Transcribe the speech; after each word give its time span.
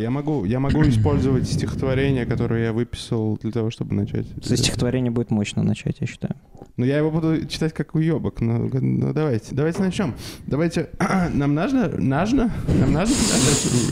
я 0.00 0.10
могу, 0.10 0.44
я 0.44 0.60
могу 0.60 0.82
использовать 0.82 1.48
стихотворение, 1.48 2.26
которое 2.26 2.64
я 2.64 2.72
выписал 2.72 3.38
для 3.42 3.50
того, 3.50 3.70
чтобы 3.70 3.94
начать. 3.94 4.26
Со 4.42 4.56
стихотворения 4.56 5.10
будет 5.10 5.30
мощно 5.30 5.62
начать, 5.62 5.96
я 6.00 6.06
считаю. 6.06 6.34
Ну, 6.76 6.84
я 6.84 6.98
его 6.98 7.10
буду 7.10 7.46
читать 7.46 7.72
как 7.72 7.94
уебок. 7.94 8.40
Ну, 8.40 8.70
ну 8.72 9.12
давайте, 9.12 9.54
давайте 9.54 9.82
начнем. 9.82 10.14
Давайте, 10.46 10.90
нам 11.32 11.54
нужно, 11.54 11.88
нужно, 11.88 12.50
нам 12.80 12.92
нужно. 12.92 13.16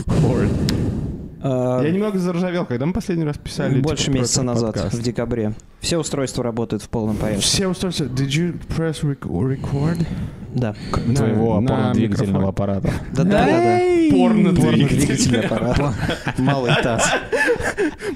А, 0.07 1.08
Я 1.41 1.89
немного 1.91 2.19
заржавел, 2.19 2.65
когда 2.65 2.85
мы 2.85 2.93
последний 2.93 3.25
раз 3.25 3.37
писали. 3.37 3.79
Больше 3.81 4.05
типа, 4.05 4.15
месяца 4.17 4.43
назад, 4.43 4.73
подкаст. 4.75 4.95
в 4.95 5.01
декабре. 5.01 5.53
Все 5.79 5.97
устройства 5.97 6.43
работают 6.43 6.83
в 6.83 6.89
полном 6.89 7.15
порядке. 7.15 7.41
Все 7.41 7.67
устройства. 7.67 8.03
Did 8.05 8.27
you 8.27 8.55
press 8.77 9.01
rec- 9.03 9.19
record? 9.21 10.05
Да. 10.53 10.75
На- 11.05 11.15
Твоего 11.15 11.57
опорно-двигательного 11.57 12.49
аппарата. 12.49 12.91
Да, 13.13 13.23
да, 13.23 13.45
да, 13.45 13.45
да. 13.45 13.79
Порно-двигатель. 14.11 14.89
Порно-двигательный 14.89 15.39
аппарат. 15.45 15.93
Малый 16.39 16.73
таз. 16.83 17.07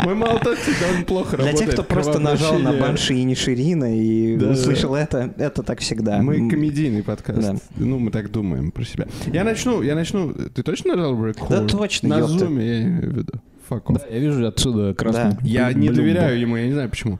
Мой 0.03 0.15
молоток 0.15 0.57
довольно 0.81 1.05
плохо 1.05 1.37
Для 1.37 1.45
работает. 1.45 1.69
тех, 1.69 1.73
кто 1.75 1.83
просто 1.83 2.19
нажал 2.19 2.59
на. 2.59 2.73
Банши 2.73 3.13
и 3.13 3.23
Ниширина 3.23 3.95
и 3.97 4.35
услышал 4.35 4.95
это, 4.95 5.31
это 5.37 5.63
так 5.63 5.79
всегда. 5.79 6.21
Мы 6.21 6.49
комедийный 6.49 7.03
подкаст. 7.03 7.53
Ну, 7.77 7.99
мы 7.99 8.11
так 8.11 8.31
думаем 8.31 8.71
про 8.71 8.83
себя. 8.83 9.05
Я 9.31 9.43
начну, 9.43 9.81
я 9.81 9.95
начну. 9.95 10.33
Ты 10.33 10.63
точно 10.63 10.95
нажал 10.95 11.13
record? 11.15 11.49
Да 11.49 11.65
точно, 11.65 12.09
На 12.09 12.23
зуме, 12.27 12.99
в 13.13 13.17
виду. 13.19 13.33
Fuck 13.69 13.83
off. 13.85 13.99
Да, 13.99 14.07
я 14.07 14.19
вижу 14.19 14.45
отсюда 14.47 14.93
красный. 14.93 15.31
Да. 15.31 15.37
Я 15.43 15.73
не 15.73 15.89
доверяю 15.89 16.39
ему, 16.39 16.57
я 16.57 16.65
не 16.67 16.73
знаю 16.73 16.89
почему. 16.89 17.19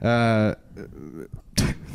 А, 0.00 0.56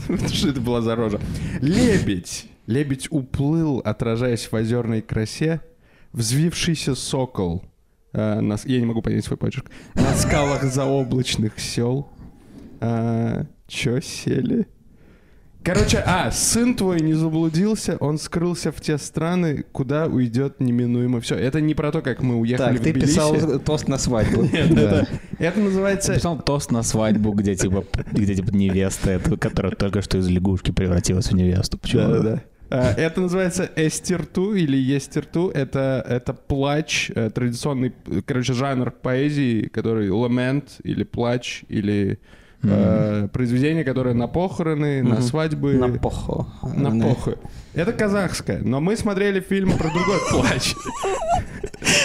Что 0.31 0.49
это 0.49 0.62
была 0.62 0.81
за 0.81 0.95
рожа? 0.95 1.20
Лебедь. 1.62 2.48
Лебедь 2.67 3.07
уплыл, 3.12 3.79
отражаясь 3.79 4.46
в 4.51 4.54
озерной 4.55 5.01
красе. 5.01 5.62
Взвившийся 6.13 6.96
сокол. 6.96 7.63
на 8.13 8.57
с- 8.57 8.65
Я 8.65 8.79
не 8.79 8.85
могу 8.85 9.01
понять 9.01 9.26
свой 9.26 9.37
почерк. 9.37 9.70
На 9.96 10.13
скалах 10.15 10.63
заоблачных 10.63 11.59
сел. 11.59 12.09
А, 12.81 13.46
Чё 13.68 13.99
сели? 14.01 14.68
Короче, 15.71 16.03
а, 16.03 16.31
сын 16.31 16.73
твой 16.73 16.99
не 16.99 17.13
заблудился, 17.13 17.95
он 17.99 18.17
скрылся 18.17 18.71
в 18.71 18.81
те 18.81 18.98
страны, 18.98 19.63
куда 19.71 20.07
уйдет 20.07 20.59
неминуемо 20.59 21.21
все. 21.21 21.35
Это 21.35 21.62
не 21.62 21.75
про 21.75 21.91
то, 21.91 22.01
как 22.01 22.23
мы 22.23 22.37
уехали 22.37 22.71
Так, 22.71 22.79
в 22.79 22.84
ты 22.84 22.91
Тбилиси. 22.91 23.13
писал 23.13 23.59
тост 23.59 23.87
на 23.87 23.99
свадьбу. 23.99 24.41
Нет, 24.51 24.71
это, 24.71 25.07
это 25.37 25.59
называется... 25.59 26.13
Написал 26.13 26.41
тост 26.41 26.71
на 26.71 26.81
свадьбу, 26.81 27.34
где 27.34 27.53
типа, 27.53 27.85
где 28.12 28.34
типа 28.34 28.49
невеста, 28.49 29.21
которая 29.40 29.73
только 29.73 30.01
что 30.01 30.17
из 30.17 30.27
лягушки 30.27 30.71
превратилась 30.71 31.27
в 31.27 31.35
невесту. 31.35 31.77
Почему? 31.77 32.01
Да-да-да. 32.01 32.41
А, 32.71 32.93
Это 32.93 33.21
называется 33.21 33.70
эстерту 33.75 34.55
или 34.55 34.75
естерту. 34.75 35.49
Это, 35.49 36.03
это 36.09 36.34
плач, 36.34 37.12
э, 37.13 37.29
традиционный, 37.29 37.93
короче, 38.25 38.53
жанр 38.53 38.90
поэзии, 38.90 39.67
который 39.67 40.09
ламент 40.09 40.77
или 40.84 41.03
плач, 41.03 41.63
или 41.67 42.17
э, 42.63 43.27
произведение, 43.32 43.84
которое 43.84 44.13
на 44.13 44.27
похороны, 44.27 45.02
на 45.04 45.15
Мгм. 45.15 45.21
свадьбы, 45.21 45.74
На 45.74 45.90
поху. 45.98 46.48
на 46.76 46.91
похуй. 47.07 47.35
Это 47.80 47.94
казахское, 47.94 48.60
но 48.62 48.80
мы 48.82 48.98
смотрели 48.98 49.40
фильм 49.40 49.72
про 49.77 49.90
другой 49.90 50.18
плач. 50.32 50.74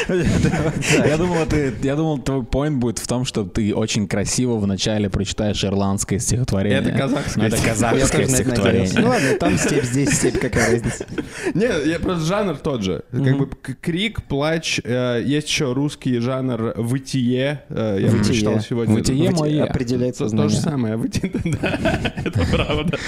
Я 0.08 1.16
думал, 1.16 1.46
ты, 1.46 1.74
я 1.82 1.96
думал, 1.96 2.18
твой 2.18 2.40
point 2.42 2.76
будет 2.76 2.98
в 2.98 3.06
том, 3.06 3.24
что 3.24 3.44
ты 3.44 3.74
очень 3.74 4.06
красиво 4.06 4.56
вначале 4.58 5.08
прочитаешь 5.10 5.64
ирландское 5.64 6.18
стихотворение. 6.18 6.80
Это 6.80 6.92
казахское 6.92 7.46
это 7.48 7.56
казахское 7.56 8.26
стихотворение. 8.26 8.90
Ну 9.00 9.08
ладно, 9.08 9.34
там 9.38 9.58
степь, 9.58 9.84
здесь 9.84 10.10
степь, 10.10 10.38
какая 10.38 10.72
разница. 10.72 11.06
Нет, 11.54 11.86
я 11.86 11.98
просто 11.98 12.24
жанр 12.24 12.56
тот 12.56 12.82
же. 12.82 13.02
Как 13.10 13.38
бы 13.38 13.48
крик, 13.80 14.22
плач. 14.24 14.80
э, 14.84 15.22
Есть 15.24 15.48
еще 15.48 15.72
русский 15.72 16.18
жанр 16.18 16.74
вытие. 16.76 17.62
э, 17.68 17.98
Я 18.00 18.10
прочитал 18.10 18.60
сегодня. 18.60 18.94
Вытие 18.94 19.30
мое. 19.30 19.64
Определяет 19.64 20.14
То, 20.18 20.24
то 20.24 20.30
сознание. 20.30 20.50
же 20.50 20.60
самое, 20.60 20.96
вытие, 20.96 21.32
да, 21.44 22.12
это 22.24 22.40
правда. 22.52 22.98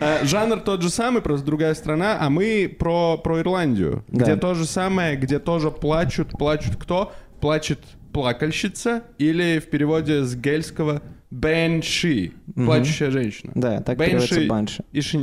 А, 0.00 0.24
Жанр 0.24 0.58
тот 0.60 0.82
же 0.82 0.90
самый, 0.90 1.22
просто 1.22 1.44
другая 1.46 1.67
страна, 1.74 2.18
а 2.20 2.30
мы 2.30 2.74
про, 2.78 3.16
про 3.18 3.40
Ирландию, 3.40 4.04
Да. 4.08 4.24
где 4.24 4.36
то 4.36 4.54
же 4.54 4.64
самое, 4.66 5.16
где 5.16 5.38
тоже 5.38 5.70
плачут, 5.70 6.30
плачут 6.30 6.76
кто? 6.76 7.12
Плачет 7.40 7.80
плакальщица 8.12 9.02
или 9.18 9.58
в 9.60 9.70
переводе 9.70 10.24
с 10.24 10.34
гельского 10.34 11.02
бенши, 11.30 12.32
Мгм. 12.54 12.66
плачущая 12.66 13.10
женщина. 13.10 13.52
Да, 13.54 13.80
так 13.82 13.98
Бенши. 13.98 14.10
переводится 14.28 14.48
банши. 14.48 14.84
Иши. 14.92 15.18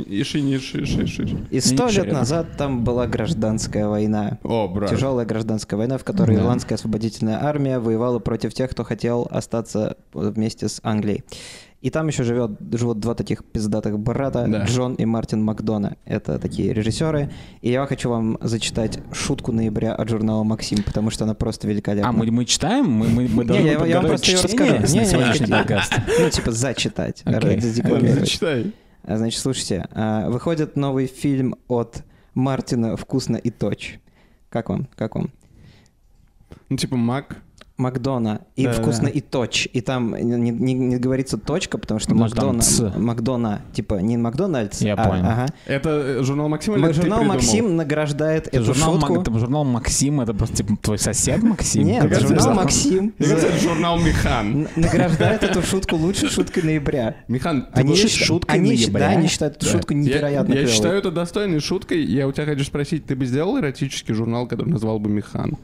И 1.50 1.60
сто 1.60 1.88
лет 1.88 2.12
назад 2.12 2.56
там 2.56 2.84
была 2.84 3.06
гражданская 3.06 3.88
война. 3.88 4.38
О, 4.42 4.68
брат. 4.68 4.90
Тяжелая 4.90 5.26
гражданская 5.26 5.76
война, 5.78 5.98
в 5.98 6.04
которой 6.04 6.36
Да. 6.36 6.42
ирландская 6.42 6.76
освободительная 6.76 7.42
армия 7.42 7.78
воевала 7.78 8.18
против 8.18 8.54
тех, 8.54 8.70
кто 8.70 8.84
хотел 8.84 9.26
остаться 9.30 9.96
вместе 10.12 10.68
с 10.68 10.80
Англией. 10.82 11.24
И 11.82 11.90
там 11.90 12.08
еще 12.08 12.24
живет, 12.24 12.52
живут 12.72 13.00
два 13.00 13.14
таких 13.14 13.44
пиздатых 13.44 13.98
брата, 13.98 14.46
Да. 14.48 14.64
Джон 14.64 14.94
и 14.94 15.04
Мартин 15.04 15.42
Макдона. 15.42 15.96
Это 16.04 16.38
такие 16.38 16.72
режиссеры. 16.72 17.30
И 17.60 17.70
я 17.70 17.86
хочу 17.86 18.08
вам 18.10 18.38
зачитать 18.40 18.98
шутку 19.12 19.52
ноября 19.52 19.94
от 19.94 20.08
журнала 20.08 20.42
«Максим», 20.42 20.82
потому 20.82 21.10
что 21.10 21.24
она 21.24 21.34
просто 21.34 21.68
великолепна. 21.68 22.08
А, 22.08 22.12
мы, 22.12 22.30
мы 22.30 22.44
читаем? 22.44 22.90
Мы, 22.90 23.08
мы, 23.08 23.28
мы 23.28 23.44
Не, 23.44 23.48
должны 23.48 23.66
я, 23.66 23.86
я 23.86 23.96
вам 23.98 24.06
просто 24.06 24.30
ее 24.30 24.40
расскажу. 24.40 24.72
Не, 24.72 24.78
не, 25.00 25.06
сегодняшний 25.06 25.46
не. 25.46 26.22
Ну, 26.22 26.30
типа, 26.30 26.50
зачитать. 26.50 27.22
Зачитай. 27.24 28.72
А, 29.04 29.16
Значит, 29.18 29.40
слушайте, 29.40 29.86
а, 29.92 30.28
выходит 30.30 30.76
новый 30.76 31.06
фильм 31.06 31.56
от 31.68 32.02
Мартина 32.34 32.96
«Вкусно 32.96 33.36
и 33.36 33.50
точ». 33.50 33.98
Как 34.48 34.70
вам? 34.70 34.88
Как 34.96 35.14
вам? 35.14 35.30
Ну, 36.68 36.76
типа 36.76 36.96
Мак. 36.96 37.42
Макдона 37.78 38.40
и 38.56 38.64
Да, 38.64 38.72
вкусно 38.72 39.04
да. 39.04 39.10
и 39.10 39.20
точ. 39.20 39.68
И 39.72 39.80
там 39.82 40.14
не, 40.16 40.50
не- 40.50 40.72
не 40.74 40.96
говорится 40.96 41.36
точка, 41.36 41.76
потому 41.76 42.00
что 42.00 42.14
Ну, 42.14 42.20
Макдона. 42.22 42.62
Макдона, 42.96 43.60
типа 43.74 43.94
не 43.96 44.16
Макдональдс, 44.16 44.80
Я 44.80 44.94
а, 44.94 45.08
понял. 45.08 45.24
ага. 45.26 45.46
Это 45.66 45.90
э, 45.90 46.22
журнал 46.22 46.48
Максим 46.48 46.74
или 46.76 46.92
Журнал? 46.92 47.22
Максим 47.24 47.76
награждает 47.76 48.46
Это 48.46 48.56
эту 48.56 48.64
журнал, 48.74 48.94
шутку. 48.94 49.12
Мак- 49.14 49.22
это 49.28 49.38
журнал 49.38 49.64
Максим, 49.64 50.20
это 50.22 50.32
просто 50.32 50.56
типа 50.56 50.76
твой 50.80 50.98
сосед 50.98 51.42
Максим? 51.42 51.84
Нет, 51.84 52.02
Как 52.02 52.12
это 52.12 52.20
журнал? 52.28 52.54
Максим 52.54 53.12
Мне 53.18 53.28
кажется, 53.28 53.46
это 53.48 53.58
журнал 53.58 53.98
Михан. 53.98 54.68
награждает 54.76 55.42
эту 55.42 55.60
шутку 55.62 55.96
лучшей 55.96 56.28
шуткой 56.30 56.62
ноября. 56.62 57.16
Михан, 57.28 57.66
ты 57.74 57.84
лучшей 57.84 58.08
считают- 58.08 58.26
шуткой 58.26 58.54
они 58.58 58.70
считают- 58.76 58.92
ноября? 58.94 59.08
да, 59.14 59.18
они 59.18 59.28
считают 59.28 59.56
эту 59.56 59.66
Да. 59.66 59.72
шутку 59.72 59.92
невероятно 59.94 60.54
Я, 60.54 60.66
считаю 60.66 60.98
это 60.98 61.10
достойной 61.10 61.60
шуткой. 61.60 62.02
Я 62.04 62.26
у 62.26 62.32
тебя 62.32 62.46
хочу 62.46 62.64
спросить, 62.64 63.04
ты 63.04 63.14
бы 63.14 63.26
сделал 63.26 63.58
эротический 63.58 64.14
журнал, 64.14 64.46
который 64.46 64.70
назвал 64.70 64.98
бы 64.98 65.10
Михан? 65.10 65.56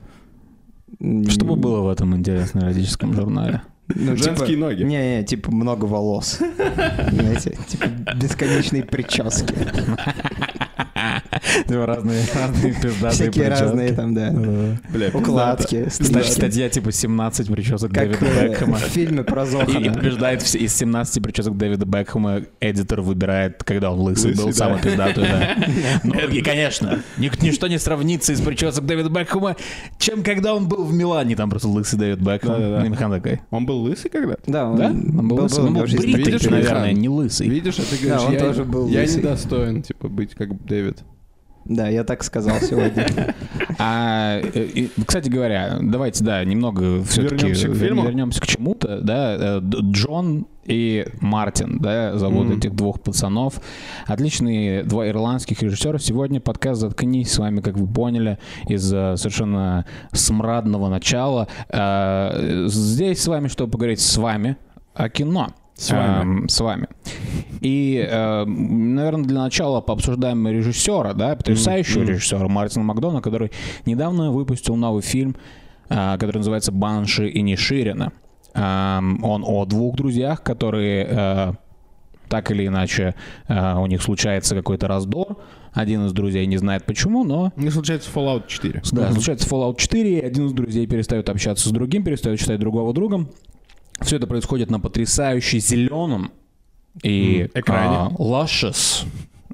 М, 1.03 1.29
Что 1.29 1.45
бы 1.45 1.57
было 1.57 1.81
в 1.81 1.89
этом 1.89 2.15
интересном 2.17 2.65
эротическом 2.65 3.13
журнале? 3.15 3.63
ну, 3.89 4.17
Женские 4.17 4.47
типа- 4.47 4.61
ноги. 4.61 4.83
Не, 4.85 5.19
не, 5.19 5.25
типа 5.25 5.51
много 5.51 5.85
волос. 5.87 6.39
Знаете, 7.11 7.59
типа 7.69 7.87
бесконечные 8.15 8.85
прически. 8.85 9.55
Типа 11.67 11.87
разные, 11.87 12.23
разные 12.35 12.73
пиздатые 12.73 13.11
Всякие 13.11 13.49
разные 13.49 13.93
там, 13.93 14.15
да. 14.15 14.33
Укладки. 15.13 15.89
Статья 15.91 16.69
типа 16.69 16.93
17 16.93 17.49
причесок 17.49 17.93
Дэвида 17.93 18.25
э, 18.25 18.49
Бекхэма. 18.49 18.77
в 18.77 18.81
фильме 18.83 19.25
про 19.25 19.43
И, 19.43 19.47
и 19.47 19.51
Зохана. 19.51 19.93
побеждает 19.93 20.43
из 20.55 20.75
17 20.75 21.23
причесок 21.23 21.57
Дэвида 21.57 21.85
Бекхэма 21.85 22.43
эдитор 22.61 23.01
выбирает, 23.01 23.65
когда 23.65 23.91
он 23.91 24.01
лысый, 24.01 24.35
был, 24.35 24.53
самый 24.53 24.81
пиздатый, 24.81 25.25
да. 25.25 25.57
Ну, 26.05 26.15
и, 26.29 26.43
конечно, 26.43 27.03
ни- 27.19 27.31
ничто 27.43 27.67
не 27.69 27.79
сравнится 27.79 28.33
из 28.33 28.41
причесок 28.41 28.87
Дэвида 28.87 29.09
Бекхэма, 29.11 29.57
чем 29.99 30.23
когда 30.23 30.55
он 30.55 30.69
был 30.69 30.85
в 30.85 30.93
Милане, 30.93 31.37
там 31.37 31.51
просто 31.51 31.69
лысый 31.69 31.99
Дэвид 31.99 32.21
Бекхэм. 32.21 32.91
Михан 32.91 33.11
такой, 33.11 33.41
Он 33.51 33.67
был 33.67 33.81
лысый 33.83 34.11
когда? 34.11 34.37
Да, 34.47 34.71
он 34.71 35.29
был 35.29 35.43
лысый, 35.43 35.65
он 35.65 35.75
был 35.75 35.83
бритый, 35.83 36.51
наверное, 36.51 36.93
не 36.93 37.09
лысый. 37.09 37.49
Видишь, 37.49 37.79
а 37.79 37.83
ты 37.83 38.07
Да, 38.07 38.19
говоришь, 38.19 38.93
я, 38.93 39.05
недостоин, 39.17 39.83
типа, 39.83 40.09
быть 40.09 40.35
как 40.35 40.65
Дэвид. 40.65 40.99
Да, 41.65 41.89
я 41.89 42.05
так 42.05 42.23
сказал 42.25 42.57
сегодня. 42.61 43.35
А, 43.85 44.39
и, 44.39 44.91
кстати 45.07 45.29
говоря, 45.29 45.79
давайте, 45.81 46.23
да, 46.23 46.45
немного 46.45 47.03
все-таки 47.05 47.37
Вернемся 47.47 47.69
к 47.69 47.75
фильму. 47.75 48.05
вернемся 48.05 48.41
к 48.41 48.47
чему-то, 48.47 49.01
да. 49.01 49.37
Э, 49.59 49.61
Джон 49.63 50.47
и 50.67 51.07
Мартин, 51.21 51.79
да, 51.81 52.17
зовут 52.17 52.47
Мгм. 52.49 52.59
этих 52.59 52.75
двух 52.77 53.01
пацанов. 53.01 53.61
Отличные 54.07 54.85
два 54.85 55.09
ирландских 55.09 55.63
режиссера. 55.63 55.99
Сегодня 55.99 56.41
подкаст 56.41 56.81
«Заткнись» 56.83 57.33
с 57.33 57.39
вами, 57.39 57.61
как 57.61 57.77
вы 57.77 57.89
поняли, 57.93 58.39
из 58.69 58.93
э, 58.93 59.17
совершенно 59.17 59.85
смрадного 60.13 60.89
начала. 60.89 61.49
Э, 61.69 62.67
Здесь 62.69 63.21
с 63.23 63.27
вами, 63.27 63.49
чтобы 63.49 63.73
поговорить 63.73 64.01
с 64.01 64.17
вами 64.17 64.57
о 64.95 65.09
кино. 65.09 65.49
С 65.83 65.91
вами. 65.91 66.23
Эм, 66.23 66.49
с 66.49 66.61
вами. 66.61 66.87
И, 67.61 68.07
э, 68.09 68.45
наверное, 68.45 69.25
для 69.25 69.41
начала 69.43 69.81
пообсуждаем 69.81 70.47
режиссера, 70.49 71.13
да, 71.13 71.35
потрясающего 71.37 72.03
Мгм. 72.03 72.09
режиссера 72.11 72.47
Мартина 72.49 72.85
Макдона, 72.85 73.21
который 73.21 73.51
недавно 73.85 74.31
выпустил 74.31 74.77
новый 74.77 75.03
фильм, 75.03 75.35
э, 75.89 76.15
который 76.19 76.39
называется 76.39 76.71
«Банши 76.73 77.29
и 77.29 77.43
Ниширина». 77.43 78.13
Эм, 78.55 79.25
Он 79.25 79.43
о 79.47 79.65
двух 79.65 79.97
друзьях, 79.97 80.43
которые 80.43 81.07
э, 81.11 81.53
так 82.29 82.51
или 82.51 82.67
иначе 82.67 83.15
э, 83.49 83.75
у 83.77 83.87
них 83.87 84.03
случается 84.03 84.55
какой-то 84.55 84.87
раздор, 84.89 85.37
Один 85.75 86.05
из 86.05 86.13
друзей 86.13 86.45
не 86.47 86.59
знает 86.59 86.85
почему, 86.85 87.25
но 87.25 87.51
Не 87.57 87.71
случается 87.71 88.11
Fallout 88.15 88.43
4. 88.47 88.83
да, 88.93 89.11
случается 89.11 89.49
Fallout 89.49 89.77
4, 89.79 90.19
и 90.19 90.21
один 90.21 90.47
из 90.47 90.53
друзей 90.53 90.87
перестает 90.87 91.29
общаться 91.31 91.69
с 91.69 91.73
другим, 91.73 92.05
перестает 92.05 92.39
считать 92.39 92.61
другого 92.61 92.93
другом. 92.93 93.29
Все 94.05 94.17
это 94.17 94.27
происходит 94.27 94.71
на 94.71 94.81
потрясающе 94.81 95.59
зеленом 95.59 96.31
и 97.03 97.43
М, 97.55 97.61
экране. 97.61 97.97
а, 97.97 98.09
luscious 98.19 99.05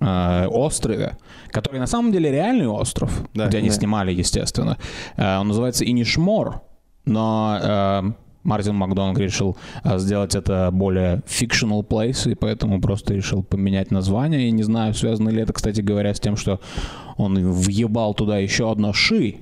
а, 0.00 0.46
острове, 0.48 1.16
который 1.50 1.78
на 1.80 1.86
самом 1.86 2.12
деле 2.12 2.30
реальный 2.30 2.66
остров, 2.68 3.24
Да. 3.34 3.46
где 3.48 3.58
они 3.58 3.68
Да. 3.68 3.74
снимали, 3.74 4.12
естественно. 4.12 4.76
А, 5.16 5.40
Он 5.40 5.48
называется 5.48 5.84
Инишмор, 5.84 6.62
но 7.04 8.14
Мартин 8.44 8.76
Макдональд 8.76 9.18
решил 9.18 9.56
сделать 9.96 10.34
это 10.34 10.70
более 10.72 11.16
fictional 11.26 11.82
place, 11.86 12.30
и 12.30 12.34
поэтому 12.34 12.80
просто 12.80 13.12
решил 13.14 13.42
поменять 13.42 13.90
название. 13.90 14.48
И 14.48 14.52
не 14.52 14.62
знаю, 14.62 14.94
связано 14.94 15.28
ли 15.28 15.42
это, 15.42 15.52
кстати 15.52 15.80
говоря, 15.82 16.14
с 16.14 16.20
тем, 16.20 16.36
что 16.36 16.60
он 17.16 17.34
въебал 17.52 18.14
туда 18.14 18.38
еще 18.38 18.70
одно 18.70 18.92
ши. 18.92 19.36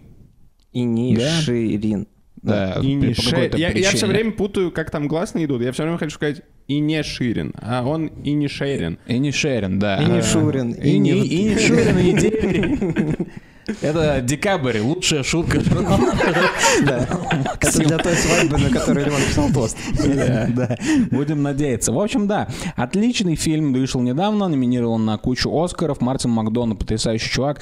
И 0.73 0.83
не 0.83 1.15
Да. 1.17 1.31
Ширин. 1.41 2.07
Да, 2.43 2.79
И 2.83 2.95
не 2.95 3.15
по 3.15 3.21
Ше- 3.23 3.31
какой-то 3.31 3.57
я, 3.59 3.71
причине. 3.71 3.91
все 3.97 4.07
время 4.07 4.31
путаю, 4.33 4.71
как 4.71 4.91
там 4.91 5.09
гласные 5.09 5.47
идут. 5.47 5.63
Я 5.63 5.73
все 5.73 5.83
время 5.83 5.99
хочу 5.99 6.15
сказать 6.15 6.43
и 6.69 6.79
не 6.79 7.03
Ширин, 7.03 7.53
а 7.61 7.83
он 7.85 8.07
и 8.07 8.33
не 8.33 8.49
Шерин. 8.49 8.99
И 9.07 9.19
не 9.19 9.33
Шерин, 9.33 9.79
да. 9.79 9.97
И 10.03 10.05
не 10.07 10.19
А, 10.19 10.23
Шурин. 10.23 10.73
И 10.73 10.99
не, 10.99 11.13
и 11.13 11.45
не 11.45 11.59
Шурин, 11.67 11.99
и 11.99 12.13
не. 12.13 13.17
Это 13.83 14.21
декабрь, 14.21 14.79
лучшая 14.79 15.25
шутка. 15.25 15.59
Да. 16.85 17.09
Для 17.75 17.99
той 17.99 18.15
свадьбы, 18.15 18.59
на 18.59 18.71
которой 18.71 19.05
Леон 19.05 19.21
писал 19.29 19.49
тост. 19.53 19.77
Будем 21.11 21.43
надеяться. 21.43 21.93
В 21.93 21.99
общем, 22.01 22.27
да, 22.29 22.49
отличный 22.77 23.35
фильм 23.35 23.73
вышел 23.73 24.01
недавно, 24.03 24.47
номинирован 24.49 25.05
на 25.05 25.19
кучу 25.19 25.51
Оскаров. 25.53 26.01
Мартин 26.01 26.31
Макдональд, 26.31 26.79
потрясающий 26.79 27.31
чувак. 27.31 27.61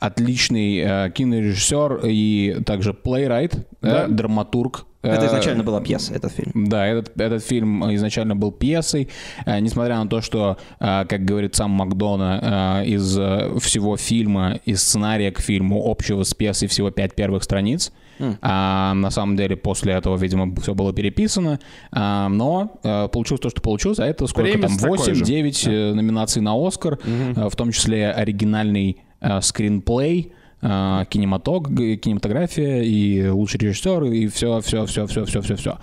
Э, 0.00 0.06
Отличный 0.06 0.78
э, 0.78 1.10
кинорежиссер 1.10 2.00
и 2.04 2.56
также 2.64 2.94
плейрайт, 2.94 3.66
Да. 3.80 4.06
драматург. 4.08 4.86
Это 5.02 5.24
Э, 5.24 5.26
изначально 5.28 5.62
была 5.62 5.80
пьеса, 5.80 6.14
этот 6.14 6.32
фильм. 6.32 6.50
Да, 6.68 6.84
этот, 6.86 7.20
этот 7.20 7.44
фильм 7.44 7.94
изначально 7.94 8.34
был 8.34 8.50
пьесой, 8.50 9.08
э, 9.44 9.60
несмотря 9.60 9.98
на 10.02 10.08
то, 10.08 10.20
что, 10.20 10.56
э, 10.80 11.04
как 11.08 11.24
говорит 11.24 11.54
сам 11.54 11.70
Макдона, 11.70 12.82
э, 12.82 12.86
из 12.88 13.16
э, 13.18 13.56
всего 13.60 13.96
фильма, 13.96 14.58
из 14.64 14.82
сценария 14.82 15.30
к 15.30 15.40
фильму 15.40 15.88
общего 15.88 16.24
с 16.24 16.34
пьесой 16.34 16.66
всего 16.68 16.90
пять 16.90 17.14
первых 17.14 17.44
страниц. 17.44 17.92
М. 18.18 18.38
А 18.40 18.94
на 18.94 19.10
самом 19.10 19.36
деле 19.36 19.56
после 19.56 19.92
этого, 19.92 20.16
видимо, 20.16 20.52
все 20.60 20.74
было 20.74 20.92
переписано. 20.92 21.60
А, 21.92 22.28
но 22.28 22.80
э, 22.82 23.08
получилось 23.08 23.40
то, 23.42 23.50
что 23.50 23.60
получилось, 23.60 23.98
а 24.00 24.06
это 24.06 24.26
сколько 24.26 24.50
Премис 24.50 24.78
там? 24.78 24.78
такой 24.78 25.14
же. 25.14 25.22
8-9 25.22 25.70
э, 25.70 25.94
номинаций 25.94 26.40
на 26.42 26.54
Оскар, 26.66 26.98
э, 27.04 27.48
в 27.48 27.54
том 27.56 27.72
числе 27.72 28.10
оригинальный 28.10 28.90
э, 28.92 29.05
скринплей, 29.40 30.32
э, 30.32 30.45
кинематог, 30.60 31.70
г- 31.70 31.96
кинематография 31.96 32.82
и 32.82 33.28
лучший 33.28 33.58
режиссер 33.60 34.04
и 34.04 34.26
все, 34.28 34.60
все, 34.60 34.86
все, 34.86 35.06
все, 35.06 35.24
все, 35.24 35.40
все, 35.42 35.56
все. 35.56 35.78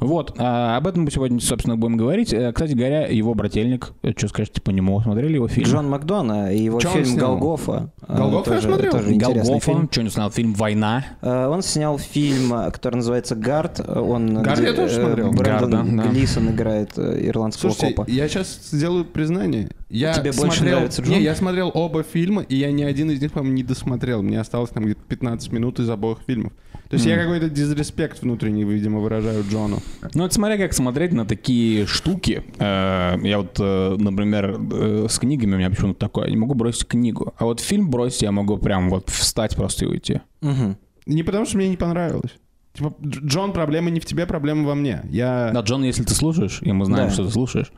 Вот, 0.00 0.34
а, 0.38 0.76
об 0.76 0.86
этом 0.86 1.04
мы 1.04 1.10
сегодня, 1.10 1.40
собственно, 1.40 1.76
будем 1.76 1.96
говорить. 1.96 2.32
Э, 2.32 2.52
Кстати 2.52 2.72
говоря, 2.72 3.06
его 3.06 3.34
брательник, 3.34 3.92
э, 4.02 4.12
что 4.16 4.28
скажете 4.28 4.60
по 4.60 4.70
нему, 4.70 5.00
смотрели 5.00 5.34
его 5.34 5.48
фильм? 5.48 5.66
Джон 5.68 5.88
Макдона 5.90 6.52
и 6.52 6.58
его 6.62 6.80
Чё 6.80 6.90
фильм? 6.90 7.16
«Голгофа». 7.16 7.90
э, 8.08 8.16
«Голгофа» 8.16 8.54
я 8.54 8.60
смотрел. 8.60 8.92
Тоже 8.92 9.14
Голгофа, 9.14 9.60
фильм. 9.60 9.88
что 9.90 10.00
он 10.00 10.10
снял 10.10 10.30
фильм 10.30 10.54
«Война». 10.54 11.04
Э, 11.20 11.46
Он 11.46 11.62
снял 11.62 11.98
фильм, 11.98 12.52
э, 12.54 12.70
который 12.70 12.96
называется 12.96 13.34
«Гард». 13.36 13.80
Он, 13.88 14.42
«Гард» 14.42 14.58
где, 14.58 14.68
я 14.68 14.74
тоже 14.74 15.00
э, 15.00 15.04
смотрел. 15.04 15.30
Брэндон 15.32 15.96
да. 15.96 16.08
Глисон 16.08 16.50
играет 16.50 16.92
э, 16.96 17.26
ирландского 17.28 17.70
Слушайте, 17.70 17.94
копа. 17.94 18.10
я 18.10 18.28
сейчас 18.28 18.58
сделаю 18.70 19.04
признание. 19.04 19.70
Я 19.88 20.14
Тебе 20.14 20.32
больше 20.32 20.56
смотрел... 20.58 20.76
нравится 20.76 21.02
Джон? 21.02 21.10
Не, 21.14 21.22
я 21.22 21.34
смотрел 21.34 21.70
оба 21.74 22.02
фильма, 22.02 22.42
и 22.42 22.56
я 22.56 22.72
ни 22.72 22.82
один 22.82 23.10
из 23.10 23.20
них, 23.20 23.30
по-моему, 23.32 23.54
не 23.56 23.62
досмотрел. 23.62 24.11
Мне 24.20 24.38
осталось 24.40 24.70
там 24.70 24.84
где-то 24.84 25.00
15 25.08 25.50
минут 25.52 25.80
из 25.80 25.88
обоих 25.88 26.18
фильмов. 26.26 26.52
То 26.90 26.96
есть 26.96 27.06
я 27.06 27.16
какой-то 27.16 27.48
дизреспект 27.48 28.20
внутренний, 28.20 28.64
видимо, 28.64 28.98
выражаю 28.98 29.42
Джону. 29.50 29.78
Ну, 30.12 30.26
это 30.26 30.34
смотря 30.34 30.58
как 30.58 30.74
смотреть 30.74 31.12
на 31.12 31.24
такие 31.24 31.86
штуки. 31.86 32.42
Э, 32.58 33.16
Я 33.22 33.38
вот, 33.38 33.56
э, 33.58 33.96
например, 33.98 34.58
э, 34.70 35.06
с 35.08 35.18
книгами 35.18 35.54
у 35.54 35.58
меня 35.58 35.70
почему-то 35.70 35.98
такое. 36.00 36.26
Я 36.26 36.30
не 36.32 36.36
могу 36.36 36.52
бросить 36.52 36.86
книгу. 36.86 37.32
А 37.38 37.44
вот 37.46 37.60
фильм 37.60 37.88
бросить 37.88 38.20
я 38.20 38.32
могу 38.32 38.58
прям 38.58 38.90
вот 38.90 39.08
встать 39.08 39.56
просто 39.56 39.86
и 39.86 39.88
уйти. 39.88 40.20
Мгм. 40.42 40.76
Не 41.06 41.22
потому, 41.22 41.46
что 41.46 41.56
мне 41.56 41.68
не 41.68 41.78
понравилось. 41.78 42.32
Типа, 42.74 42.94
Дж- 43.00 43.26
Джон, 43.26 43.52
проблема 43.52 43.88
не 43.90 44.00
в 44.00 44.04
тебе, 44.04 44.26
проблема 44.26 44.66
во 44.66 44.74
мне. 44.74 45.00
Я... 45.08 45.50
Да, 45.54 45.60
Джон, 45.60 45.84
если 45.84 46.02
ты 46.04 46.14
слушаешь, 46.14 46.60
и 46.62 46.72
мы 46.72 46.84
знаем, 46.84 47.08
Да. 47.08 47.14
что 47.14 47.24
ты 47.24 47.30
слушаешь. 47.30 47.72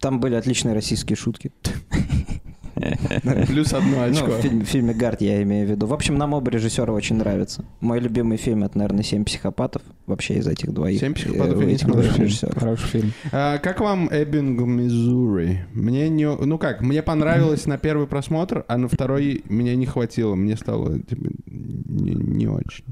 Там 0.00 0.18
были 0.20 0.34
отличные 0.34 0.74
российские 0.74 1.16
шутки. 1.16 1.50
Плюс 3.46 3.72
одно 3.72 3.96
Ну, 3.96 4.02
очко. 4.04 4.30
в 4.30 4.40
фильме, 4.40 4.64
в 4.64 4.68
фильме 4.68 4.94
«Гард» 4.94 5.20
я 5.20 5.42
имею 5.42 5.66
в 5.66 5.70
виду. 5.70 5.86
В 5.86 5.92
общем, 5.92 6.16
нам 6.16 6.32
оба 6.32 6.50
режиссера 6.50 6.92
очень 6.92 7.16
нравятся. 7.16 7.64
Мой 7.80 8.00
любимый 8.00 8.36
фильм— 8.36 8.64
это, 8.64 8.78
наверное, 8.78 9.02
«Семь 9.02 9.24
психопатов». 9.24 9.82
Вообще 10.06 10.34
из 10.34 10.46
этих 10.46 10.72
двоих. 10.72 11.00
«Семь 11.00 11.14
психопатов» 11.14 11.60
э, 11.60 11.64
режиссеров. 11.64 12.58
Хороший 12.58 12.86
фильм. 12.86 13.12
А, 13.32 13.58
как 13.58 13.80
вам 13.80 14.08
Эббинг, 14.12 14.60
Миссури? 14.60 15.66
Мне 15.72 16.08
не... 16.08 16.26
Ну 16.26 16.58
как, 16.58 16.80
мне 16.80 17.02
понравилось 17.02 17.66
на 17.66 17.78
первый 17.78 18.06
просмотр, 18.06 18.64
а 18.68 18.76
на 18.76 18.88
второй 18.88 19.42
меня 19.48 19.74
не 19.76 19.86
хватило. 19.86 20.34
Мне 20.34 20.56
стало 20.56 20.98
типа, 21.00 21.30
не, 21.46 22.12
не 22.12 22.46
очень. 22.46 22.84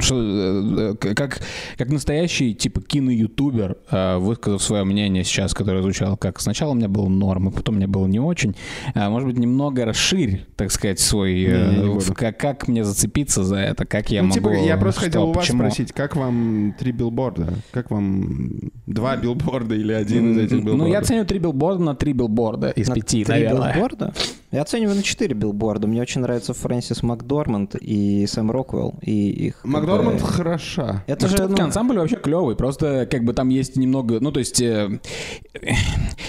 Что, 0.00 0.16
э, 0.20 0.94
э, 1.02 1.14
как, 1.14 1.40
как 1.76 1.90
настоящий, 1.90 2.54
типа, 2.54 2.80
киноютубер, 2.80 3.76
высказав 4.18 4.62
свое 4.62 4.84
мнение 4.84 5.24
сейчас, 5.24 5.54
которое 5.54 5.82
звучало 5.82 6.16
как 6.16 6.40
сначала 6.40 6.72
у 6.72 6.74
меня 6.74 6.88
было 6.88 7.08
норм, 7.08 7.48
а 7.48 7.50
потом 7.50 7.76
мне 7.76 7.86
было 7.86 8.06
не 8.06 8.18
очень, 8.18 8.54
э, 8.94 9.08
может 9.08 9.28
быть, 9.28 9.35
немного 9.36 9.84
расширь, 9.84 10.44
так 10.56 10.70
сказать, 10.70 10.98
свой... 11.00 11.42
э, 11.44 11.70
Не, 11.70 11.76
не 11.94 11.98
в- 11.98 12.12
как, 12.14 12.38
как 12.38 12.68
мне 12.68 12.84
зацепиться 12.84 13.44
за 13.44 13.56
это, 13.56 13.84
как 13.86 14.10
я 14.10 14.22
ну, 14.22 14.28
могу... 14.28 14.38
типа, 14.40 14.48
я 14.64 14.76
просто 14.76 15.00
что, 15.00 15.08
хотел 15.10 15.22
у 15.24 15.32
вас 15.32 15.44
почему? 15.46 15.58
спросить, 15.60 15.92
как 15.92 16.16
вам 16.16 16.74
три 16.78 16.92
билборда? 16.92 17.54
Как 17.70 17.90
вам 17.90 18.70
два 18.86 19.16
билборда 19.16 19.74
или 19.74 19.92
один 19.92 20.32
из 20.32 20.38
этих 20.38 20.56
билбордов? 20.58 20.78
Ну, 20.78 20.86
я 20.92 21.02
ценю 21.02 21.24
три 21.24 21.38
билборда 21.38 21.82
на 21.82 21.94
три 21.94 22.12
билборда 22.12 22.70
из 22.70 22.88
На 22.88 22.94
пяти, 22.94 23.24
три 23.24 23.32
наверное. 23.34 23.72
билборда? 23.74 24.14
Я 24.52 24.62
оцениваю 24.62 24.96
на 24.96 25.02
четыре 25.02 25.34
билборда. 25.34 25.86
Мне 25.86 26.00
очень 26.00 26.20
нравится 26.20 26.54
Фрэнсис 26.54 27.02
Макдорманд 27.02 27.74
и 27.74 28.26
Сэм 28.26 28.50
Роквелл. 28.50 28.94
И 29.02 29.30
их, 29.30 29.64
Макдорманд 29.64 30.20
бы, 30.20 30.26
хороша. 30.26 31.04
Это 31.06 31.26
же, 31.26 31.34
Актерский 31.34 31.56
ну, 31.58 31.64
ансамбль 31.64 31.98
вообще 31.98 32.16
клевый, 32.16 32.54
просто 32.56 33.08
как 33.10 33.24
бы 33.24 33.32
там 33.32 33.48
есть 33.48 33.76
немного, 33.76 34.20
ну 34.20 34.30
то 34.30 34.38
есть 34.38 34.60
э, 34.60 35.00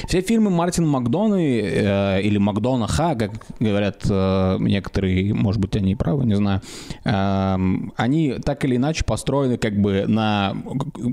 все 0.07 0.21
фильмы 0.21 0.49
Мартина 0.49 0.87
Макдоны 0.87 1.61
э, 1.61 2.21
или 2.21 2.37
Макдонаха, 2.37 3.15
как 3.15 3.45
говорят 3.59 4.03
э, 4.09 4.57
некоторые, 4.59 5.33
может 5.33 5.61
быть 5.61 5.75
они 5.75 5.91
и 5.91 5.95
правы, 5.95 6.25
не 6.25 6.35
знаю, 6.35 6.61
эм, 7.03 7.93
они 7.95 8.33
так 8.43 8.65
или 8.65 8.77
иначе 8.77 9.03
построены 9.05 9.57
как 9.57 9.79
бы 9.79 10.05
на 10.07 10.55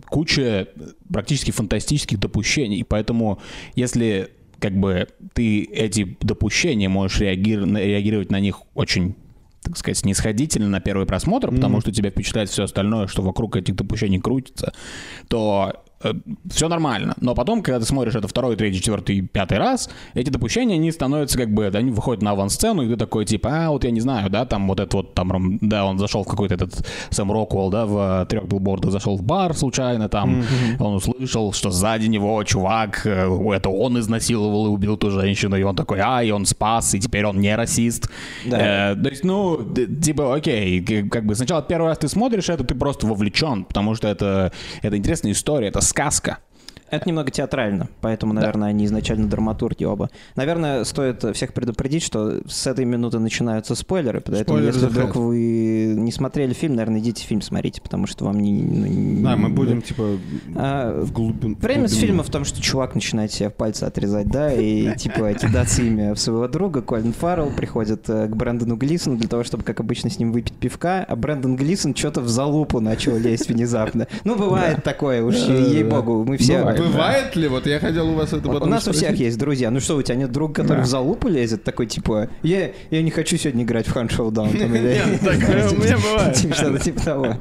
куче 0.09 0.69
практически 1.13 1.51
фантастических 1.51 2.19
допущений, 2.19 2.85
поэтому 2.85 3.39
если 3.75 4.31
как 4.65 4.73
бы 4.73 5.09
ты 5.35 5.63
эти 5.65 6.17
допущения 6.23 6.89
можешь 6.89 7.21
реагир- 7.21 7.67
реагировать 7.77 8.31
на 8.31 8.41
них 8.41 8.63
очень 8.75 9.15
так 9.63 9.77
сказать, 9.77 9.99
снисходительно 9.99 10.69
на 10.69 10.81
первый 10.81 11.07
просмотр, 11.07 11.51
потому 11.51 11.81
что 11.81 11.91
тебя 11.91 12.11
впечатляет 12.11 12.51
все 12.51 12.65
остальное, 12.65 13.07
что 13.07 13.23
вокруг 13.23 13.57
этих 13.57 13.77
допущений 13.77 14.21
крутится, 14.21 14.75
то 15.29 15.84
все 16.51 16.69
нормально. 16.69 17.15
Но 17.21 17.35
потом, 17.35 17.63
когда 17.63 17.81
ты 17.81 17.87
смотришь 17.87 18.15
это 18.15 18.29
второй, 18.29 18.57
третий, 18.57 18.79
четвертый, 18.79 19.21
пятый 19.23 19.59
раз, 19.59 19.91
эти 20.15 20.31
допущения, 20.31 20.77
они 20.77 20.91
становятся 20.93 21.39
как 21.39 21.53
бы, 21.53 21.67
они 21.67 21.91
выходят 21.91 22.23
на 22.23 22.33
авансцену, 22.33 22.83
и 22.83 22.89
ты 22.89 22.97
такой, 22.97 23.25
типа, 23.25 23.51
а, 23.53 23.71
вот 23.71 23.85
я 23.85 23.91
не 23.91 24.01
знаю, 24.01 24.31
да, 24.31 24.45
там 24.45 24.69
вот 24.69 24.81
это 24.81 24.97
вот, 24.97 25.15
там, 25.15 25.59
да, 25.61 25.85
он 25.85 25.99
зашел 25.99 26.25
в 26.25 26.29
какой-то 26.29 26.55
этот 26.55 26.87
Сэм 27.11 27.31
Роквелл, 27.31 27.71
да, 27.71 27.87
в 27.87 28.27
трех 28.29 28.45
билбордах 28.45 28.91
зашел 28.91 29.17
в 29.17 29.23
бар 29.23 29.55
случайно, 29.55 30.09
там, 30.09 30.45
он 30.79 30.95
услышал, 30.95 31.53
что 31.53 31.71
сзади 31.71 32.07
него 32.07 32.43
чувак, 32.45 33.07
э, 33.07 33.29
это 33.55 33.69
он 33.71 33.99
изнасиловал 33.99 34.67
и 34.67 34.69
убил 34.69 34.97
ту 34.97 35.11
женщину, 35.11 35.57
и 35.57 35.63
он 35.63 35.77
такой, 35.77 36.01
а, 36.01 36.23
и 36.23 36.31
он 36.31 36.47
спас, 36.47 36.95
и 36.95 37.01
теперь 37.01 37.27
он 37.27 37.41
не 37.41 37.55
расист. 37.57 38.11
Да. 38.45 38.93
Э, 38.93 38.97
то 38.97 39.09
есть, 39.09 39.25
ну, 39.25 39.59
типа, 40.03 40.35
окей, 40.35 40.83
как 40.83 41.27
бы 41.27 41.35
сначала 41.35 41.63
первый 41.63 41.89
раз 41.89 41.99
ты 41.99 42.09
смотришь 42.09 42.49
это, 42.49 42.65
ты 42.65 42.75
просто 42.75 43.07
вовлечен, 43.07 43.65
потому 43.65 43.95
что 43.95 44.09
это, 44.09 44.53
это 44.83 44.97
интересная 44.97 45.33
история, 45.33 45.69
это 45.69 45.81
descasca. 45.95 46.41
Это 46.91 47.09
немного 47.09 47.31
театрально, 47.31 47.89
поэтому, 48.01 48.33
наверное, 48.33 48.69
они 48.69 48.85
изначально 48.85 49.27
драматурги 49.27 49.85
оба. 49.85 50.11
Наверное, 50.37 50.85
стоит 50.85 51.25
всех 51.35 51.53
предупредить, 51.53 52.03
что 52.03 52.41
с 52.47 52.67
этой 52.67 52.85
минуты 52.85 53.19
начинаются 53.19 53.75
спойлеры, 53.75 54.21
поэтому 54.21 54.59
Спойлер 54.59 54.67
если 54.75 54.87
the 54.89 54.91
вдруг 54.91 55.17
вы 55.17 55.95
не 55.97 56.13
смотрели 56.13 56.53
фильм, 56.53 56.75
наверное, 56.77 57.01
идите 57.01 57.25
фильм 57.25 57.41
смотрите, 57.43 57.81
потому 57.83 58.07
что 58.07 58.27
вам 58.27 58.39
не... 58.41 58.63
ну, 58.63 58.87
не- 58.87 59.23
Да, 59.25 59.37
мы 59.37 59.49
будем, 59.49 59.83
типа, 59.83 60.19
А, 60.55 61.01
в 61.03 61.13
глубину. 61.13 61.57
Время 61.57 61.89
с 61.89 61.93
глубину. 61.93 62.07
фильма 62.07 62.23
в 62.23 62.31
том, 62.31 62.45
что 62.45 62.61
чувак 62.63 62.95
начинает 62.95 63.33
себе 63.33 63.51
пальцы 63.51 63.85
отрезать, 63.85 64.29
да, 64.29 64.53
и 64.53 64.95
типа 64.97 65.33
кидаться 65.35 65.83
ими 65.83 66.13
в 66.13 66.19
своего 66.19 66.49
друга. 66.49 66.83
Колин 66.83 67.13
Фаррелл 67.13 67.51
приходит 67.51 68.09
э, 68.09 68.29
к 68.29 68.37
Брэндону 68.37 68.77
Глисону 68.77 69.17
для 69.17 69.29
того, 69.29 69.43
чтобы, 69.45 69.65
как 69.65 69.81
обычно, 69.81 70.11
с 70.11 70.19
ним 70.19 70.33
выпить 70.33 70.55
пивка, 70.55 71.05
а 71.05 71.17
Брэндон 71.17 71.57
Глисон 71.57 71.95
что-то 71.95 72.21
в 72.21 72.29
залупу 72.29 72.81
начал 72.81 73.17
лезть 73.17 73.49
внезапно. 73.49 74.07
Ну, 74.25 74.37
бывает 74.37 74.83
такое 74.85 75.23
уж, 75.23 75.35
ей-богу, 75.35 76.25
мы 76.25 76.37
все 76.37 76.74
Бывает. 76.79 76.93
бывает. 76.95 77.31
да. 77.35 77.41
Ли? 77.41 77.49
Вот 77.49 77.67
я 77.67 77.79
хотел 77.81 78.11
у 78.11 78.15
вас 78.15 78.33
это 78.33 78.49
У 78.49 78.53
потом 78.53 78.71
нас 78.71 78.87
у 78.87 78.93
всех 78.93 79.09
спросить. 79.09 79.21
есть 79.21 79.39
друзья. 79.39 79.71
Ну 79.71 79.81
что, 79.81 79.97
у 79.97 80.03
тебя 80.03 80.17
нет 80.17 80.31
друга, 80.33 80.55
который 80.63 80.79
Да. 80.79 80.83
в 80.85 80.87
залупу 80.87 81.29
лезет? 81.29 81.65
Такой, 81.65 81.87
типа, 81.87 82.29
я, 82.43 82.71
я 82.91 83.03
не 83.03 83.11
хочу 83.11 83.37
сегодня 83.37 83.65
играть 83.65 83.87
в 83.87 83.93
Хан 83.93 84.09
Шоудаун. 84.09 84.49
Нет, 84.53 85.21
такое 85.21 85.69
у 85.71 85.75
меня 85.77 85.97
бывает. 85.99 86.35
Типа 86.37 86.55
что-то 86.55 86.79
типа 86.79 87.01
того. 87.01 87.37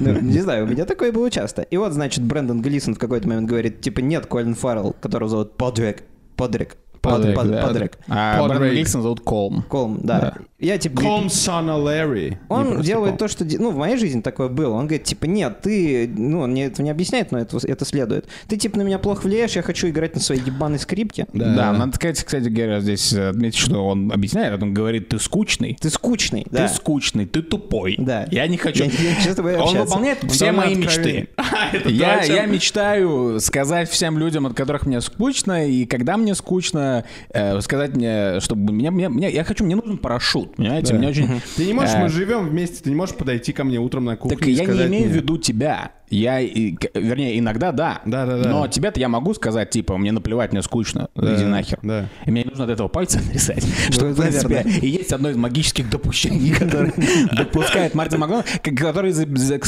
Ну, 0.00 0.20
не 0.20 0.40
знаю, 0.40 0.64
у 0.64 0.68
меня 0.68 0.84
такое 0.84 1.12
было 1.12 1.30
часто. 1.30 1.62
И 1.62 1.76
вот, 1.76 1.92
значит, 1.92 2.24
Брэндон 2.24 2.62
Глисон 2.62 2.94
в 2.94 2.98
какой-то 2.98 3.28
момент 3.28 3.48
говорит, 3.48 3.80
типа, 3.80 4.00
нет, 4.00 4.26
Колин 4.26 4.54
Фаррелл, 4.54 4.94
которого 5.00 5.28
зовут 5.28 5.56
Подрик. 5.56 6.02
Подрик. 6.36 6.76
Под- 7.00 7.12
Подрик, 7.16 7.34
под- 7.36 7.50
да. 7.50 7.62
Подрик. 7.66 7.98
А. 8.08 8.46
Брэндон 8.46 8.68
Глисон 8.70 9.02
зовут 9.02 9.20
Колм. 9.20 9.62
Колм, 9.68 10.00
да. 10.02 10.20
Да. 10.20 10.34
Я 10.58 10.76
типа... 10.76 11.00
Колм 11.00 11.30
Сона 11.30 11.76
Лэри. 11.78 12.38
Он 12.50 12.82
делает 12.82 13.12
Колм. 13.12 13.18
то, 13.18 13.28
что... 13.28 13.46
Ну, 13.46 13.70
в 13.70 13.76
моей 13.76 13.96
жизни 13.96 14.20
такое 14.20 14.48
было. 14.48 14.74
Он 14.74 14.86
говорит, 14.86 15.04
типа, 15.04 15.24
нет, 15.24 15.62
ты... 15.62 16.06
Ну, 16.14 16.40
он 16.40 16.50
мне 16.50 16.66
этого 16.66 16.84
не 16.84 16.90
объясняет, 16.90 17.32
но 17.32 17.38
это, 17.38 17.58
это 17.66 17.86
следует. 17.86 18.26
Ты, 18.46 18.58
типа, 18.58 18.76
на 18.76 18.82
меня 18.82 18.98
плохо 18.98 19.22
влияешь, 19.22 19.52
я 19.56 19.62
хочу 19.62 19.88
играть 19.88 20.14
на 20.14 20.20
своей 20.20 20.42
ебаной 20.42 20.78
скрипке. 20.78 21.26
Да, 21.32 21.72
надо 21.72 21.94
сказать, 21.96 22.22
кстати 22.22 22.48
говоря, 22.48 22.80
здесь 22.80 23.14
отметить, 23.14 23.58
что 23.58 23.86
он 23.86 24.12
объясняет, 24.12 24.62
он 24.62 24.74
говорит, 24.74 25.08
ты 25.08 25.18
скучный, 25.18 25.78
Ты 25.80 25.88
скучный, 25.88 26.42
ты 26.44 26.50
да. 26.50 26.68
скучный, 26.68 27.24
ты 27.24 27.40
тупой. 27.40 27.94
Да. 27.98 28.26
Я 28.30 28.46
не 28.46 28.58
хочу. 28.58 28.84
Я- 28.84 28.90
я 28.90 29.08
не 29.10 29.14
хочу 29.14 29.32
с 29.32 29.36
тобой 29.36 29.56
Он 29.56 29.74
выполняет 29.78 30.18
все 30.30 30.52
мои 30.52 30.74
мечты. 30.74 31.28
Я, 31.86 32.22
я 32.24 32.46
мечтаю 32.46 33.38
сказать 33.40 33.88
всем 33.88 34.18
людям, 34.18 34.46
от 34.46 34.54
которых 34.54 34.86
мне 34.86 35.00
скучно, 35.00 35.66
и 35.66 35.86
когда 35.86 36.16
мне 36.16 36.34
скучно, 36.34 36.89
э, 37.32 37.60
сказать 37.60 37.96
мне, 37.96 38.40
чтобы 38.40 38.72
меня, 38.72 38.90
меня, 38.90 39.08
меня- 39.08 39.28
я 39.28 39.44
хочу, 39.44 39.64
мне 39.64 39.76
нужен 39.76 39.98
парашют, 39.98 40.56
понимаете, 40.56 40.92
Да. 40.92 40.98
мне 40.98 41.08
очень. 41.08 41.28
Ты 41.56 41.66
не 41.66 41.72
можешь, 41.72 41.94
Э, 41.94 42.00
мы 42.02 42.08
живем 42.08 42.48
вместе, 42.48 42.82
ты 42.82 42.90
не 42.90 42.96
можешь 42.96 43.14
подойти 43.14 43.52
ко 43.52 43.64
мне 43.64 43.78
утром 43.78 44.04
на 44.04 44.16
кухню 44.16 44.36
Так 44.38 44.46
и 44.48 44.52
я 44.52 44.60
не 44.60 44.66
сказать 44.66 44.88
имею 44.88 45.08
в 45.08 45.12
виду 45.12 45.38
тебя. 45.38 45.92
Я, 46.10 46.40
и- 46.40 46.74
вернее, 46.94 47.38
иногда 47.38 47.72
да. 47.72 48.00
Да-да-да. 48.04 48.48
Но 48.50 48.66
тебе-то 48.68 48.98
я 49.00 49.08
могу 49.08 49.32
сказать, 49.34 49.70
типа, 49.70 49.96
мне 49.96 50.12
наплевать, 50.12 50.52
мне 50.52 50.62
скучно, 50.62 51.08
Да, 51.14 51.36
иди 51.36 51.44
нахер. 51.44 51.78
да. 51.82 52.06
И 52.26 52.30
мне 52.30 52.42
не 52.42 52.48
нужно 52.50 52.64
от 52.64 52.70
этого 52.70 52.88
пальца 52.88 53.18
отрезать. 53.24 53.64
Что, 53.90 54.06
в 54.06 54.20
принципе, 54.20 54.64
и 54.82 54.88
есть 54.88 55.12
одно 55.12 55.30
из 55.30 55.36
магических 55.36 55.88
допущений, 55.88 56.50
которое 56.58 56.92
допускает 57.32 57.94
Мартин 57.94 58.20
Макдональд, 58.20 58.46
который, 58.62 59.14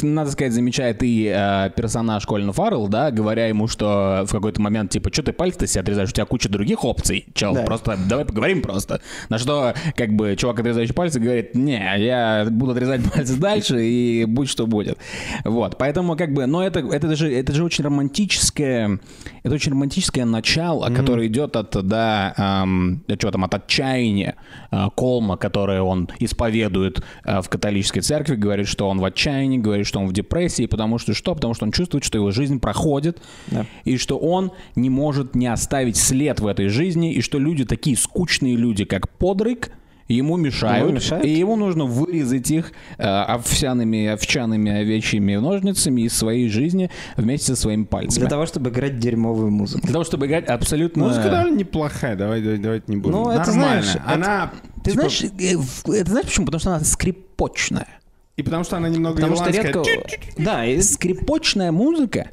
надо 0.02 0.30
сказать, 0.30 0.52
замечает 0.52 1.02
и 1.02 1.32
э, 1.34 1.70
персонаж 1.76 2.26
Колина 2.26 2.52
Фаррелл, 2.52 2.88
да, 2.88 3.10
говоря 3.10 3.46
ему, 3.46 3.68
что 3.68 4.24
в 4.26 4.32
какой-то 4.32 4.60
момент, 4.60 4.90
типа, 4.90 5.12
что 5.12 5.22
ты 5.22 5.32
пальцы 5.32 5.66
себе 5.66 5.82
отрезаешь, 5.82 6.10
у 6.10 6.12
тебя 6.12 6.24
куча 6.26 6.48
других 6.48 6.84
опций, 6.84 7.26
чел, 7.34 7.54
Да. 7.54 7.62
просто 7.62 7.96
давай 8.08 8.24
поговорим 8.24 8.62
просто. 8.62 9.00
На 9.28 9.38
что, 9.38 9.74
как 9.96 10.12
бы, 10.12 10.34
чувак, 10.36 10.58
отрезающий 10.60 10.94
пальцы, 10.94 11.20
говорит, 11.20 11.54
не, 11.54 11.78
я 11.98 12.46
буду 12.50 12.72
отрезать 12.72 13.00
пальцы 13.14 13.36
дальше, 13.36 13.84
и 13.84 14.24
будь 14.24 14.48
что 14.48 14.66
будет. 14.66 14.98
Вот, 15.44 15.78
поэтому, 15.78 16.16
как 16.16 16.31
бы, 16.32 16.46
но 16.46 16.64
это, 16.64 16.80
это 16.80 17.14
же, 17.16 17.32
это 17.32 17.52
же 17.52 17.64
очень 17.64 17.84
романтическое, 17.84 18.98
это 19.42 19.54
очень 19.54 19.72
романтическое 19.72 20.24
начало, 20.24 20.88
которое 20.94 21.26
идет 21.26 21.56
от, 21.56 21.86
да, 21.86 22.34
эм, 22.36 23.04
что 23.18 23.30
там, 23.30 23.44
от 23.44 23.54
отчаяния 23.54 24.36
э, 24.70 24.86
Колма, 24.94 25.36
которое 25.36 25.82
он 25.82 26.08
исповедует 26.18 27.02
э, 27.24 27.40
в 27.40 27.48
католической 27.48 28.00
церкви, 28.00 28.36
говорит, 28.36 28.68
что 28.68 28.88
он 28.88 28.98
в 28.98 29.04
отчаянии, 29.04 29.58
говорит, 29.58 29.86
что 29.86 30.00
он 30.00 30.06
в 30.06 30.12
депрессии, 30.12 30.66
потому 30.66 30.98
что 30.98 31.14
что? 31.14 31.34
Потому 31.34 31.54
что 31.54 31.64
он 31.66 31.72
чувствует, 31.72 32.04
что 32.04 32.18
его 32.18 32.30
жизнь 32.30 32.60
проходит, 32.60 33.22
Да. 33.48 33.66
и 33.84 33.96
что 33.96 34.18
он 34.18 34.52
не 34.76 34.90
может 34.90 35.34
не 35.34 35.46
оставить 35.46 35.96
след 35.96 36.40
в 36.40 36.46
этой 36.46 36.68
жизни, 36.68 37.12
и 37.12 37.20
что 37.20 37.38
люди, 37.38 37.64
такие 37.64 37.96
скучные 37.96 38.56
люди, 38.56 38.84
как 38.84 39.08
Подрик, 39.18 39.72
ему 40.12 40.36
мешают, 40.36 40.84
Ему 40.84 40.94
мешают? 40.96 41.24
и 41.24 41.30
ему 41.30 41.56
нужно 41.56 41.84
вырезать 41.84 42.50
их 42.50 42.72
э, 42.98 43.02
овсяными, 43.02 44.06
овчаными 44.06 44.70
овечьими 44.70 45.36
ножницами 45.36 46.02
из 46.02 46.16
своей 46.16 46.48
жизни 46.48 46.90
вместе 47.16 47.54
со 47.54 47.56
своими 47.62 47.84
пальцами. 47.84 48.20
Для 48.20 48.28
того, 48.30 48.46
чтобы 48.46 48.70
играть 48.70 48.98
дерьмовую 48.98 49.50
музыку. 49.50 49.82
Для 49.82 49.92
того, 49.92 50.04
чтобы 50.04 50.26
играть 50.26 50.46
абсолютно... 50.46 51.04
Музыка 51.04 51.30
довольно 51.30 51.56
неплохая, 51.56 52.16
давай, 52.16 52.40
давай, 52.42 52.58
давайте 52.58 52.84
не 52.88 52.96
будем. 52.96 53.12
Ну, 53.16 53.30
это 53.30 53.50
Нормально. 53.50 53.82
знаешь, 53.82 53.96
это- 53.96 54.12
Она, 54.14 54.52
Ты 54.84 54.90
типа, 54.92 55.08
знаешь, 55.08 55.22
э, 55.22 55.92
это 56.00 56.10
знаешь 56.10 56.26
почему? 56.26 56.46
Потому 56.46 56.60
что 56.60 56.70
она 56.74 56.84
скрипочная. 56.84 57.88
И 58.36 58.42
потому 58.42 58.64
что 58.64 58.78
она 58.78 58.88
немного 58.88 59.16
Потому 59.16 59.36
что 59.36 59.50
ирландская. 59.50 59.84
редко... 59.84 60.18
Да, 60.38 60.64
и 60.64 60.80
Скрипочная 60.80 61.70
музыка. 61.70 62.30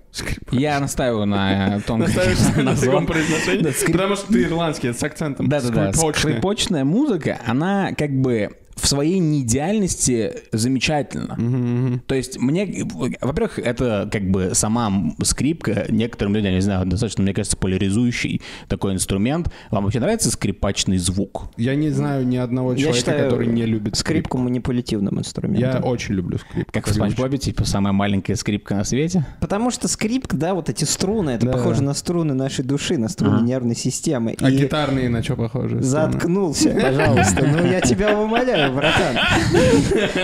Я 0.51 0.79
настаиваю 0.79 1.25
на 1.25 1.81
том, 1.85 1.99
на 1.99 2.75
таком 2.75 3.05
произношении, 3.05 3.85
потому 3.85 4.15
что 4.15 4.31
ты 4.31 4.43
ирландский, 4.43 4.87
это 4.89 4.99
с 4.99 5.03
акцентом. 5.03 5.47
Да-да-да. 5.49 5.91
Скрипочная. 5.91 6.31
Скрипочная 6.33 6.83
музыка, 6.85 7.39
она 7.45 7.93
как 7.93 8.11
бы 8.11 8.51
в 8.79 8.87
своей 8.87 9.19
неидеальности 9.19 10.33
замечательна. 10.51 12.01
То 12.07 12.15
есть 12.15 12.39
мне, 12.39 12.85
во-первых, 13.21 13.59
это 13.59 14.09
как 14.11 14.29
бы 14.29 14.51
сама 14.53 14.91
скрипка, 15.23 15.85
некоторым 15.89 16.33
людям, 16.35 16.49
я 16.51 16.55
не 16.55 16.61
знаю, 16.61 16.85
достаточно, 16.85 17.23
мне 17.23 17.33
кажется, 17.33 17.57
поляризующий 17.57 18.41
такой 18.67 18.93
инструмент. 18.93 19.51
Вам 19.71 19.83
вообще 19.83 19.99
нравится 19.99 20.31
скрипачный 20.31 20.97
звук? 20.97 21.51
Я 21.57 21.75
не 21.75 21.89
знаю 21.89 22.25
ни 22.27 22.37
одного 22.37 22.71
я 22.71 22.77
человека, 22.77 22.97
считаю 22.99 23.23
который 23.29 23.47
не 23.47 23.65
любит 23.65 23.95
скрипку 23.95 24.37
манипулятивным 24.37 25.15
Я 25.15 25.19
инструментом. 25.19 25.83
очень 25.85 26.15
люблю 26.15 26.37
скрипку. 26.37 26.71
Как 26.71 26.87
в 26.87 26.93
Спанч 26.93 27.15
Бобе, 27.15 27.37
типа 27.37 27.65
самая 27.65 27.93
маленькая 27.93 28.35
скрипка 28.35 28.75
на 28.75 28.83
свете? 28.83 29.25
Потому 29.41 29.71
что 29.71 29.87
скрипка, 29.87 30.35
да, 30.37 30.53
вот 30.53 30.69
эти 30.69 30.83
струны, 30.85 31.31
это 31.31 31.45
Да. 31.45 31.51
похоже 31.53 31.83
на 31.83 31.93
струны 31.93 32.33
нашей 32.33 32.63
души, 32.65 32.97
на 32.97 33.09
струны 33.09 33.37
Ага. 33.37 33.45
нервной 33.45 33.75
системы. 33.75 34.35
А 34.41 34.49
И 34.49 34.57
гитарные 34.57 35.09
на 35.09 35.23
что 35.23 35.35
похожи? 35.35 35.81
Заткнулся, 35.81 36.69
пожалуйста. 36.79 37.45
Ну, 37.47 37.65
я 37.65 37.81
тебя 37.81 38.17
умоляю, 38.19 38.68
братан. 38.71 39.17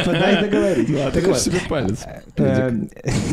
Подай 0.06 0.42
договорить. 0.42 0.90
Так 1.14 1.24
вот, 1.24 1.40
себе 1.40 1.60
палец. 1.68 2.04
э, 2.38 2.72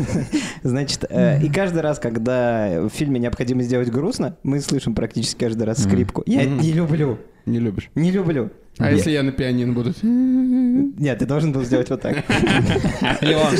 Значит, 0.63 1.05
э, 1.09 1.41
и 1.41 1.49
каждый 1.49 1.81
раз, 1.81 1.99
когда 1.99 2.81
в 2.81 2.89
фильме 2.89 3.19
необходимо 3.19 3.63
сделать 3.63 3.89
грустно, 3.89 4.37
мы 4.43 4.59
слышим 4.59 4.95
практически 4.95 5.39
каждый 5.45 5.63
раз 5.63 5.83
скрипку. 5.83 6.23
Я 6.25 6.45
не 6.45 6.71
люблю, 6.71 7.19
Не 7.45 7.59
любишь. 7.59 7.89
не 7.95 8.11
люблю. 8.11 8.51
А 8.79 8.91
если 8.91 9.11
я 9.11 9.21
на 9.21 9.31
пианино 9.31 9.73
буду? 9.73 9.93
Нет, 10.01 11.19
ты 11.19 11.25
должен 11.25 11.51
был 11.51 11.63
сделать 11.63 11.89
вот 11.89 12.01
так. 12.01 12.17
Леон, 13.21 13.53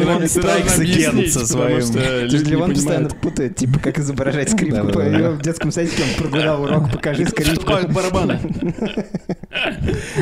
Леон 0.00 0.26
Страйкс 0.26 0.78
Again 0.78 1.26
со 1.28 1.46
своим. 1.46 1.80
Левон 2.46 2.70
постоянно 2.72 3.08
путает, 3.10 3.56
типа, 3.56 3.78
как 3.78 3.98
изображать 3.98 4.50
скрипку. 4.50 4.86
В 4.86 5.42
детском 5.42 5.70
садике 5.70 6.02
он 6.02 6.22
прогулял 6.22 6.62
урок 6.64 6.90
«Покажи 6.92 7.26
скрипку». 7.26 7.72
барабаны? 7.92 8.38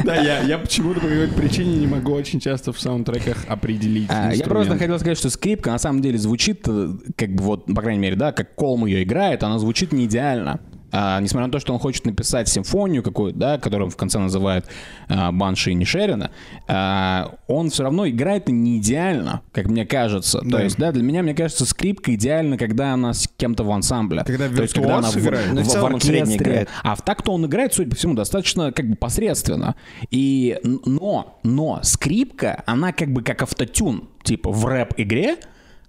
Да, 0.04 0.16
я, 0.16 0.40
я 0.40 0.58
почему-то 0.58 1.00
по 1.00 1.06
какой-то 1.06 1.34
причине 1.34 1.76
не 1.76 1.86
могу 1.86 2.12
очень 2.12 2.38
часто 2.38 2.72
в 2.72 2.80
саундтреках 2.80 3.44
определить 3.48 4.06
А, 4.10 4.32
я 4.32 4.44
просто 4.44 4.76
хотел 4.76 4.98
сказать, 4.98 5.18
что 5.18 5.30
скрипка 5.30 5.70
на 5.70 5.78
самом 5.78 6.02
деле 6.02 6.18
звучит, 6.18 6.66
э, 6.68 6.90
как 7.16 7.34
бы 7.34 7.42
вот, 7.42 7.66
по 7.66 7.80
крайней 7.80 8.00
мере, 8.00 8.16
да, 8.16 8.32
как 8.32 8.54
Колм 8.54 8.84
ее 8.86 9.02
играет, 9.02 9.42
она 9.42 9.58
звучит 9.58 9.92
не 9.92 10.04
идеально. 10.04 10.60
А, 10.92 11.20
несмотря 11.20 11.46
на 11.46 11.52
то, 11.52 11.58
что 11.58 11.72
он 11.72 11.78
хочет 11.78 12.04
написать 12.04 12.48
симфонию 12.48 13.02
какую-то, 13.02 13.38
да, 13.38 13.58
которую 13.58 13.86
он 13.86 13.90
в 13.90 13.96
конце 13.96 14.18
называет 14.18 14.66
а, 15.08 15.32
Банши 15.32 15.70
и 15.70 15.74
Нишерина, 15.74 16.30
а, 16.68 17.34
он 17.48 17.70
все 17.70 17.82
равно 17.84 18.06
играет 18.08 18.48
не 18.48 18.78
идеально, 18.78 19.40
как 19.52 19.66
мне 19.66 19.86
кажется. 19.86 20.40
Да. 20.44 20.58
То 20.58 20.64
есть, 20.64 20.76
да, 20.76 20.92
для 20.92 21.02
меня, 21.02 21.22
мне 21.22 21.34
кажется, 21.34 21.64
скрипка 21.64 22.14
идеальна, 22.14 22.58
когда 22.58 22.92
она 22.92 23.14
с 23.14 23.28
кем-то 23.36 23.64
в 23.64 23.70
ансамбле. 23.70 24.22
Когда 24.24 24.48
То 24.48 24.62
есть, 24.62 24.74
когда 24.74 24.98
она 24.98 25.10
в, 25.10 25.16
играет. 25.16 25.46
в- 25.50 25.62
в 25.62 25.80
в 25.80 25.84
оркестре. 25.84 26.36
играет. 26.36 26.68
А 26.82 26.94
в 26.94 27.02
так-то 27.02 27.32
он 27.32 27.46
играет, 27.46 27.72
судя 27.74 27.90
по 27.90 27.96
всему, 27.96 28.14
достаточно 28.14 28.72
как 28.72 28.88
бы 28.88 28.96
посредственно. 28.96 29.74
И, 30.10 30.58
но, 30.62 31.38
но 31.42 31.80
скрипка, 31.82 32.62
она 32.66 32.92
как 32.92 33.12
бы 33.12 33.22
как 33.22 33.42
автотюн, 33.42 34.08
типа 34.22 34.50
в 34.50 34.66
рэп-игре, 34.66 35.36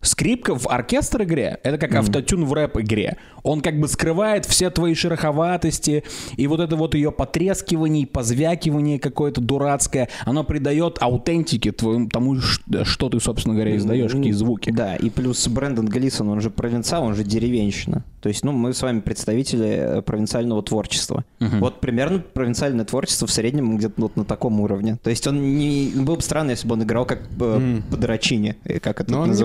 Скрипка 0.03 0.55
в 0.55 0.67
оркестр-игре— 0.67 1.60
это 1.63 1.77
как 1.77 1.95
автотюн 1.95 2.45
в 2.45 2.53
рэп-игре. 2.53 3.17
Он 3.41 3.62
как 3.62 3.79
бы 3.79 3.88
скрывает 3.88 4.45
все 4.45 4.69
твои 4.69 4.93
шероховатости, 4.93 6.03
и 6.38 6.48
вот 6.48 6.60
это 6.60 6.75
вот 6.75 6.95
ее 6.95 7.12
потрескивание, 7.12 8.07
позвякивание 8.07 9.00
какое-то 9.00 9.41
дурацкое, 9.41 10.10
оно 10.25 10.43
придает 10.43 10.98
аутентике 11.01 11.72
твоему, 11.72 12.10
тому, 12.10 12.38
что 12.39 13.10
ты, 13.10 13.19
собственно 13.19 13.55
говоря, 13.55 13.75
издаешь, 13.75 14.12
какие 14.12 14.31
звуки. 14.31 14.72
Да, 14.72 14.95
и 14.95 15.10
плюс 15.10 15.48
Брэндон 15.48 15.88
Глисон, 15.88 16.29
он 16.29 16.41
же 16.41 16.50
провинциал, 16.50 17.03
он 17.03 17.15
же 17.15 17.24
деревенщина. 17.24 18.03
То 18.22 18.29
есть, 18.29 18.45
ну, 18.45 18.53
мы 18.53 18.74
с 18.74 18.81
вами 18.81 19.01
представители 19.01 19.67
э, 19.67 20.01
провинциального 20.01 20.63
творчества. 20.63 21.25
Вот 21.39 21.81
примерно 21.81 22.19
провинциальное 22.19 22.86
творчество 22.86 23.27
в 23.27 23.31
среднем 23.31 23.75
где-то 23.77 24.01
вот 24.01 24.15
на 24.15 24.24
таком 24.24 24.62
уровне. 24.62 24.98
То 25.03 25.10
есть 25.10 25.27
он 25.27 25.57
не... 25.57 25.91
Было 25.95 26.15
бы 26.15 26.22
странно, 26.22 26.51
если 26.51 26.67
бы 26.67 26.75
он 26.75 26.83
играл 26.83 27.05
как 27.05 27.24
э, 27.39 27.81
Подрачини, 27.91 28.55
э, 28.63 28.79
как 28.79 29.01
это 29.01 29.12
Но 29.12 29.22
он 29.22 29.31
не 29.31 29.36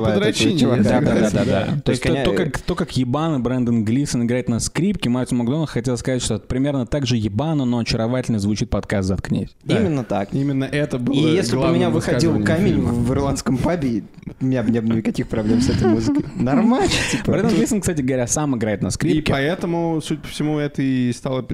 этого 0.56 0.76
чувака. 0.82 1.00
Да, 1.00 1.00
да, 1.00 1.30
да, 1.30 1.44
да. 1.44 1.66
То 1.76 1.80
То 1.82 1.90
есть 1.92 2.02
то, 2.02 2.32
как, 2.32 2.58
то, 2.58 2.74
как 2.74 2.96
ебано 2.96 3.40
Брэндон 3.40 3.84
Глисон 3.84 4.24
играет 4.24 4.48
на 4.48 4.60
скрипке, 4.60 5.08
Мартин 5.08 5.38
Макдональд 5.38 5.70
хотел 5.70 5.96
сказать, 5.96 6.22
что 6.22 6.34
это 6.36 6.46
примерно 6.46 6.86
так 6.86 7.06
же 7.06 7.16
ебано, 7.16 7.64
но 7.64 7.78
очаровательно 7.78 8.38
звучит 8.38 8.70
подкаст 8.70 9.08
«Заткнись». 9.08 9.50
Да. 9.64 9.80
Именно 9.80 10.04
так. 10.04 10.32
Именно 10.32 10.64
это 10.64 10.98
было 10.98 11.14
И 11.14 11.20
если 11.34 11.56
бы 11.56 11.68
у 11.70 11.74
меня 11.74 11.90
выходил 11.90 12.42
камень 12.44 12.74
фильма. 12.74 12.92
в, 12.92 13.12
ирландском 13.12 13.56
пабе, 13.58 14.04
у 14.40 14.44
меня 14.44 14.62
бы 14.62 14.70
не 14.70 14.80
было 14.80 14.94
никаких 14.96 15.28
проблем 15.28 15.60
с 15.60 15.68
этой 15.68 15.88
музыкой. 15.88 16.24
Нормально, 16.36 16.88
типа. 17.10 17.32
Брэндон 17.32 17.56
Глисон, 17.56 17.80
кстати 17.80 18.00
говоря, 18.02 18.26
сам 18.26 18.56
играет 18.56 18.82
на 18.82 18.88
И 18.88 18.90
скрипке. 18.90 19.32
поэтому, 19.32 20.00
судя 20.02 20.20
по 20.20 20.28
всему, 20.28 20.58
это 20.58 20.82
и 20.82 21.12
стало 21.12 21.46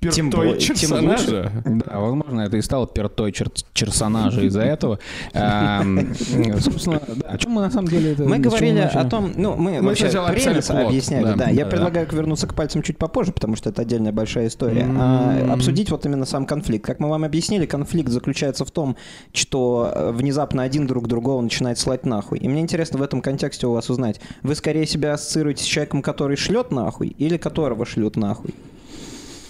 Тем 0.00 0.30
более- 0.30 0.58
тем 0.58 0.76
персонажа. 0.76 1.50
Да, 1.64 1.98
возможно, 1.98 2.42
это 2.42 2.56
и 2.56 2.62
стало 2.62 2.86
пертой 2.86 3.30
чер- 3.32 3.64
персонажа 3.74 4.42
из-за 4.42 4.62
этого. 4.62 4.98
Эм, 5.32 6.14
Собственно, 6.60 7.00
да, 7.06 7.28
о 7.30 7.38
чем 7.38 7.52
мы 7.52 7.62
на 7.62 7.70
самом 7.70 7.88
деле 7.88 8.12
это... 8.12 8.24
Мы 8.24 8.38
говорили 8.38 8.80
о 8.80 9.04
том, 9.04 9.32
ну, 9.36 9.56
мы, 9.56 9.80
Мы 9.80 9.88
вообще 9.88 10.08
плот, 10.10 10.30
объясняли, 10.30 11.34
да. 11.36 11.48
Я 11.50 11.66
предлагаю 11.66 12.06
вернуться 12.10 12.46
к 12.46 12.54
пальцам 12.54 12.82
чуть 12.82 12.98
попозже, 12.98 13.32
потому 13.32 13.56
что 13.56 13.70
это 13.70 13.82
отдельная 13.82 14.12
большая 14.12 14.48
история. 14.48 14.86
А, 14.98 15.52
обсудить 15.52 15.90
вот 15.90 16.06
именно 16.06 16.24
сам 16.24 16.46
конфликт. 16.46 16.84
Как 16.84 17.00
мы 17.00 17.08
вам 17.08 17.24
объяснили, 17.24 17.66
конфликт 17.66 18.10
заключается 18.10 18.64
в 18.64 18.70
том, 18.70 18.96
что 19.32 19.90
э, 19.94 20.12
внезапно 20.12 20.62
один 20.62 20.86
друг 20.86 21.08
другого 21.08 21.40
начинает 21.40 21.78
слать 21.78 22.06
нахуй. 22.06 22.38
И 22.38 22.48
мне 22.48 22.60
интересно 22.60 22.98
в 22.98 23.02
этом 23.02 23.20
контексте 23.20 23.66
у 23.66 23.72
вас 23.72 23.90
узнать, 23.90 24.20
вы 24.42 24.54
скорее 24.54 24.86
себя 24.86 25.14
ассоциируете 25.14 25.64
с 25.64 25.66
человеком, 25.66 26.02
который 26.02 26.36
шлет 26.36 26.70
нахуй, 26.70 27.08
или 27.08 27.36
которого 27.36 27.84
шлют 27.86 28.16
нахуй? 28.16 28.54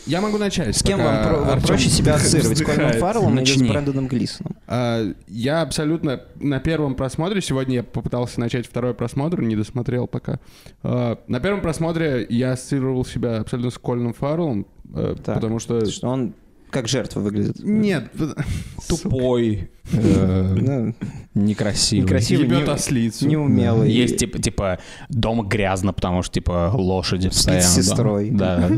Я 0.07 0.21
могу 0.21 0.39
начать. 0.39 0.77
С 0.77 0.83
кем 0.83 1.03
вам 1.03 1.25
про- 1.25 1.53
Артём 1.53 1.67
проще 1.69 1.89
себя 1.89 2.15
ассоциировать? 2.15 2.59
С 2.59 2.63
Колином. 2.63 2.93
Фарреллом 2.93 3.39
или 3.39 3.45
с. 3.45 3.63
Брэндоном 3.63 4.07
Глисоном? 4.09 4.57
А, 4.69 5.05
Я 5.27 5.63
абсолютно 5.63 6.21
на 6.37 6.61
первом 6.61 6.95
просмотре, 6.95 7.41
сегодня 7.41 7.77
я 7.77 7.83
попытался 7.83 8.39
начать 8.41 8.67
второй 8.67 8.95
просмотр, 8.95 9.43
не 9.43 9.57
досмотрел 9.57 10.07
пока. 10.07 10.39
А, 10.83 11.19
На 11.27 11.41
первом 11.41 11.61
просмотре 11.61 12.25
я 12.29 12.53
ассоциировал 12.53 13.05
себя 13.05 13.39
абсолютно 13.39 13.71
с 13.71 13.79
Колином 13.79 14.13
Фарреллом, 14.15 14.67
Так. 15.25 15.35
потому 15.37 15.59
что... 15.59 15.85
Что 15.87 16.09
он 16.09 16.35
как 16.71 16.89
жертва 16.89 17.21
выглядит. 17.21 17.57
Нет, 17.61 18.11
Тупой, 18.89 19.71
э, 19.93 20.93
некрасивый. 21.35 22.03
Некрасивый. 22.05 22.47
ебет 22.47 22.67
не- 22.67 22.73
ослицу. 22.73 23.27
неумелый. 23.29 23.91
Есть 23.91 24.19
типа, 24.19 24.39
типа 24.41 24.79
дома 25.09 25.45
грязно, 25.45 25.93
потому 25.93 26.23
что 26.23 26.35
типа 26.35 26.71
лошади 26.75 27.29
постоянно. 27.29 27.63
с 27.63 27.75
сестрой. 27.75 28.31
Да. 28.31 28.69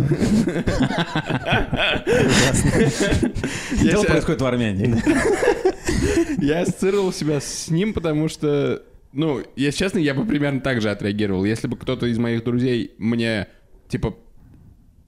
Дело 3.83 4.05
происходит 4.05 4.41
в 4.41 4.47
Армении. 4.47 6.45
Я 6.45 6.61
ассоциировал 6.63 7.13
себя 7.13 7.41
с 7.41 7.69
ним, 7.69 7.93
потому 7.93 8.29
что, 8.29 8.83
ну, 9.13 9.43
если 9.57 9.79
честно, 9.79 9.99
я 9.99 10.15
бы 10.15 10.25
примерно 10.25 10.61
так 10.61 10.81
же 10.81 10.91
отреагировал. 10.91 11.45
Если 11.45 11.67
бы 11.67 11.77
кто-то 11.77 12.07
из 12.07 12.19
моих 12.19 12.45
друзей 12.45 12.93
мне, 12.99 13.49
типа, 13.89 14.15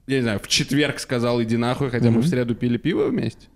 я 0.07 0.17
не 0.17 0.21
знаю, 0.23 0.39
в 0.39 0.47
четверг 0.47 0.99
сказал 0.99 1.41
«иди 1.41 1.57
нахуй», 1.57 1.89
хотя 1.89 2.11
мы 2.11 2.21
в 2.21 2.27
среду 2.27 2.55
пили 2.55 2.77
пиво 2.77 3.07
вместе, 3.07 3.47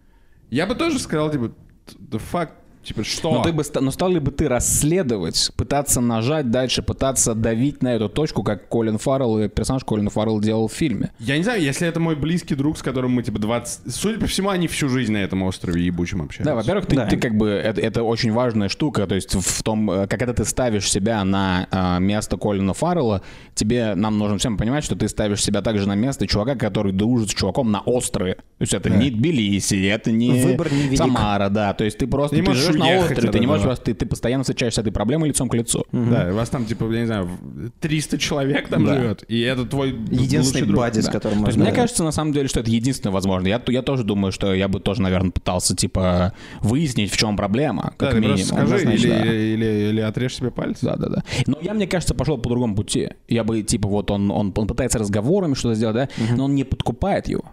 я 0.50 0.66
бы 0.68 0.76
тоже 0.76 1.00
сказал, 1.00 1.32
типа, 1.32 1.54
the 1.88 2.22
fuck, 2.32 2.50
типа, 2.86 3.04
что? 3.04 3.32
Но, 3.32 3.44
ты 3.44 3.52
бы, 3.52 3.64
но 3.82 3.92
стал 3.92 4.10
ли 4.10 4.20
бы 4.20 4.32
ты 4.32 4.48
расследовать, 4.48 5.52
пытаться 5.58 6.02
нажать 6.02 6.52
дальше, 6.52 6.82
пытаться 6.82 7.36
давить 7.36 7.84
на 7.84 7.96
эту 7.96 8.10
точку, 8.10 8.44
как 8.44 8.70
Колин 8.70 8.98
Фаррелл 8.98 9.40
и 9.40 9.50
персонаж 9.50 9.84
Колин 9.84 10.10
Фаррелл 10.10 10.40
делал 10.40 10.68
в 10.68 10.74
фильме? 10.74 11.12
Я 11.20 11.38
не 11.38 11.44
знаю, 11.44 11.62
если 11.62 11.88
это 11.88 12.00
мой 12.00 12.16
близкий 12.16 12.56
друг, 12.56 12.78
с 12.78 12.84
которым 12.84 13.12
мы, 13.12 13.24
типа, 13.24 13.40
20... 13.40 13.94
Судя 13.94 14.20
по 14.20 14.28
всему, 14.28 14.50
они 14.50 14.68
всю 14.68 14.90
жизнь 14.90 15.12
на 15.12 15.18
этом 15.18 15.44
острове 15.44 15.84
ебучем 15.86 16.22
общаются. 16.22 16.52
Да, 16.52 16.56
во-первых, 16.56 16.86
ты, 16.86 16.96
Да. 16.96 17.08
ты 17.08 17.18
как 17.18 17.36
бы 17.36 17.50
это, 17.50 17.82
это 17.82 18.04
очень 18.04 18.32
важная 18.32 18.70
штука, 18.70 19.08
то 19.08 19.16
есть 19.16 19.36
в 19.36 19.64
том, 19.64 19.90
э, 19.90 20.08
когда 20.08 20.34
ты 20.34 20.46
ставишь 20.46 20.90
себя 20.90 21.24
на 21.24 21.68
э, 21.72 22.00
место 22.00 22.38
Колина 22.38 22.74
Фаррелла, 22.74 23.22
тебе 23.54 23.96
нам 23.96 24.18
нужно 24.18 24.38
всем 24.38 24.58
понимать, 24.58 24.84
что 24.84 24.96
ты 24.96 25.08
ставишь 25.08 25.44
себя 25.44 25.62
также 25.62 25.88
на 25.88 25.96
место 25.96 26.28
чувака, 26.28 26.56
который 26.56 26.92
дружит 26.92 27.30
с 27.32 27.34
чуваком 27.34 27.72
на 27.72 27.80
острове. 27.82 28.36
То 28.36 28.62
есть 28.62 28.74
это 28.74 28.90
не 28.90 29.10
Тбилиси, 29.10 29.88
это 29.88 30.12
не 30.12 30.46
Выбор 30.46 30.72
невелик. 30.72 30.98
Самара, 30.98 31.50
да. 31.50 31.74
То 31.74 31.84
есть 31.84 31.98
ты 31.98 32.08
просто 32.08 32.36
Не 32.36 32.42
ты 32.42 32.50
можешь 32.50 32.75
живешь 32.78 33.00
на 33.00 33.06
острове, 33.06 33.32
ты 33.32 33.40
не 33.40 33.48
можешь 33.48 33.80
ты, 33.80 33.94
ты 33.94 34.06
постоянно 34.06 34.44
встречаешься 34.44 34.80
с 34.80 34.82
этой 34.82 34.92
проблемой 34.92 35.30
лицом 35.30 35.50
к 35.50 35.54
лицу. 35.56 35.86
Да, 35.92 36.30
у 36.32 36.36
вас 36.36 36.50
там, 36.50 36.66
типа, 36.66 36.86
я 36.92 37.02
не 37.02 37.06
знаю, 37.08 37.26
в- 37.26 37.70
300 37.80 38.18
человек 38.18 38.68
там 38.70 38.86
Да. 38.86 38.96
живет, 38.96 39.24
и 39.28 39.42
это 39.42 39.66
твой 39.66 39.90
Единственный 39.92 40.40
лучший 40.62 40.62
друг. 40.68 40.78
бади, 40.80 41.00
с 41.02 41.06
Да. 41.06 41.12
которым 41.12 41.40
То 41.42 41.46
есть 41.48 41.58
можно... 41.58 41.72
мне 41.72 41.74
кажется, 41.82 42.04
на 42.04 42.12
самом 42.12 42.34
деле, 42.34 42.48
что 42.48 42.60
это 42.60 42.70
единственное 42.72 43.14
возможно. 43.14 43.48
Я, 43.48 43.62
я 43.68 43.82
тоже 43.82 44.04
думаю, 44.04 44.32
что 44.32 44.54
я 44.54 44.68
бы 44.68 44.80
тоже, 44.80 45.02
наверное, 45.02 45.32
пытался, 45.32 45.76
типа, 45.76 46.34
выяснить, 46.62 47.12
в 47.12 47.18
чем 47.18 47.38
проблема, 47.38 47.94
Да, 47.98 48.06
как 48.08 48.10
ты 48.12 48.16
минимум. 48.20 48.38
просто 48.38 48.54
скажи, 48.56 48.76
Однозначно, 48.76 49.08
или, 49.08 49.10
да. 49.10 49.26
или, 49.26 49.36
или, 49.54 49.90
или 49.90 50.02
отрежь 50.02 50.36
себе 50.36 50.52
пальцы. 50.52 50.86
Да, 50.86 50.96
да, 50.96 51.10
да. 51.10 51.24
Но 51.48 51.58
я, 51.62 51.74
мне 51.74 51.88
кажется, 51.88 52.14
пошел 52.14 52.38
по 52.38 52.50
другому 52.50 52.76
пути. 52.76 53.10
Я 53.28 53.44
бы, 53.44 53.62
типа, 53.64 53.88
вот 53.88 54.12
он, 54.12 54.32
он, 54.32 54.54
он 54.56 54.68
пытается 54.68 55.00
разговорами 55.00 55.54
что-то 55.54 55.76
сделать, 55.76 55.96
да, 55.96 56.10
но 56.36 56.46
он 56.46 56.56
не 56.56 56.64
подкупает 56.64 57.28
его. 57.28 57.44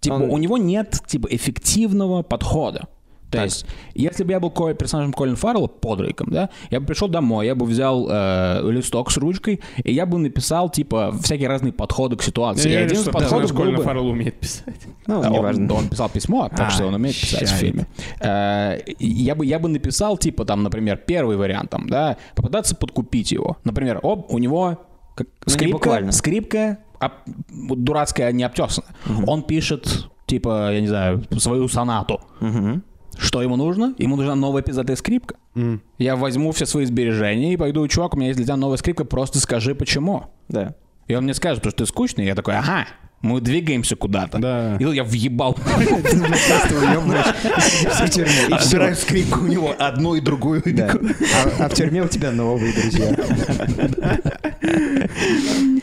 Типа, 0.00 0.14
Он- 0.14 0.30
у 0.30 0.38
него 0.38 0.58
нет, 0.58 1.00
типа, 1.06 1.26
эффективного 1.30 2.22
подхода. 2.22 2.86
То 3.30 3.42
есть, 3.42 3.66
если 3.94 4.22
бы 4.24 4.32
я 4.32 4.38
был 4.40 4.50
персонажем 4.50 5.12
Колин 5.12 5.34
Фаррелла, 5.36 5.66
подрейком, 5.66 6.28
да, 6.30 6.48
я 6.70 6.78
бы 6.80 6.86
пришел 6.86 7.08
домой, 7.08 7.46
я 7.46 7.54
бы 7.56 7.66
взял 7.66 8.06
э, 8.08 8.60
листок 8.70 9.10
с 9.10 9.16
ручкой, 9.16 9.60
и 9.82 9.92
я 9.92 10.06
бы 10.06 10.18
написал, 10.18 10.70
типа, 10.70 11.12
всякие 11.22 11.48
разные 11.48 11.72
подходы 11.72 12.16
к 12.16 12.22
ситуации. 12.22 12.68
Я 12.70 12.74
и 12.74 12.78
не 12.78 12.84
один 12.86 12.96
из 12.98 13.02
что 13.02 13.10
подходов 13.12 13.50
был 13.52 13.62
Колин 13.62 13.76
бы... 13.76 13.82
Фаррелл 13.82 14.06
умеет 14.08 14.38
писать. 14.38 14.76
Ну, 15.08 15.22
А, 15.22 15.28
неважно. 15.28 15.64
Он, 15.74 15.80
он 15.84 15.88
писал 15.88 16.08
письмо, 16.08 16.48
так 16.48 16.68
А, 16.68 16.70
что 16.70 16.86
он 16.86 16.94
умеет 16.94 17.14
писать 17.14 17.42
в 17.42 17.48
щайт. 17.48 17.60
фильме. 17.60 17.86
Э, 18.20 18.78
Я 18.98 19.34
бы, 19.34 19.44
я 19.46 19.58
бы 19.58 19.68
написал, 19.68 20.16
типа, 20.18 20.44
там, 20.44 20.62
например, 20.62 20.96
первый 20.96 21.36
вариант, 21.36 21.70
там, 21.70 21.88
да, 21.88 22.16
попытаться 22.34 22.74
подкупить 22.76 23.32
его. 23.32 23.56
Например, 23.64 23.98
оп, 24.02 24.32
у 24.32 24.38
него 24.38 24.78
как- 25.16 25.26
Ну, 25.28 25.32
не 25.46 25.52
скрипка, 25.52 25.72
буквально. 25.78 26.12
скрипка 26.12 26.78
об- 26.98 27.12
вот 27.50 27.82
дурацкая, 27.84 28.32
не 28.32 28.44
обтесана. 28.44 28.86
Он 29.26 29.42
пишет, 29.42 30.08
типа, 30.26 30.72
я 30.72 30.80
не 30.80 30.86
знаю, 30.88 31.22
свою 31.38 31.68
сонату. 31.68 32.20
Мгм. 32.40 32.82
Что 33.18 33.42
ему 33.42 33.56
нужно? 33.56 33.94
Ему 33.98 34.16
нужна 34.16 34.34
новая 34.34 34.62
пиздатая 34.62 34.96
скрипка. 34.96 35.36
Я 35.98 36.16
возьму 36.16 36.52
все 36.52 36.66
свои 36.66 36.84
сбережения 36.84 37.54
и 37.54 37.56
пойду, 37.56 37.86
чувак, 37.88 38.14
у 38.14 38.16
меня 38.16 38.28
есть 38.28 38.36
для 38.36 38.46
тебя 38.46 38.56
новая 38.56 38.76
скрипка, 38.76 39.04
просто 39.04 39.38
скажи, 39.40 39.74
почему. 39.74 40.26
Да. 40.48 40.74
И 41.08 41.14
он 41.14 41.24
мне 41.24 41.34
скажет, 41.34 41.62
потому 41.62 41.70
что 41.70 41.84
ты 41.84 41.86
скучный. 41.86 42.24
И 42.24 42.26
я 42.26 42.34
такой, 42.34 42.54
ага, 42.56 42.86
мы 43.22 43.40
двигаемся 43.40 43.96
куда-то. 43.96 44.38
Да. 44.38 44.76
И 44.76 44.84
я 44.84 45.04
въебал. 45.04 45.54
Просто 45.54 46.74
уёбываешь 46.74 47.26
в 48.00 48.10
тюрьме. 48.10 48.54
Отбираю 48.54 48.94
скрипку 48.94 49.40
у 49.40 49.46
него, 49.46 49.74
одну 49.78 50.14
и 50.14 50.20
другую. 50.20 50.62
Да. 50.66 50.92
А, 51.58 51.64
а 51.64 51.68
в 51.68 51.74
тюрьме 51.74 52.02
у 52.02 52.08
тебя 52.08 52.30
новые 52.30 52.72
друзья. 52.72 53.16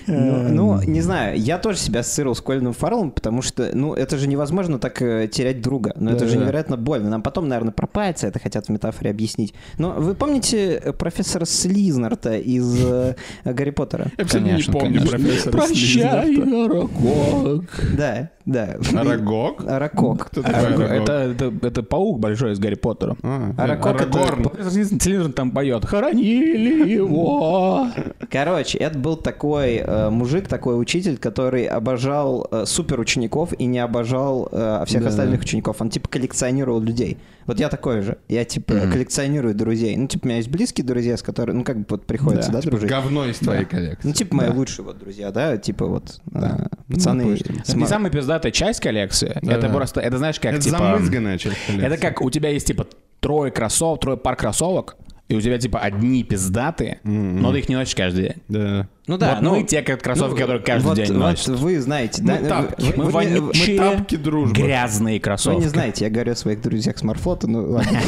Ну, 0.06 0.50
ну, 0.50 0.82
не 0.84 1.02
знаю, 1.02 1.40
я 1.40 1.58
тоже 1.58 1.78
себя 1.78 2.02
ассоциировал 2.02 2.36
с 2.36 2.42
Колином 2.42 2.74
Фарреллом, 2.74 3.12
потому 3.12 3.42
что, 3.42 3.72
ну, 3.74 3.94
это 3.94 4.18
же 4.18 4.28
невозможно 4.28 4.78
так 4.78 5.02
э, 5.02 5.28
терять 5.28 5.62
друга. 5.62 5.94
Ну, 5.96 6.12
это 6.12 6.28
же 6.28 6.38
невероятно 6.38 6.78
больно. 6.78 7.10
Нам 7.10 7.22
потом, 7.22 7.48
наверное, 7.48 7.72
про 7.72 7.88
пальцы 7.88 8.28
это 8.28 8.40
хотят 8.40 8.68
в 8.68 8.70
метафоре 8.70 9.10
объяснить. 9.10 9.54
Но 9.78 9.92
вы 9.92 10.14
помните 10.14 10.74
э, 10.76 10.94
профессора 10.94 11.46
Слизнарта 11.46 12.38
из 12.38 12.84
э, 12.84 13.16
Гарри 13.46 13.72
Поттера? 13.72 14.12
Я, 14.18 14.24
не 14.24 14.30
Конечно, 14.30 14.74
помню 14.74 15.08
профессора 15.08 15.52
Прощай, 15.52 16.26
Слизнарта. 16.26 16.90
Арагог. 17.32 17.64
Да, 17.98 18.30
да. 18.46 18.78
Арагог? 18.98 19.64
Аракок. 19.68 20.26
Кто 20.28 20.42
такой 20.42 20.60
Арагог? 20.60 20.82
Это, 20.90 21.14
это, 21.14 21.54
это 21.62 21.84
паук 21.84 22.20
большой 22.20 22.54
из 22.54 22.60
Гарри 22.60 22.76
Поттера. 22.76 23.16
А, 23.24 23.54
Арагог 23.58 24.02
это- 24.02 25.30
там 25.36 25.52
поет 25.52 25.86
«Хоронили 25.86 26.90
его». 26.90 27.88
Короче, 28.30 28.78
это 28.78 28.98
был 28.98 29.16
такой 29.16 29.76
э, 29.76 30.10
мужик, 30.10 30.48
такой 30.48 30.80
учитель, 30.80 31.18
который 31.18 31.66
обожал 31.66 32.48
э, 32.52 32.66
супер 32.66 33.00
учеников 33.00 33.54
и 33.58 33.66
не 33.66 33.80
обожал 33.80 34.50
э, 34.52 34.84
всех 34.88 35.04
Да. 35.04 35.10
остальных 35.10 35.42
учеников. 35.42 35.82
Он 35.82 35.90
типа 35.90 36.08
коллекционировал 36.10 36.80
людей. 36.82 37.18
Вот 37.46 37.60
я 37.60 37.68
такой 37.70 38.02
же. 38.02 38.18
Я 38.30 38.46
типа 38.46 38.74
коллекционирую 38.92 39.54
друзей. 39.54 39.98
Ну, 39.98 40.08
типа, 40.08 40.24
у 40.26 40.28
меня 40.28 40.38
есть 40.38 40.50
близкие 40.50 40.86
друзья, 40.86 41.18
с 41.18 41.22
которыми, 41.22 41.58
ну, 41.58 41.64
как 41.66 41.78
бы 41.80 41.86
вот 41.90 42.06
приходится, 42.06 42.52
да, 42.52 42.62
Да, 42.62 42.70
дружить. 42.70 42.90
Говно 42.90 43.26
из 43.26 43.38
твоей 43.40 43.66
коллекции. 43.66 44.08
Ну, 44.08 44.14
типа, 44.14 44.36
мои 44.36 44.50
лучшие 44.50 44.86
вот 44.86 44.98
друзья, 44.98 45.30
да, 45.32 45.58
типа 45.58 45.86
вот 45.86 46.22
э, 46.34 46.68
пацаны. 46.90 47.13
Допустим. 47.18 47.56
с 47.64 47.70
Это 47.70 47.78
не 47.78 47.82
ма- 47.84 47.88
самая 47.88 48.12
пиздатая 48.12 48.52
часть 48.52 48.80
коллекции. 48.80 49.38
Да. 49.42 49.54
Это 49.54 49.70
просто, 49.70 50.02
это 50.02 50.18
знаешь, 50.18 50.40
как 50.40 50.54
Это 50.54 50.62
типа... 50.62 50.78
замызганная 50.78 51.38
часть 51.38 51.58
коллекции. 51.66 51.88
Это 51.88 51.98
как 51.98 52.22
у 52.22 52.30
тебя 52.30 52.50
есть 52.50 52.68
типа 52.68 52.88
трое 53.20 53.52
кроссов, 53.52 54.00
трое 54.00 54.18
пар 54.18 54.36
кроссовок, 54.36 54.96
и 55.28 55.36
у 55.36 55.42
тебя 55.42 55.58
типа 55.58 55.80
одни 55.80 56.24
пиздатые, 56.24 57.00
но 57.04 57.52
ты 57.52 57.60
их 57.60 57.70
не 57.70 57.76
носишь 57.76 57.96
каждый 57.96 58.24
день. 58.24 58.36
Да. 58.50 58.88
Ну 59.06 59.18
да, 59.18 59.34
вот 59.36 59.42
ну, 59.42 59.56
мы 59.58 59.64
те 59.64 59.82
как 59.82 60.02
кроссовки, 60.02 60.32
ну, 60.32 60.38
которые 60.40 60.64
каждый 60.64 60.86
вот- 60.88 60.96
день 60.96 61.08
вот 61.12 61.20
носят. 61.20 61.50
вы 61.60 61.82
знаете, 61.82 62.22
Мы 62.22 62.40
да? 62.40 62.48
тапки. 62.48 62.82
Вы- 62.82 62.94
Мы 62.96 63.04
вы 63.06 63.12
вонючие, 63.12 63.82
мы 63.82 63.98
тапки 63.98 64.16
дружбы. 64.16 64.56
грязные 64.56 65.16
Вы 65.16 65.20
кроссовки. 65.20 65.60
не 65.62 65.68
знаете, 65.68 66.06
я 66.06 66.10
говорю 66.10 66.32
о 66.32 66.36
своих 66.36 66.62
друзьях 66.62 66.98
с 66.98 67.04
Морфлота, 67.04 67.48
ну 67.50 67.72
ладно. 67.72 68.00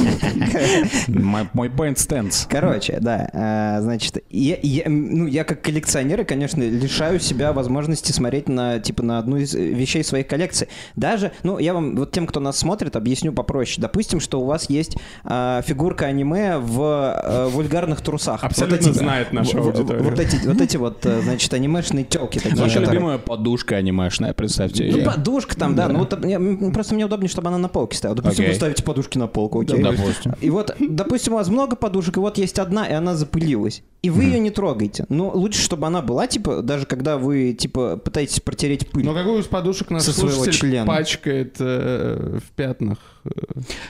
Мой, 1.53 1.67
point 1.67 1.95
stands. 1.95 2.47
Короче, 2.49 2.99
да, 3.01 3.29
а, 3.34 3.81
значит, 3.81 4.23
ну, 4.31 5.27
я 5.27 5.43
как 5.43 5.62
коллекционер, 5.62 6.23
конечно, 6.23 6.62
лишаю 6.63 7.19
себя 7.19 7.51
возможности 7.51 8.13
смотреть 8.13 8.47
на, 8.47 8.79
типа, 8.79 9.03
на 9.03 9.19
одну 9.19 9.36
из 9.38 9.53
э, 9.53 9.60
вещей 9.60 10.03
своей 10.03 10.23
коллекции. 10.23 10.69
Даже, 10.95 11.34
ну, 11.43 11.58
я 11.60 11.73
вам, 11.73 11.95
вот 11.97 12.12
тем, 12.12 12.25
кто 12.25 12.39
нас 12.39 12.58
смотрит, 12.58 12.95
объясню 12.95 13.34
попроще. 13.34 13.81
Допустим, 13.81 14.21
что 14.21 14.39
у 14.39 14.45
вас 14.45 14.69
есть 14.69 14.95
а, 15.25 15.62
фигурка 15.63 16.05
аниме 16.05 16.58
в 16.58 16.81
э, 17.21 17.47
вульгарных 17.49 17.99
трусах. 17.99 18.45
Абсолютно 18.45 18.93
знает 18.93 19.34
наша 19.34 19.60
аудитория. 19.60 20.01
Вот 20.01 20.62
эти, 20.62 20.77
вот 20.77 20.84
вот, 20.85 21.05
э, 21.05 21.21
значит, 21.21 21.53
анимешные 21.53 22.03
телки 22.05 22.39
такие. 22.39 22.55
Ваша 22.55 22.75
которые- 22.79 22.93
любимая 22.99 23.17
подушка 23.17 23.75
анимешная, 23.75 24.33
представьте 24.33 24.91
Ну, 24.95 25.03
подушка 25.03 25.55
там, 25.57 25.75
да. 25.75 25.87
Ну, 25.89 25.99
вот 25.99 26.13
м, 26.13 26.71
просто 26.73 26.95
мне 26.95 27.05
удобнее, 27.05 27.29
чтобы 27.29 27.47
она 27.49 27.57
на 27.57 27.67
полке 27.69 27.97
стояла. 27.97 28.15
Допустим, 28.15 28.43
Окей. 28.43 28.53
вы 28.53 28.55
ставите 28.55 28.83
подушки 28.83 29.17
на 29.17 29.27
полку, 29.27 29.61
окей? 29.61 29.81
Допустим. 29.81 30.33
И 30.41 30.49
вот, 30.49 30.75
допустим, 30.79 31.33
у 31.33 31.35
вас 31.35 31.49
много 31.49 31.75
подушек, 31.75 32.17
и 32.17 32.19
вот 32.19 32.37
есть 32.37 32.59
одна, 32.59 32.85
и 32.87 32.93
она 32.93 33.15
запылилась. 33.15 33.83
и 34.01 34.09
вы 34.11 34.25
ее 34.25 34.39
не 34.39 34.51
трогаете. 34.51 35.05
Но 35.09 35.31
лучше, 35.31 35.59
чтобы 35.63 35.87
она 35.87 36.03
была, 36.03 36.27
типа, 36.27 36.61
даже 36.61 36.85
когда 36.85 37.17
вы, 37.17 37.53
типа, 37.53 37.97
пытаетесь 37.97 38.39
протереть 38.39 38.87
пыль. 38.87 39.03
Но 39.03 39.15
какую 39.15 39.41
из 39.41 39.45
подушек 39.47 39.89
наш 39.89 40.03
Со 40.03 40.13
своего 40.13 40.29
слушатель 40.35 40.59
члена. 40.59 40.85
пачкает 40.85 41.55
э, 41.59 42.37
в 42.47 42.51
пятнах? 42.55 42.99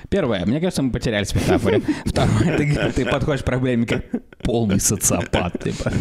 Первое, 0.10 0.46
мне 0.46 0.60
кажется, 0.60 0.82
мы 0.82 0.92
потерялись 0.92 1.32
в 1.32 1.36
метафоре. 1.36 1.82
Второе, 2.06 2.58
ты, 2.58 2.92
ты 2.94 3.06
подходишь 3.06 3.42
к 3.42 3.46
проблеме 3.46 3.86
как 3.86 4.04
полный 4.44 4.80
социопат. 4.80 5.62
Типа. 5.64 5.92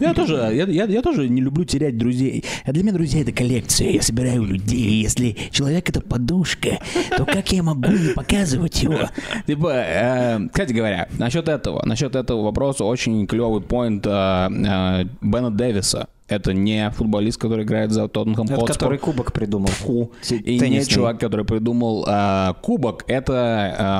Я 0.00 0.14
тоже, 0.14 0.34
я, 0.54 0.64
я- 0.66 0.84
я 0.84 1.02
тоже 1.02 1.28
не 1.28 1.40
люблю 1.42 1.64
терять 1.64 1.98
друзей. 1.98 2.44
А 2.64 2.72
для 2.72 2.82
меня 2.82 2.92
друзья 2.92 3.20
это 3.22 3.32
коллекция. 3.32 3.90
Я 3.90 4.02
собираю 4.02 4.44
людей. 4.44 5.02
Если 5.02 5.36
человек 5.50 5.88
это 5.88 6.00
подушка, 6.00 6.78
то 7.16 7.24
как 7.24 7.52
я 7.52 7.62
могу 7.62 7.90
не 7.90 8.12
показывать 8.14 8.82
его? 8.82 9.10
Типа, 9.46 9.72
э, 9.74 10.38
кстати 10.48 10.72
говоря, 10.72 11.08
насчет 11.18 11.48
этого, 11.48 11.84
насчет 11.84 12.14
этого 12.14 12.42
вопроса 12.44 12.84
очень 12.84 13.26
клевый 13.26 13.60
поинт 13.60 14.06
э, 14.06 14.10
э, 14.10 15.04
Бена 15.20 15.50
Дэвиса. 15.50 16.08
Это 16.28 16.52
не 16.52 16.90
футболист, 16.90 17.40
который 17.40 17.64
играет 17.64 17.92
за 17.92 18.08
Тоттенхэм 18.08 18.46
Это 18.46 18.54
Хотспур. 18.56 18.72
который 18.74 18.98
кубок 18.98 19.32
придумал. 19.32 19.68
Фу. 19.68 20.10
И 20.30 20.58
не 20.58 20.84
чувак, 20.84 21.20
который 21.20 21.44
придумал 21.44 22.04
э, 22.08 22.52
кубок, 22.62 23.04
это 23.06 23.32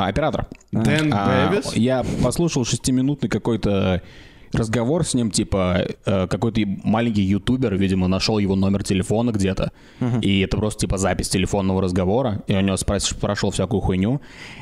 э, 0.05 0.09
оператор. 0.09 0.47
Дэн 0.73 1.13
А, 1.15 1.49
Дэвис? 1.51 1.75
я 1.77 2.05
послушал 2.23 2.65
шестиминутный 2.65 3.29
какой-то 3.29 4.03
разговор 4.53 5.05
с 5.05 5.13
ним, 5.15 5.31
типа 5.31 5.87
э, 6.07 6.27
какой-то 6.29 6.61
маленький 6.85 7.23
ютубер, 7.23 7.77
видимо, 7.77 8.09
нашел 8.09 8.39
его 8.39 8.57
номер 8.57 8.83
телефона 8.85 9.31
где-то, 9.31 9.71
и 10.23 10.41
это 10.41 10.57
просто 10.57 10.81
типа 10.83 10.97
запись 10.99 11.29
телефонного 11.29 11.83
разговора, 11.83 12.43
и 12.47 12.55
у 12.55 12.61
него 12.61 12.77
спраш- 12.77 13.01
спрашивал 13.11 13.51
всякую 13.51 13.81
хуйню, 13.83 14.21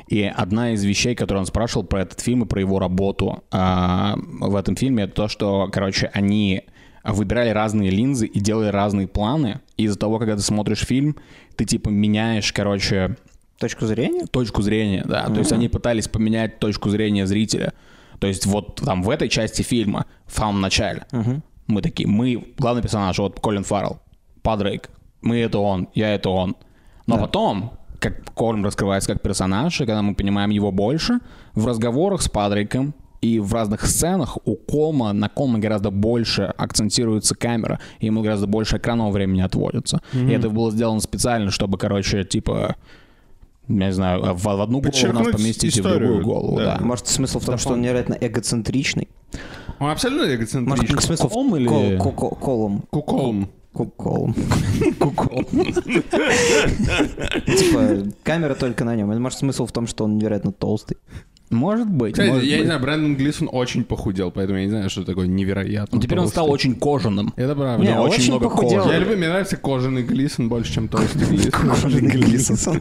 и 0.08 0.22
одна 0.22 0.72
из 0.72 0.82
вещей, 0.84 1.14
которую 1.14 1.40
он 1.42 1.46
спрашивал 1.46 1.84
про 1.84 2.02
этот 2.02 2.20
фильм 2.20 2.42
и 2.42 2.46
про 2.46 2.60
его 2.60 2.78
работу 2.78 3.44
а, 3.52 4.16
в 4.40 4.56
этом 4.56 4.74
фильме, 4.74 5.04
это 5.04 5.14
то, 5.14 5.28
что, 5.28 5.68
короче, 5.70 6.10
они 6.12 6.62
выбирали 7.12 7.50
разные 7.50 7.90
линзы 7.90 8.26
и 8.26 8.40
делали 8.40 8.68
разные 8.68 9.06
планы, 9.06 9.60
и 9.76 9.84
из-за 9.84 9.98
того, 9.98 10.18
когда 10.18 10.36
ты 10.36 10.42
смотришь 10.42 10.84
фильм, 10.86 11.16
ты 11.56 11.64
типа 11.64 11.90
меняешь, 11.90 12.52
короче, 12.52 13.16
Точку 13.58 13.86
зрения? 13.86 14.26
точку 14.26 14.62
зрения, 14.62 15.04
да. 15.06 15.26
То 15.26 15.38
есть 15.38 15.52
они 15.52 15.68
пытались 15.68 16.08
поменять 16.08 16.58
точку 16.58 16.90
зрения 16.90 17.26
зрителя. 17.26 17.72
То 18.18 18.26
есть 18.26 18.46
вот 18.46 18.76
там 18.76 19.02
в 19.02 19.10
этой 19.10 19.28
части 19.28 19.62
фильма, 19.62 20.06
в 20.26 20.34
самом 20.36 20.60
начале, 20.60 21.06
мы 21.66 21.82
такие, 21.82 22.08
мы, 22.08 22.54
главный 22.58 22.82
персонаж, 22.82 23.18
вот 23.18 23.40
Колин 23.40 23.64
Фаррелл, 23.64 24.00
Падрейк, 24.42 24.90
мы 25.22 25.38
это 25.38 25.58
он, 25.58 25.88
я 25.94 26.14
это 26.14 26.30
он. 26.30 26.56
Но 27.06 27.18
потом, 27.18 27.72
как 28.00 28.32
Колин 28.34 28.64
раскрывается 28.64 29.12
как 29.12 29.22
персонаж, 29.22 29.80
и 29.80 29.86
когда 29.86 30.02
мы 30.02 30.14
понимаем 30.14 30.50
его 30.50 30.72
больше, 30.72 31.20
в 31.54 31.66
разговорах 31.66 32.22
с 32.22 32.28
Падрейком 32.28 32.94
и 33.24 33.38
в 33.40 33.54
разных 33.54 33.86
сценах 33.86 34.36
у 34.44 34.54
Колма, 34.54 35.12
на 35.14 35.28
Колма 35.30 35.58
гораздо 35.58 35.90
больше 35.90 36.42
акцентируется 36.58 37.34
камера, 37.34 37.80
и 38.00 38.06
ему 38.06 38.20
гораздо 38.22 38.46
больше 38.46 38.76
экранного 38.76 39.10
времени 39.10 39.40
отводится. 39.40 40.02
И 40.12 40.28
это 40.30 40.50
было 40.50 40.70
сделано 40.70 41.00
специально, 41.00 41.50
чтобы, 41.50 41.78
короче, 41.78 42.24
типа, 42.24 42.76
не 43.66 43.92
знаю, 43.92 44.34
в, 44.34 44.42
в 44.42 44.48
одну 44.60 44.80
голову 44.80 44.82
нас 44.82 44.92
Подчеркнуть 44.92 45.32
поместить 45.32 45.76
и 45.76 45.80
в 45.80 45.84
историю, 45.86 46.00
другую 46.14 46.24
голову, 46.24 46.56
да. 46.58 46.76
да. 46.78 46.84
Может, 46.84 47.06
смысл 47.06 47.38
в 47.38 47.44
том, 47.46 47.56
что 47.56 47.70
он 47.72 47.80
невероятно 47.80 48.16
эгоцентричный? 48.20 49.08
Он 49.78 49.90
абсолютно 49.90 50.24
Может, 50.26 50.40
эгоцентричный. 50.40 51.02
смысл 51.02 51.28
в 51.28 51.32
Колом 51.32 51.56
или- 51.56 51.66
кол- 51.66 51.98
ко- 52.12 52.28
ко- 52.28 52.34
колом? 52.36 52.82
Куколм. 52.90 53.48
Ку- 53.72 53.86
Колом. 53.96 54.34
Типа, 57.46 58.06
камера 58.22 58.54
только 58.54 58.84
на 58.84 58.94
нем. 58.94 59.20
Может, 59.20 59.38
смысл 59.38 59.66
в 59.66 59.72
том, 59.72 59.86
что 59.86 60.04
он 60.04 60.18
невероятно 60.18 60.52
толстый? 60.52 60.96
Может 61.50 61.88
быть. 61.88 62.12
Кстати, 62.14 62.30
может 62.30 62.44
я 62.44 62.52
не 62.52 62.58
быть. 62.62 62.66
знаю, 62.66 62.80
Брэндон 62.80 63.16
Глисон 63.16 63.48
очень 63.52 63.84
похудел, 63.84 64.30
поэтому 64.32 64.58
я 64.58 64.64
не 64.64 64.70
знаю, 64.70 64.90
что 64.90 65.04
такое 65.04 65.26
невероятно. 65.26 66.00
Теперь 66.00 66.18
он 66.18 66.26
стал 66.28 66.46
толстый. 66.46 66.68
очень 66.70 66.80
кожаным. 66.80 67.32
Это 67.36 67.54
правда. 67.54 67.84
Не, 67.84 67.90
Не, 67.92 67.98
очень 67.98 68.14
очень 68.14 68.30
много 68.32 68.48
похудел. 68.48 68.82
кожи. 68.82 68.92
Я 68.94 68.98
люблю, 68.98 69.16
мне 69.16 69.28
нравится 69.28 69.56
кожаный 69.56 70.02
Глисон 70.02 70.48
больше, 70.48 70.72
чем 70.72 70.88
толстый 70.88 71.24
Глисон. 71.26 71.50
Кожаный 71.52 72.00
Глисон. 72.00 72.80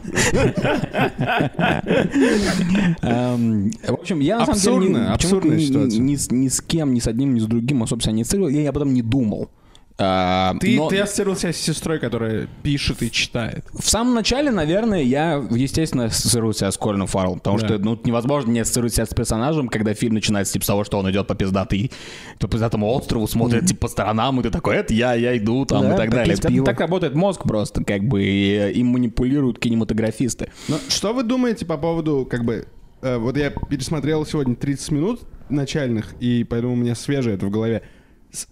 Эм, 3.02 3.70
В 3.86 3.92
общем, 3.92 4.20
я 4.20 4.38
на 4.38 4.46
самом 4.54 4.58
деле 4.60 4.74
Абсурдно, 4.74 4.86
ни- 4.86 5.12
почему-то 5.12 5.12
абсурдная 5.14 5.56
ни- 5.58 5.64
ситуация. 5.64 6.00
ни 6.00 6.48
с- 6.48 6.60
кем, 6.60 6.94
ни 6.94 7.00
с 7.00 7.06
одним, 7.06 7.34
ни 7.34 7.40
с 7.40 7.44
другим 7.44 7.82
особо 7.82 8.02
себя 8.02 8.12
не 8.12 8.22
ассоциировал. 8.22 8.50
Я 8.50 8.68
об 8.70 8.76
этом 8.76 8.92
не 8.92 9.02
думал. 9.02 9.50
А, 9.96 10.56
Ты, 10.58 10.76
но 10.76 10.90
себя 10.90 11.52
с 11.52 11.56
сестрой, 11.56 12.00
которая 12.00 12.48
пишет 12.64 13.00
и 13.02 13.10
читает. 13.12 13.64
В 13.72 13.88
самом 13.88 14.14
начале, 14.14 14.50
наверное, 14.50 15.02
я, 15.02 15.34
естественно, 15.50 16.06
ассоциирую 16.06 16.52
себя 16.52 16.72
с 16.72 16.76
Колином 16.76 17.06
Фарреллом, 17.06 17.38
потому 17.38 17.58
Да. 17.58 17.68
что 17.68 17.78
ну, 17.78 18.00
невозможно 18.02 18.50
не 18.50 18.58
ассоциировать 18.58 18.94
себя 18.94 19.06
с 19.06 19.10
персонажем, 19.10 19.68
когда 19.68 19.94
фильм 19.94 20.14
начинается 20.14 20.52
типа, 20.52 20.64
с 20.64 20.66
того, 20.66 20.82
что 20.82 20.98
он 20.98 21.08
идет 21.12 21.28
по 21.28 21.36
пиздатой, 21.36 21.92
по 22.40 22.48
пиздатому 22.48 22.88
острову, 22.88 23.28
смотрит 23.28 23.66
типа, 23.66 23.82
по 23.82 23.88
сторонам, 23.88 24.40
и 24.40 24.42
ты 24.42 24.50
такой, 24.50 24.76
это 24.76 24.92
я, 24.92 25.14
я 25.14 25.36
иду 25.38 25.64
там 25.64 25.82
Да, 25.82 25.94
и 25.94 25.96
так 25.96 26.10
далее. 26.10 26.36
попить 26.36 26.64
Так, 26.64 26.80
работает 26.80 27.14
мозг 27.14 27.44
просто, 27.44 27.84
как 27.84 28.02
бы, 28.02 28.24
и 28.24 28.72
им 28.72 28.88
манипулируют 28.88 29.60
кинематографисты. 29.60 30.50
Но 30.66 30.78
что 30.88 31.12
вы 31.12 31.22
думаете 31.22 31.66
по 31.66 31.76
поводу, 31.76 32.26
как 32.28 32.44
бы, 32.44 32.66
э, 33.00 33.16
вот 33.16 33.36
я 33.36 33.50
пересмотрел 33.50 34.26
сегодня 34.26 34.56
30 34.56 34.90
минут 34.90 35.20
начальных, 35.48 36.14
и 36.18 36.42
поэтому 36.42 36.72
у 36.72 36.76
меня 36.76 36.96
свежее 36.96 37.36
это 37.36 37.46
в 37.46 37.50
голове. 37.50 37.82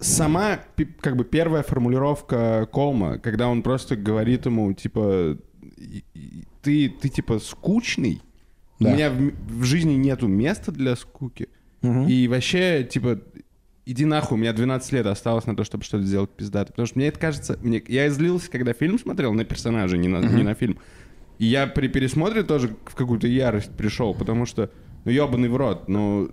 Сама, 0.00 0.60
как 1.00 1.16
бы, 1.16 1.24
первая 1.24 1.62
формулировка 1.62 2.68
Колма, 2.72 3.18
когда 3.18 3.48
он 3.48 3.62
просто 3.62 3.96
говорит 3.96 4.46
ему, 4.46 4.72
типа, 4.72 5.36
ты, 6.62 6.88
ты 6.88 7.08
типа, 7.08 7.38
скучный, 7.38 8.22
Да. 8.78 8.90
у 8.90 8.92
меня 8.94 9.10
в, 9.10 9.32
в 9.60 9.64
жизни 9.64 9.94
нету 9.94 10.28
места 10.28 10.72
для 10.72 10.96
скуки, 10.96 11.48
и 12.08 12.28
вообще, 12.28 12.86
типа, 12.88 13.20
иди 13.84 14.04
нахуй, 14.04 14.38
у 14.38 14.40
меня 14.40 14.52
12 14.52 14.92
лет 14.92 15.06
осталось 15.06 15.46
на 15.46 15.56
то, 15.56 15.64
чтобы 15.64 15.82
что-то 15.82 16.04
сделать 16.04 16.30
пиздато. 16.30 16.70
Потому 16.72 16.86
что 16.86 16.98
мне 16.98 17.08
это 17.08 17.18
кажется... 17.18 17.58
Мне, 17.60 17.82
я 17.88 18.08
злился, 18.10 18.48
когда 18.52 18.72
фильм 18.72 19.00
смотрел 19.00 19.32
на 19.32 19.44
персонажа, 19.44 19.96
не 19.96 20.06
на, 20.06 20.18
не 20.18 20.44
на 20.44 20.54
фильм. 20.54 20.78
И 21.38 21.46
я 21.46 21.66
при 21.66 21.88
пересмотре 21.88 22.44
тоже 22.44 22.76
в 22.86 22.94
какую-то 22.94 23.26
ярость 23.26 23.72
пришел, 23.76 24.14
потому 24.14 24.46
что, 24.46 24.70
ну, 25.04 25.10
ебаный 25.10 25.48
в 25.48 25.56
рот, 25.56 25.88
ну, 25.88 26.30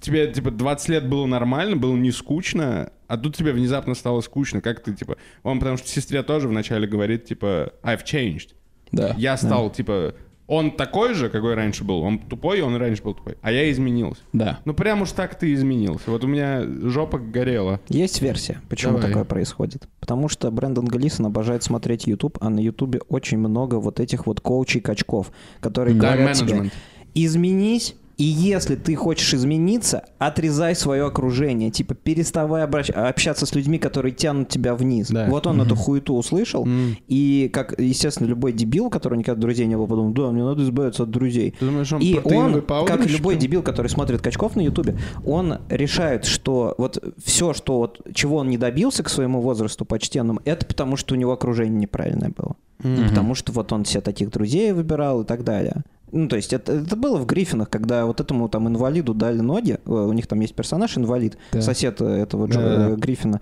тебе, 0.00 0.32
типа, 0.32 0.50
20 0.50 0.88
лет 0.88 1.08
было 1.08 1.26
нормально, 1.26 1.76
было 1.76 1.96
не 1.96 2.10
скучно, 2.10 2.90
а 3.06 3.16
тут 3.16 3.36
тебе 3.36 3.52
внезапно 3.52 3.94
стало 3.94 4.20
скучно, 4.20 4.60
как 4.60 4.80
ты, 4.80 4.94
типа... 4.94 5.16
Он, 5.42 5.58
потому 5.58 5.76
что 5.76 5.88
сестре 5.88 6.22
тоже 6.22 6.48
вначале 6.48 6.86
говорит, 6.86 7.24
типа, 7.24 7.72
I've 7.82 8.04
changed. 8.04 8.50
Да. 8.92 9.14
Я 9.16 9.36
стал, 9.36 9.70
типа, 9.70 10.14
он 10.46 10.70
такой 10.70 11.14
же, 11.14 11.28
какой 11.28 11.54
раньше 11.54 11.84
был, 11.84 12.00
он 12.02 12.18
тупой, 12.18 12.60
он 12.60 12.76
раньше 12.76 13.02
был 13.02 13.14
тупой, 13.14 13.36
а 13.42 13.50
я 13.50 13.70
изменился. 13.70 14.22
Да. 14.32 14.60
Ну, 14.64 14.74
прям 14.74 15.02
уж 15.02 15.10
так 15.10 15.36
ты 15.36 15.52
изменился. 15.52 16.10
Вот 16.10 16.22
у 16.24 16.28
меня 16.28 16.64
жопа 16.88 17.18
горела. 17.18 17.80
Есть 17.88 18.22
версия, 18.22 18.60
почему 18.68 18.94
Давай. 18.94 19.08
такое 19.08 19.24
происходит. 19.24 19.88
Потому 19.98 20.28
что 20.28 20.50
Брэндон 20.50 20.86
Глисон 20.86 21.26
обожает 21.26 21.64
смотреть 21.64 22.06
YouTube, 22.06 22.38
а 22.40 22.48
на 22.48 22.60
YouTube 22.60 22.96
очень 23.08 23.38
много 23.38 23.76
вот 23.76 23.98
этих 23.98 24.26
вот 24.26 24.40
коучей-качков, 24.40 25.32
которые 25.60 25.96
говорят 25.96 26.36
тебе, 26.36 26.48
Тайм-менеджмент. 26.48 26.72
изменись, 27.14 27.96
и 28.16 28.24
если 28.24 28.76
ты 28.76 28.94
хочешь 28.94 29.34
измениться, 29.34 30.04
отрезай 30.18 30.74
свое 30.74 31.04
окружение. 31.06 31.70
Типа, 31.70 31.94
переставай 31.94 32.64
обращ- 32.64 32.90
общаться 32.90 33.44
с 33.46 33.54
людьми, 33.54 33.78
которые 33.78 34.12
тянут 34.14 34.48
тебя 34.48 34.74
вниз. 34.74 35.08
Да. 35.10 35.26
Вот 35.28 35.46
он 35.46 35.60
эту 35.60 35.76
хуету 35.76 36.14
услышал, 36.14 36.64
Мгм. 36.64 36.96
и, 37.08 37.50
как, 37.52 37.78
естественно, 37.78 38.26
любой 38.26 38.52
дебил, 38.52 38.88
который 38.88 39.18
никогда 39.18 39.40
друзей 39.40 39.66
не 39.66 39.76
был, 39.76 39.86
подумал, 39.86 40.12
да, 40.12 40.30
мне 40.30 40.42
надо 40.44 40.62
избавиться 40.62 41.02
от 41.02 41.10
друзей. 41.10 41.54
Ты 41.58 41.66
думаешь, 41.66 41.92
он 41.92 42.00
И 42.00 42.18
он, 42.24 42.62
паудер, 42.62 42.96
как 42.96 43.06
любой 43.06 43.36
дебил, 43.36 43.62
который 43.62 43.88
смотрит 43.88 44.22
качков 44.22 44.56
на 44.56 44.62
Ютубе, 44.62 44.98
он 45.24 45.58
решает, 45.68 46.24
что 46.24 46.74
вот 46.78 47.02
все, 47.22 47.52
что 47.52 47.76
вот, 47.78 48.00
чего 48.14 48.36
он 48.38 48.48
не 48.48 48.56
добился 48.58 49.02
к 49.02 49.08
своему 49.10 49.40
возрасту 49.40 49.84
почтенному, 49.84 50.40
это 50.44 50.64
потому, 50.64 50.96
что 50.96 51.14
у 51.14 51.18
него 51.18 51.32
окружение 51.32 51.78
неправильное 51.80 52.32
было. 52.36 52.56
Потому 53.08 53.34
что 53.34 53.52
вот 53.52 53.72
он 53.72 53.84
себе 53.84 54.00
таких 54.00 54.30
друзей 54.30 54.72
выбирал 54.72 55.22
и 55.22 55.24
так 55.24 55.44
далее. 55.44 55.82
Ну, 56.12 56.28
то 56.28 56.36
есть 56.36 56.52
это, 56.52 56.72
это 56.72 56.94
было 56.96 57.18
в 57.18 57.26
Гриффинах, 57.26 57.68
когда 57.68 58.06
вот 58.06 58.20
этому 58.20 58.48
там 58.48 58.68
инвалиду 58.68 59.12
дали 59.12 59.40
ноги, 59.40 59.78
э, 59.84 59.90
у 59.90 60.12
них 60.12 60.26
там 60.28 60.40
есть 60.40 60.54
персонаж 60.54 60.96
инвалид, 60.96 61.36
Да. 61.52 61.60
сосед 61.60 62.00
э, 62.00 62.04
этого 62.22 62.46
Джо- 62.46 62.62
Да-да-да. 62.62 62.88
э, 62.90 62.96
Гриффина. 62.96 63.40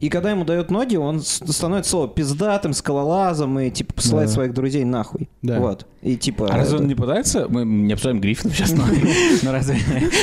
И 0.00 0.08
когда 0.08 0.30
ему 0.30 0.44
дают 0.44 0.70
ноги, 0.70 0.96
он 0.96 1.20
становится 1.20 1.90
слово 1.90 2.08
пиздатым, 2.08 2.72
скалолазом 2.72 3.58
и 3.60 3.70
типа 3.70 3.94
посылает 3.94 4.28
Да. 4.28 4.34
своих 4.34 4.54
друзей 4.54 4.84
нахуй. 4.84 5.28
Да. 5.42 5.58
Вот. 5.60 5.86
И 6.02 6.16
типа... 6.16 6.48
А 6.50 6.56
разве 6.56 6.78
он 6.78 6.86
не 6.86 6.94
пытается? 6.94 7.46
Мы 7.48 7.64
не 7.64 7.92
обсуждаем 7.92 8.20
Гриффинов 8.20 8.56
сейчас, 8.56 8.72
но, 9.42 9.52
разве... 9.52 9.78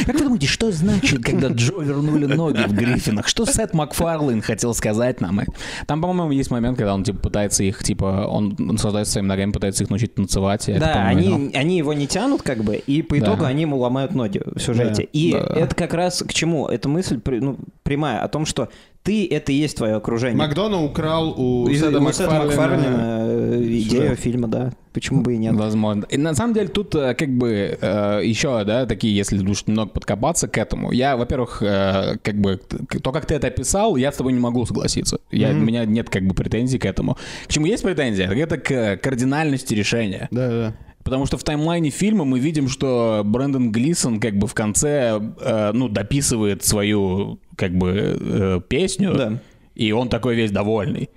Как 0.06 0.16
вы 0.16 0.24
думаете, 0.24 0.48
что 0.48 0.72
значит, 0.72 1.24
когда 1.24 1.48
Джо 1.50 1.80
вернули 1.82 2.26
ноги 2.26 2.62
в 2.68 2.74
Гриффинах? 2.74 3.28
Что 3.28 3.46
Сет 3.46 3.74
Макфарлейн 3.74 4.42
хотел 4.42 4.74
сказать 4.74 5.22
нам? 5.22 5.42
Там, 5.88 6.02
по-моему, 6.02 6.32
есть 6.32 6.52
момент, 6.52 6.78
когда 6.78 6.94
он 6.96 7.04
типа 7.04 7.20
пытается 7.20 7.64
их, 7.64 7.84
типа, 7.84 8.28
он 8.30 8.56
наслаждается 8.58 9.14
своими 9.14 9.28
ногами, 9.28 9.52
пытается 9.52 9.84
их 9.84 9.90
научить 9.90 10.16
танцевать. 10.16 10.70
Да, 10.80 11.06
они, 11.06 11.52
они 11.54 11.78
его 11.78 11.93
не 11.94 12.08
тянут, 12.08 12.42
как 12.42 12.64
бы, 12.64 12.76
и 12.76 13.02
по 13.02 13.18
итогу 13.20 13.42
Да. 13.42 13.48
они 13.48 13.62
ему 13.62 13.78
ломают 13.78 14.14
ноги 14.14 14.42
в 14.46 14.60
сюжете. 14.60 15.04
Да, 15.04 15.10
и 15.14 15.32
да. 15.32 15.54
это 15.56 15.76
как 15.76 15.94
раз 15.94 16.24
к 16.28 16.34
чему? 16.34 16.68
Эта 16.68 16.90
мысль 16.90 17.20
ну, 17.26 17.58
прямая 17.84 18.20
о 18.20 18.28
том, 18.28 18.46
что 18.46 18.70
ты— 19.04 19.28
это 19.32 19.52
и 19.52 19.56
есть 19.56 19.76
твое 19.78 19.96
окружение. 19.96 20.38
Макдона 20.38 20.82
украл 20.82 21.34
у 21.38 21.68
И- 21.68 21.76
Сэда 21.76 22.00
Макфарлина 22.00 22.46
Макфарлина, 22.46 23.18
э, 23.28 23.62
идею 23.64 24.04
сюжет. 24.04 24.20
фильма, 24.20 24.48
да. 24.48 24.72
Почему 24.94 25.22
бы 25.22 25.34
и 25.34 25.38
нет? 25.38 25.54
Возможно. 25.56 26.06
И 26.10 26.18
на 26.18 26.34
самом 26.34 26.54
деле 26.54 26.70
тут 26.70 26.96
э, 26.96 27.14
как 27.14 27.30
бы 27.30 27.78
э, 27.82 28.22
еще, 28.24 28.64
да, 28.64 28.86
такие, 28.86 29.14
если 29.14 29.46
уж 29.46 29.68
немного 29.68 29.90
подкопаться 29.90 30.48
к 30.48 30.58
этому. 30.58 30.92
Я, 30.94 31.18
во-первых, 31.18 31.60
как 31.60 32.36
бы 32.36 32.62
то, 33.02 33.12
как 33.12 33.26
ты 33.26 33.36
это 33.36 33.48
описал, 33.48 33.98
я 33.98 34.12
с 34.12 34.16
тобой 34.16 34.32
не 34.32 34.40
могу 34.40 34.66
согласиться. 34.66 35.18
Я, 35.32 35.50
У 35.50 35.54
меня 35.56 35.84
нет 35.84 36.10
как 36.10 36.26
бы 36.26 36.34
претензий 36.34 36.80
к 36.80 36.86
этому. 36.86 37.18
К 37.48 37.52
чему 37.52 37.66
есть 37.66 37.84
претензия? 37.84 38.28
Так 38.30 38.38
Это 38.38 38.58
к 38.58 38.98
кардинальности 39.04 39.74
решения. 39.74 40.28
Да, 40.32 40.48
да. 40.50 40.74
Потому 41.04 41.26
что 41.26 41.38
в 41.38 41.44
таймлайне 41.44 41.90
фильма 41.90 42.24
мы 42.24 42.40
видим, 42.40 42.70
что 42.70 43.24
Брэндон 43.26 43.72
Глисон 43.72 44.20
как 44.20 44.38
бы 44.38 44.48
в 44.48 44.54
конце, 44.54 45.20
э, 45.42 45.72
ну, 45.74 45.90
дописывает 45.90 46.64
свою 46.64 47.40
как 47.58 47.76
бы 47.78 48.18
э, 48.20 48.62
песню, 48.68 49.14
Да. 49.14 49.40
и 49.76 49.92
он 49.92 50.08
такой 50.10 50.36
весь 50.36 50.52
довольный. 50.52 51.10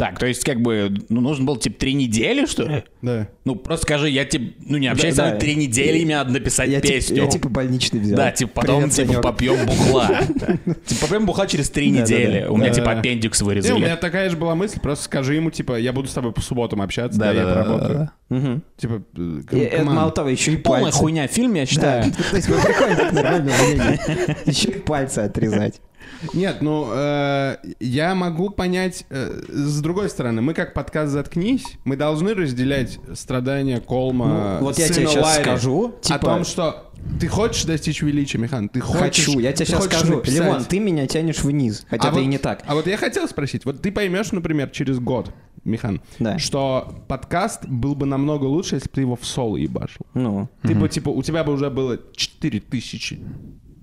Так, 0.00 0.18
то 0.18 0.24
есть 0.24 0.44
как 0.44 0.62
бы, 0.62 0.94
ну, 1.10 1.20
нужно 1.20 1.44
было 1.44 1.58
типа 1.58 1.78
три 1.78 1.92
недели, 1.92 2.46
что 2.46 2.62
ли? 2.62 2.84
Да. 3.02 3.28
Ну, 3.44 3.54
просто 3.54 3.84
скажи, 3.84 4.08
я 4.08 4.24
тебе, 4.24 4.54
ну, 4.64 4.78
не 4.78 4.86
общаюсь 4.88 5.14
Да, 5.14 5.32
да. 5.32 5.36
три 5.36 5.54
недели, 5.54 5.98
и 5.98 6.06
мне 6.06 6.16
надо 6.16 6.32
написать 6.32 6.70
Я, 6.70 6.80
тип- 6.80 6.90
песню. 6.90 7.24
я 7.24 7.26
типа 7.28 7.50
больничный 7.50 8.00
взял. 8.00 8.16
да, 8.16 8.32
типа 8.32 8.62
потом 8.62 8.84
Привет, 8.88 9.08
типа 9.08 9.20
попьем 9.20 9.66
бухла. 9.66 10.08
Типа 10.86 11.00
попьем 11.02 11.26
бухла 11.26 11.46
через 11.46 11.68
три 11.68 11.90
недели. 11.90 12.46
У 12.48 12.56
меня 12.56 12.70
типа 12.70 12.92
аппендикс 12.92 13.42
Не, 13.42 13.44
у 13.44 13.46
вырезали. 13.48 13.78
меня 13.78 13.96
такая 13.96 14.30
же 14.30 14.38
была 14.38 14.54
мысль, 14.54 14.80
просто 14.80 15.04
скажи 15.04 15.34
ему, 15.34 15.50
типа, 15.50 15.78
я 15.78 15.92
буду 15.92 16.08
с 16.08 16.14
тобой 16.14 16.32
по 16.32 16.40
субботам 16.40 16.80
общаться, 16.80 17.18
да, 17.20 17.32
я 17.32 17.44
поработаю. 17.44 18.62
Типа, 18.78 19.02
э, 19.18 19.64
это 19.66 19.84
мало 19.84 20.12
того, 20.12 20.30
еще 20.30 20.54
и 20.54 20.56
Полная 20.56 20.92
хуйня 20.92 21.26
фильм, 21.26 21.52
я 21.52 21.66
считаю. 21.66 22.10
то 22.30 22.36
есть 22.36 22.48
мы 22.48 22.56
приходим 22.56 23.08
к 23.10 23.12
нормальному 23.12 23.52
мнению. 23.66 23.98
Еще 24.46 24.70
и 24.70 24.78
пальцы 24.78 25.18
отрезать. 25.18 25.82
Нет, 26.34 26.58
ну, 26.60 26.88
э, 26.92 27.56
я 27.80 28.14
могу 28.14 28.50
понять 28.50 29.04
э, 29.10 29.42
с 29.48 29.80
другой 29.80 30.08
стороны. 30.10 30.42
Мы 30.42 30.54
как 30.54 30.74
подкаст 30.74 31.12
«Заткнись», 31.12 31.64
мы 31.84 31.96
должны 31.96 32.34
разделять 32.34 32.98
страдания 33.14 33.80
Колма, 33.80 34.58
Ну, 34.60 34.66
вот 34.66 34.78
я 34.78 34.88
тебе 34.88 35.06
щас 35.06 35.24
Лайри 35.24 35.42
скажу, 35.42 35.88
о 35.88 36.00
типа- 36.00 36.18
том, 36.18 36.44
что 36.44 36.90
ты 37.18 37.28
хочешь 37.28 37.64
достичь 37.64 38.02
величия, 38.02 38.36
Михан, 38.38 38.68
ты 38.68 38.80
хочешь... 38.80 39.24
Хочу, 39.26 39.38
я 39.38 39.52
тебе 39.52 39.64
сейчас 39.66 39.84
скажу. 39.86 40.16
написать. 40.16 40.40
Левон, 40.40 40.64
ты 40.64 40.78
меня 40.80 41.06
тянешь 41.06 41.42
вниз, 41.42 41.86
хотя 41.88 42.08
А 42.08 42.10
это 42.10 42.18
и 42.20 42.22
вот- 42.24 42.28
не 42.28 42.38
так. 42.38 42.62
А 42.66 42.74
вот 42.74 42.86
я 42.86 42.96
хотел 42.98 43.26
спросить, 43.26 43.64
вот 43.64 43.80
ты 43.80 43.90
поймешь, 43.90 44.32
например, 44.32 44.68
через 44.70 44.98
год, 44.98 45.32
Михан, 45.64 46.00
Да. 46.18 46.38
что 46.38 46.94
подкаст 47.08 47.66
был 47.66 47.94
бы 47.94 48.04
намного 48.06 48.44
лучше, 48.44 48.74
если 48.76 48.88
бы 48.88 48.94
ты 48.94 49.00
его 49.02 49.16
в 49.16 49.24
соло 49.26 49.56
ебашил. 49.56 50.04
Ну, 50.14 50.48
Ты 50.62 50.74
бы, 50.74 50.88
типа, 50.90 51.08
у 51.08 51.22
тебя 51.22 51.42
бы 51.44 51.52
уже 51.54 51.70
было 51.70 51.98
4000 52.14 53.18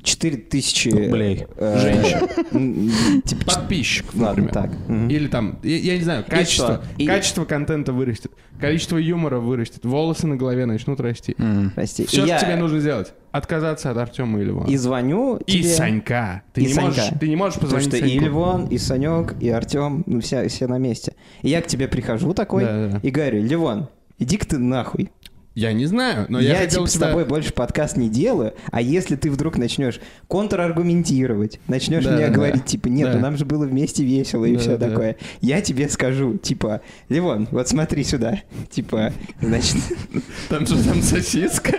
4 0.08 0.38
тысячи... 0.38 0.90
Рублей. 0.90 1.46
э, 1.58 1.80
Женщин. 1.80 3.22
Типа, 3.24 3.46
подписчиков, 3.46 4.16
Ладно, 4.16 4.44
например. 4.44 4.54
так. 4.54 4.72
Мгм. 4.88 5.10
Или 5.10 5.28
там, 5.28 5.60
я, 5.64 5.78
я 5.78 5.98
не 5.98 6.04
знаю, 6.04 6.24
качество, 6.28 6.82
что? 6.84 6.84
И- 6.98 7.06
качество 7.06 7.46
контента 7.46 7.92
вырастет, 7.94 8.32
количество 8.60 8.98
юмора 8.98 9.40
вырастет, 9.40 9.84
волосы 9.86 10.28
на 10.28 10.36
голове 10.38 10.66
начнут 10.66 11.00
расти. 11.00 11.36
прости. 11.76 12.06
Все, 12.06 12.24
И 12.24 12.28
я 12.28 12.38
что 12.38 12.46
тебе 12.48 12.56
нужно 12.56 12.80
сделать, 12.80 13.14
отказаться 13.32 13.92
от 13.92 13.98
Артема 13.98 14.40
и 14.40 14.46
Львона. 14.46 14.68
И 14.70 14.78
звоню 14.78 15.38
И 15.46 15.60
тебе... 15.62 15.64
Санька. 15.74 16.44
Ты, 16.54 16.62
И 16.62 16.68
не 16.68 16.74
можешь, 16.74 16.96
Санька. 17.04 17.20
ты 17.20 17.28
не 17.28 17.36
можешь 17.36 17.60
Потому 17.60 17.74
позвонить 17.76 17.96
что 17.98 18.06
и 18.06 18.10
Саньку. 18.10 18.26
Левон, 18.26 18.66
и 18.68 18.78
Санек, 18.78 19.36
и 19.42 19.50
Артем, 19.50 20.04
ну 20.06 20.22
все, 20.22 20.48
все 20.48 20.68
на 20.68 20.78
месте. 20.78 21.14
И 21.42 21.50
я 21.50 21.62
к 21.62 21.68
тебе 21.68 21.88
прихожу 21.88 22.34
такой 22.34 22.64
Да-да-да. 22.64 23.00
и 23.04 23.12
говорю, 23.12 23.44
Левон, 23.44 23.88
иди-ка 24.20 24.48
ты 24.48 24.58
нахуй. 24.58 25.12
Я 25.58 25.74
не 25.74 25.88
знаю, 25.88 26.28
но 26.30 26.40
я, 26.40 26.50
я 26.52 26.56
хотел 26.60 26.82
типа 26.84 26.88
с 26.88 26.94
тебя- 26.94 27.08
тобой 27.08 27.26
больше 27.26 27.52
подкаст 27.52 27.98
не 27.98 28.10
делаю, 28.10 28.54
а 28.72 28.80
если 28.80 29.16
ты 29.16 29.32
вдруг 29.32 29.58
начнешь 29.58 30.00
контраргументировать, 30.28 31.60
начнешь 31.68 32.04
Да, 32.04 32.12
мне 32.12 32.28
да. 32.28 32.32
говорить, 32.32 32.66
типа, 32.66 32.90
нет, 32.90 33.08
Да. 33.10 33.16
ну 33.16 33.22
нам 33.22 33.38
же 33.38 33.46
было 33.46 33.66
вместе 33.66 34.04
весело 34.04 34.46
и 34.46 34.54
Да, 34.54 34.60
все 34.60 34.78
да. 34.78 34.88
такое, 34.90 35.16
я 35.42 35.62
тебе 35.62 35.90
скажу, 35.90 36.38
типа, 36.38 36.82
Левон, 37.10 37.48
вот 37.50 37.68
смотри 37.68 38.04
сюда, 38.04 38.42
типа, 38.70 39.14
значит, 39.42 39.78
Там 40.50 40.68
же 40.68 40.78
там 40.84 41.02
сосиска. 41.02 41.72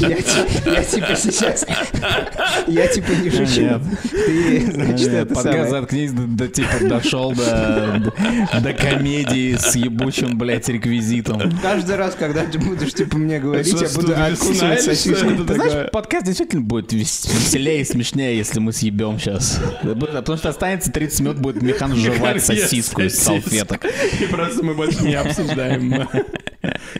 я, 0.00 0.16
ти- 0.16 0.66
я 0.70 0.82
типа 0.82 1.14
сейчас, 1.14 1.64
я 2.66 2.86
типа 2.88 3.10
не 3.12 3.30
шучу, 3.30 3.60
Нет. 3.62 3.80
ты, 4.10 4.72
значит, 4.72 5.06
Нет, 5.06 5.14
это 5.14 5.34
подкаст 5.34 5.54
самое. 5.56 5.70
«Заткнись» 5.70 6.10
до, 6.12 6.48
типа 6.48 6.68
дошел 6.88 7.32
до, 7.32 8.12
до 8.60 8.72
комедии 8.72 9.54
с 9.54 9.76
ебучим, 9.76 10.36
блядь, 10.36 10.68
реквизитом. 10.68 11.40
Каждый 11.62 11.94
раз, 11.94 12.16
когда 12.18 12.44
ты 12.44 12.58
будешь, 12.58 12.92
типа, 12.92 13.19
мне 13.20 13.38
говорить, 13.38 13.80
я 13.80 13.88
буду 13.90 14.14
откусывать 14.16 14.82
сосиску. 14.82 15.44
Ты 15.46 15.54
знаешь, 15.54 15.90
подкаст 15.92 16.26
действительно 16.26 16.62
будет 16.62 16.92
вес- 16.92 17.28
веселее 17.32 17.80
и 17.82 17.84
смешнее, 17.84 18.36
если 18.36 18.60
мы 18.60 18.72
съебем 18.72 19.18
сейчас. 19.18 19.60
Потому 19.82 20.38
что 20.38 20.48
останется 20.48 20.90
30 20.90 21.20
минут, 21.20 21.38
будет 21.38 21.62
Михан 21.62 21.94
жевать 21.94 22.42
сосиску 22.44 23.02
из 23.02 23.18
салфеток. 23.18 23.84
И 24.20 24.24
просто 24.26 24.64
мы 24.64 24.74
больше 24.74 25.02
не 25.04 25.14
обсуждаем. 25.14 26.08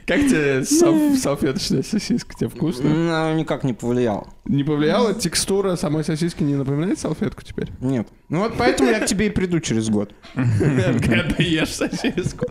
Как 0.06 0.20
тебе 0.20 0.64
сал- 0.64 1.14
салфеточная 1.16 1.82
сосиска? 1.82 2.34
Тебе 2.38 2.48
вкусно? 2.48 2.88
Ну, 2.90 3.34
никак 3.38 3.64
не 3.64 3.72
повлиял. 3.72 4.28
Не 4.44 4.64
повлияла? 4.64 5.14
Текстура 5.14 5.76
самой 5.76 6.04
сосиски 6.04 6.42
не 6.42 6.54
напоминает 6.54 6.98
салфетку 6.98 7.42
теперь? 7.42 7.68
Нет. 7.80 8.08
Ну 8.28 8.40
вот 8.40 8.54
поэтому 8.56 8.90
я 8.90 9.00
к 9.00 9.06
тебе 9.06 9.26
и 9.26 9.30
приду 9.30 9.60
через 9.60 9.88
год. 9.88 10.12
Когда 10.34 11.24
ты 11.36 11.42
ешь 11.42 11.74
сосиску. 11.74 12.46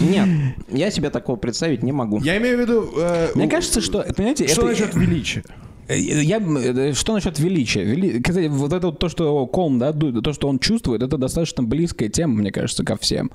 Нет, 0.00 0.28
я 0.68 0.90
себе 0.90 1.10
такого 1.10 1.36
представить 1.36 1.82
не 1.82 1.92
могу. 1.92 2.20
Я 2.20 2.38
имею 2.38 2.56
в 2.58 2.60
виду... 2.60 2.90
э, 2.96 3.28
Мне 3.34 3.48
кажется, 3.48 3.80
что, 3.80 4.02
понимаете, 4.16 4.46
Что 4.48 4.66
насчет 4.66 4.94
величия? 4.94 5.42
Э, 5.88 5.98
Я, 5.98 6.38
э, 6.38 6.92
что 6.94 7.14
насчет 7.14 7.38
величия? 7.38 7.84
Вели- 7.84 8.20
Кстати, 8.22 8.46
вот 8.48 8.72
это 8.72 8.88
вот 8.88 8.98
то, 8.98 9.08
что 9.08 9.46
Колм, 9.46 9.78
да, 9.78 9.92
то, 9.92 10.32
что 10.32 10.48
он 10.48 10.58
чувствует, 10.58 11.02
это 11.02 11.18
достаточно 11.18 11.62
близкая 11.62 12.08
тема, 12.08 12.34
мне 12.34 12.52
кажется, 12.52 12.84
ко 12.84 12.96
всем. 12.96 13.30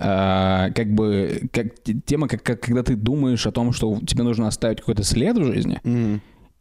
А, 0.00 0.70
как 0.70 0.94
бы, 0.94 1.48
как 1.52 1.66
тема, 2.06 2.28
как, 2.28 2.42
как 2.42 2.60
когда 2.60 2.82
ты 2.82 2.94
думаешь 2.94 3.46
о 3.46 3.52
том, 3.52 3.72
что 3.72 3.98
тебе 4.06 4.22
нужно 4.22 4.46
оставить 4.46 4.78
какой-то 4.78 5.02
след 5.02 5.36
в 5.36 5.44
жизни, 5.44 5.80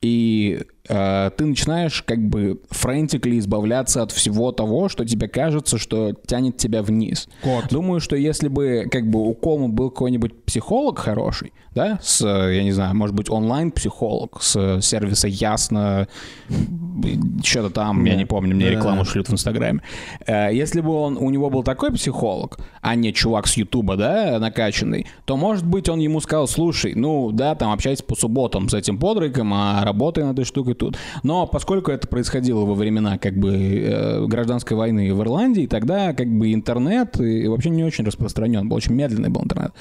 и 0.01 0.61
э, 0.87 1.31
ты 1.35 1.45
начинаешь 1.45 2.03
как 2.03 2.19
бы 2.19 2.61
френтикли 2.69 3.39
избавляться 3.39 4.03
от 4.03 4.11
всего 4.11 4.51
того, 4.51 4.89
что 4.89 5.03
тебе 5.05 5.27
кажется, 5.27 5.79
что 5.79 6.13
тянет 6.13 6.57
тебя 6.57 6.83
вниз. 6.83 7.27
Кот. 7.41 7.65
Думаю, 7.71 7.99
что 7.99 8.15
если 8.15 8.47
бы 8.47 8.87
как 8.91 9.09
бы 9.09 9.27
у 9.27 9.33
Кома 9.33 9.69
был 9.69 9.89
какой-нибудь 9.89 10.43
психолог 10.43 10.99
хороший, 10.99 11.51
да, 11.77 11.99
с, 12.01 12.21
э, 12.21 12.55
я 12.55 12.63
не 12.63 12.71
знаю, 12.71 12.95
может 12.95 13.15
быть, 13.15 13.29
онлайн-психолог 13.29 14.41
с 14.41 14.81
сервиса 14.81 15.27
Ясно, 15.27 16.07
что-то 17.43 17.69
там, 17.69 18.03
я 18.05 18.15
не 18.15 18.25
помню, 18.25 18.55
мне 18.55 18.65
Да-да-да. 18.65 18.79
рекламу 18.79 19.05
шлют 19.05 19.29
в 19.29 19.33
Инстаграме. 19.33 19.81
Э, 20.25 20.49
Если 20.51 20.81
бы 20.81 20.91
он, 20.91 21.17
у 21.17 21.29
него 21.29 21.49
был 21.49 21.63
такой 21.63 21.91
психолог, 21.93 22.57
а 22.81 22.95
не 22.95 23.13
чувак 23.13 23.47
с 23.47 23.57
Ютуба, 23.57 23.95
да, 23.95 24.39
накачанный, 24.39 25.05
то, 25.25 25.37
может 25.37 25.65
быть, 25.65 25.87
он 25.87 25.99
ему 25.99 26.19
сказал, 26.19 26.47
слушай, 26.47 26.95
ну, 26.95 27.31
да, 27.31 27.53
там 27.53 27.71
общайся 27.71 28.03
по 28.03 28.15
субботам 28.15 28.69
с 28.69 28.73
этим 28.73 28.97
подрыком, 28.97 29.53
а 29.53 29.83
работай 29.83 30.23
над 30.23 30.33
этой 30.33 30.45
штукой 30.45 30.73
тут. 30.73 30.97
Но 31.23 31.45
поскольку 31.45 31.91
это 31.91 32.07
происходило 32.07 32.61
во 32.61 32.73
времена, 32.73 33.19
как 33.19 33.37
бы, 33.37 33.53
э, 33.53 34.25
гражданской 34.25 34.75
войны 34.75 35.13
в 35.13 35.21
Ирландии, 35.21 35.67
тогда, 35.67 36.13
как 36.13 36.27
бы, 36.27 36.53
интернет 36.53 37.19
и 37.19 37.47
вообще 37.47 37.69
не 37.69 37.83
очень 37.83 38.03
распространен, 38.03 38.67
был 38.67 38.77
очень 38.77 38.93
медленный 38.93 39.29
был 39.29 39.43
интернет. 39.43 39.73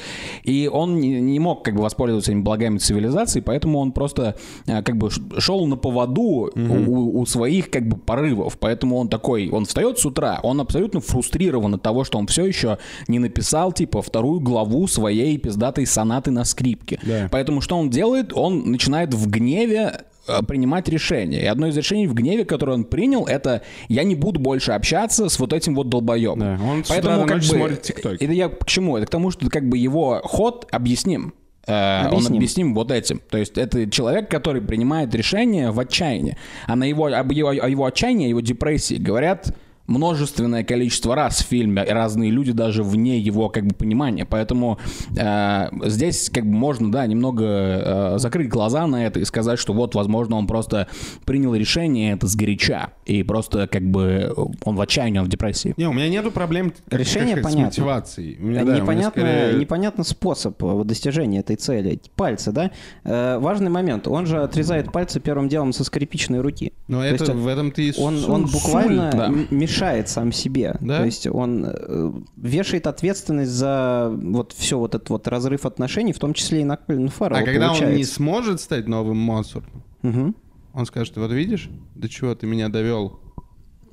И 0.43 0.69
он 0.71 1.01
не, 1.01 1.21
не 1.21 1.41
мог, 1.41 1.65
как 1.65 1.75
бы, 1.75 1.86
воспользоваться 1.87 2.33
этими 2.33 2.43
благами 2.43 2.79
цивилизации, 2.79 3.41
поэтому 3.41 3.79
он 3.79 3.93
просто, 3.93 4.37
э, 4.67 4.83
как 4.83 4.97
бы, 4.97 5.09
шел 5.39 5.67
на 5.67 5.77
поводу 5.77 6.51
у, 6.55 7.21
у 7.21 7.27
своих, 7.27 7.71
как 7.71 7.89
бы, 7.89 7.97
порывов. 7.97 8.59
Поэтому 8.59 8.97
он 8.97 9.09
такой, 9.09 9.49
он 9.51 9.65
встает 9.65 9.99
с 9.99 10.07
утра, 10.07 10.41
он 10.43 10.61
абсолютно 10.61 11.01
фрустрирован 11.01 11.75
от 11.75 11.83
того, 11.83 12.05
что 12.05 12.19
он 12.19 12.27
все 12.27 12.45
еще 12.45 12.79
не 13.09 13.19
написал, 13.19 13.73
типа, 13.73 14.03
вторую 14.03 14.41
главу 14.41 14.87
своей 14.89 15.39
пиздатой 15.39 15.87
сонаты 15.87 16.31
на 16.31 16.45
скрипке. 16.45 16.99
Да. 17.03 17.29
Поэтому 17.31 17.61
что 17.61 17.77
он 17.77 17.91
делает? 17.91 18.33
Он 18.35 18.71
начинает 18.71 19.15
в 19.15 19.29
гневе 19.29 20.05
э, 20.27 20.43
принимать 20.43 20.89
решения. 20.89 21.43
И 21.43 21.47
одно 21.47 21.69
из 21.69 21.77
решений 21.77 22.07
в 22.07 22.15
гневе, 22.15 22.45
которое 22.45 22.73
он 22.73 22.85
принял, 22.85 23.27
это 23.27 23.63
я 23.89 24.05
не 24.05 24.15
буду 24.15 24.41
больше 24.41 24.73
общаться 24.73 25.29
с 25.29 25.39
вот 25.39 25.53
этим 25.53 25.75
вот 25.75 25.89
долбоебом. 25.89 26.39
Да, 26.41 26.61
он 26.63 26.81
утра 26.81 27.17
до 27.17 27.27
ночи 27.27 27.47
смотрит 27.47 27.91
TikTok. 27.91 28.17
Это 28.21 28.33
я 28.33 28.49
к 28.49 28.67
чему? 28.67 28.97
Это 28.97 29.07
к 29.07 29.11
тому, 29.11 29.31
что 29.31 29.49
как 29.49 29.69
бы 29.69 29.79
его 29.79 30.21
ход 30.25 30.67
объясним. 30.71 31.35
Э, 31.67 32.07
Он 32.07 32.15
Объясним. 32.15 32.37
объясним 32.37 32.75
вот 32.75 32.91
этим. 32.91 33.21
То 33.29 33.39
есть 33.39 33.59
это 33.59 33.91
человек, 33.91 34.31
который 34.31 34.63
принимает 34.63 35.15
решение 35.15 35.71
в 35.71 35.81
отчаянии. 35.81 36.37
А 36.67 36.77
на 36.77 36.85
его, 36.85 37.07
об 37.07 37.33
его, 37.33 37.49
о 37.51 37.69
его 37.69 37.85
отчаянии, 37.87 38.27
о 38.27 38.29
его 38.31 38.41
депрессии 38.41 38.95
говорят 38.97 39.53
множественное 39.87 40.65
количество 40.65 41.15
раз 41.15 41.39
в 41.43 41.47
фильме, 41.47 41.85
и 41.87 41.91
разные 41.91 42.31
люди 42.31 42.53
даже 42.53 42.83
вне 42.83 43.19
его 43.19 43.49
как 43.49 43.67
бы 43.67 43.75
понимания. 43.75 44.25
Поэтому 44.25 44.79
э, 45.17 45.69
здесь 45.85 46.29
как 46.31 46.45
бы 46.45 46.53
можно, 46.53 46.91
да, 46.91 47.07
немного 47.07 47.45
э, 47.45 48.19
закрыть 48.19 48.49
глаза 48.49 48.87
на 48.87 49.07
это 49.07 49.21
и 49.21 49.25
сказать, 49.25 49.59
что 49.59 49.73
вот, 49.73 49.95
возможно, 49.95 50.37
он 50.37 50.47
просто 50.47 50.89
принял 51.25 51.55
решение 51.55 52.13
это 52.15 52.27
сгоряча, 52.27 52.91
и 53.05 53.23
просто 53.23 53.67
как 53.69 53.83
бы 53.83 54.35
он 54.65 54.77
в 54.77 54.81
отчаянии, 54.81 55.19
он 55.19 55.27
в 55.27 55.29
депрессии. 55.29 55.75
Не, 55.77 55.87
у 55.89 55.93
меня 55.93 56.09
нету 56.09 56.31
проблем 56.31 56.73
Решение 56.91 57.37
как 57.37 57.45
с 57.45 57.47
понятно. 57.47 57.65
мотивацией. 57.67 58.39
У 58.41 58.47
меня, 58.47 58.65
да, 58.65 58.65
у 58.65 58.73
меня 58.73 58.83
непонятно, 58.83 59.23
скорее- 59.23 59.59
непонятно 59.61 60.05
способ 60.05 60.63
э, 60.65 60.85
достижения 60.85 61.41
этой 61.41 61.57
цели. 61.57 62.01
Пальцы, 62.17 62.51
да? 62.51 62.71
Э, 63.05 63.39
важный 63.39 63.71
момент. 63.71 64.09
Он 64.09 64.27
же 64.27 64.43
отрезает 64.43 64.91
пальцы 64.91 65.21
первым 65.21 65.49
делом 65.49 65.73
со 65.73 65.85
скрипичной 65.85 66.41
руки. 66.41 66.73
Но 66.89 66.99
То 67.01 67.05
это 67.05 67.25
есть 67.25 67.35
в 67.37 67.47
этом 67.47 67.71
ты 67.71 67.89
и 67.91 67.95
Он, 68.01 68.25
он 68.29 68.47
буквально 68.47 69.11
да. 69.13 69.29
мешает 69.51 69.76
мешает 69.77 70.09
сам 70.09 70.33
себе. 70.33 70.77
Да? 70.81 70.99
То 70.99 71.05
есть 71.05 71.27
он 71.27 71.65
э, 71.67 72.13
вешает 72.37 72.87
ответственность 72.87 73.51
за 73.53 74.11
вот 74.13 74.53
все 74.53 74.79
вот 74.79 74.95
этот 74.95 75.09
вот 75.11 75.29
разрыв 75.29 75.67
отношений, 75.67 76.13
в 76.13 76.19
том 76.19 76.35
числе 76.35 76.63
и 76.63 76.65
на 76.65 76.77
Колина 76.77 77.11
Фаррелла, 77.11 77.43
А 77.43 77.45
когда 77.45 77.69
он 77.71 77.75
не 77.75 77.81
получается. 77.83 78.15
сможет 78.15 78.61
стать 78.61 78.89
новым 78.89 79.17
Моцартом, 79.19 79.83
Мгм. 80.03 80.35
он 80.75 80.87
скажет, 80.87 81.17
вот 81.17 81.31
видишь, 81.33 81.69
до 81.95 82.09
чего 82.09 82.35
ты 82.35 82.47
меня 82.47 82.69
довел? 82.69 83.21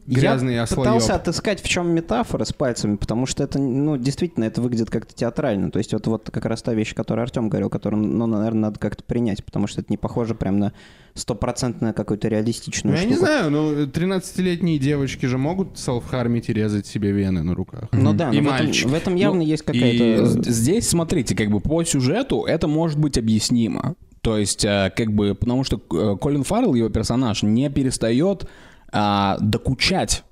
Я 0.05 0.19
Грязный 0.19 0.55
пытался 0.67 0.93
ослоёб. 1.13 1.21
отыскать, 1.21 1.61
в 1.61 1.67
чем 1.69 1.89
метафора 1.91 2.43
с 2.43 2.51
пальцами, 2.51 2.97
потому 2.97 3.25
что 3.25 3.41
это, 3.43 3.57
ну, 3.57 3.95
действительно, 3.97 4.43
это 4.43 4.61
выглядит 4.61 4.89
как-то 4.89 5.13
театрально. 5.15 5.71
То 5.71 5.79
есть 5.79 5.93
это 5.93 6.09
вот 6.09 6.29
как 6.29 6.45
раз 6.45 6.61
та 6.61 6.73
вещь, 6.73 6.93
которую 6.93 7.23
Артем 7.23 7.47
говорил, 7.47 7.69
которую, 7.69 8.03
ну, 8.03 8.25
наверное, 8.27 8.63
надо 8.63 8.79
как-то 8.79 9.03
принять, 9.03 9.45
потому 9.45 9.65
что 9.67 9.79
это 9.81 9.91
не 9.91 9.97
похоже 9.97 10.35
прям 10.35 10.59
на 10.59 10.73
стопроцентную 11.17 11.93
какую-то 11.93 12.27
Ну, 12.27 12.31
реалистичную 12.31 12.97
я 12.97 13.05
не 13.05 13.13
штуку. 13.13 13.25
знаю, 13.27 13.51
ну 13.51 13.85
13-летние 13.85 14.79
девочки 14.79 15.25
же 15.25 15.37
могут 15.37 15.77
селф-хармить 15.77 16.49
и 16.49 16.53
резать 16.53 16.85
себе 16.87 17.11
вены 17.11 17.43
на 17.43 17.53
руках. 17.55 17.85
Ну 17.91 18.13
да, 18.13 18.31
И 18.31 18.41
но 18.41 18.49
в 18.49 18.53
этом, 18.53 18.65
мальчик. 18.65 18.89
в 18.89 18.93
этом 18.93 19.15
явно 19.15 19.41
Ну, 19.41 19.45
есть 19.45 19.63
какая-то... 19.63 20.25
здесь, 20.51 20.89
смотрите, 20.89 21.35
как 21.35 21.49
бы 21.49 21.59
по 21.59 21.83
сюжету 21.83 22.43
это 22.43 22.67
может 22.67 22.99
быть 22.99 23.17
объяснимо. 23.17 23.95
То 24.21 24.37
есть, 24.37 24.63
э, 24.65 24.91
как 24.95 25.11
бы, 25.13 25.35
потому 25.35 25.63
что 25.63 25.81
э, 25.93 26.15
Колин 26.19 26.43
Фаррелл, 26.43 26.73
его 26.75 26.89
персонаж, 26.89 27.43
не 27.43 27.69
перестает 27.69 28.47
а, 28.93 29.37
докучать 29.39 30.23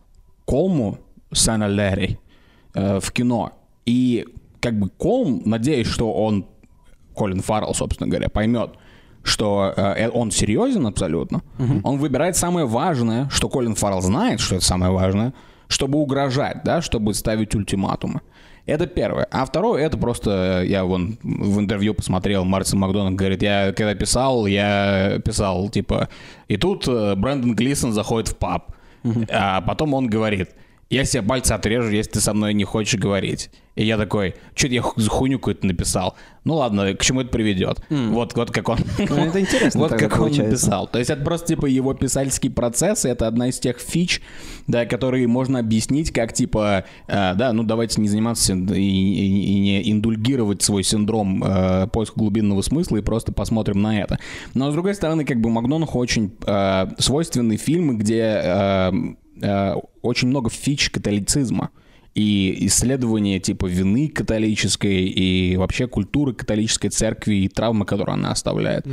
Колму 0.46 1.00
Сэна 1.34 1.68
Лерри 1.68 2.20
э, 2.74 3.00
в 3.00 3.12
кино. 3.12 3.52
И 3.86 4.26
как 4.60 4.78
бы 4.78 4.90
Колм, 4.90 5.42
надеюсь, 5.46 5.88
что 5.88 6.14
он, 6.14 6.46
Колин 7.16 7.42
Фаррелл, 7.42 7.74
собственно 7.74 8.10
говоря, 8.10 8.30
поймет, 8.30 8.72
что 9.24 9.74
э, 9.76 10.10
он 10.10 10.32
серьезен 10.32 10.86
абсолютно. 10.88 11.42
Он 11.84 11.98
выбирает 11.98 12.36
самое 12.36 12.66
важное, 12.66 13.30
что 13.30 13.50
Колин 13.50 13.76
Фаррелл 13.76 14.02
знает, 14.02 14.40
что 14.40 14.56
это 14.56 14.66
самое 14.66 14.92
важное, 14.92 15.34
чтобы 15.68 16.00
угрожать, 16.00 16.64
да, 16.64 16.82
чтобы 16.82 17.14
ставить 17.14 17.56
ультиматумы. 17.56 18.22
Это 18.66 18.86
первое. 18.86 19.28
А 19.32 19.46
второе, 19.46 19.84
это 19.84 19.98
просто, 19.98 20.62
э, 20.64 20.68
я 20.68 20.86
вон 20.86 21.18
в 21.24 21.60
интервью 21.60 21.94
посмотрел, 21.94 22.46
Мартин 22.46 22.80
Макдональд 22.80 23.16
говорит, 23.16 23.42
я 23.42 23.74
когда 23.74 23.96
писал, 23.96 24.46
я 24.46 25.20
писал, 25.26 25.70
типа, 25.70 26.10
и 26.48 26.58
тут 26.58 26.88
э, 26.88 27.16
Брэндон 27.16 27.56
Глисон 27.56 27.92
заходит 27.92 28.30
в 28.30 28.38
паб, 28.38 28.76
а 29.30 29.62
потом 29.62 29.94
он 29.94 30.08
говорит, 30.08 30.52
я 30.92 31.06
себе 31.06 31.24
пальцы 31.24 31.54
отрежу, 31.54 31.90
если 31.90 32.12
ты 32.12 32.20
со 32.22 32.34
мной 32.34 32.54
не 32.54 32.64
хочешь 32.64 33.00
говорить. 33.00 33.50
И 33.78 33.86
я 33.86 33.98
такой, 33.98 34.36
что-то 34.54 34.74
я 34.74 34.82
хуйню 34.82 35.40
какую-то 35.40 35.66
написал. 35.66 36.16
Ну 36.44 36.56
ладно, 36.56 36.94
к 36.94 37.02
чему 37.04 37.22
это 37.22 37.30
приведет? 37.30 37.82
Вот, 37.90 38.36
вот 38.36 38.52
как 38.52 38.68
он... 38.68 38.80
Ну, 38.98 39.16
это 39.16 39.40
интересно 39.40 39.80
Вот 39.80 39.92
как 39.92 40.12
он 40.14 40.18
получается. 40.18 40.44
написал. 40.44 40.88
То 40.88 41.00
есть 41.00 41.10
это 41.10 41.24
просто 41.24 41.48
типа 41.48 41.68
его 41.68 41.94
писательский 41.94 42.50
процесс, 42.50 43.06
и 43.06 43.10
это 43.10 43.28
одна 43.28 43.48
из 43.48 43.60
тех 43.60 43.80
фич, 43.80 44.22
да, 44.68 44.86
которые 44.86 45.26
можно 45.28 45.60
объяснить 45.60 46.12
как 46.12 46.34
типа, 46.34 46.84
э, 47.08 47.34
да, 47.36 47.54
ну 47.54 47.64
давайте 47.64 48.02
не 48.02 48.10
заниматься 48.10 48.54
и, 48.54 48.82
и- 48.84 49.46
и 49.56 49.60
не 49.60 49.92
индульгировать 49.92 50.62
свой 50.62 50.84
синдром 50.84 51.42
э, 51.42 51.88
поиска 51.88 52.20
глубинного 52.20 52.62
смысла 52.64 52.98
и 52.98 53.02
просто 53.02 53.32
посмотрим 53.32 53.82
на 53.82 54.02
это. 54.02 54.20
Но 54.54 54.70
с 54.70 54.74
другой 54.74 54.96
стороны, 54.96 55.24
как 55.24 55.40
бы 55.40 55.50
Макдонаху 55.50 55.98
очень 55.98 56.34
э, 56.46 56.88
свойственны 56.98 57.56
фильмы, 57.56 57.96
где 57.96 58.42
э, 58.44 58.92
очень 60.02 60.28
много 60.28 60.50
фич 60.50 60.90
католицизма 60.90 61.70
и 62.14 62.66
исследование 62.68 63.40
типа 63.40 63.66
вины 63.68 64.10
католической 64.10 65.06
и 65.06 65.56
вообще 65.56 65.88
культуры 65.88 66.34
католической 66.34 66.90
церкви 66.90 67.36
и 67.36 67.48
травмы, 67.48 67.86
которые 67.86 68.16
она 68.16 68.32
оставляет. 68.32 68.86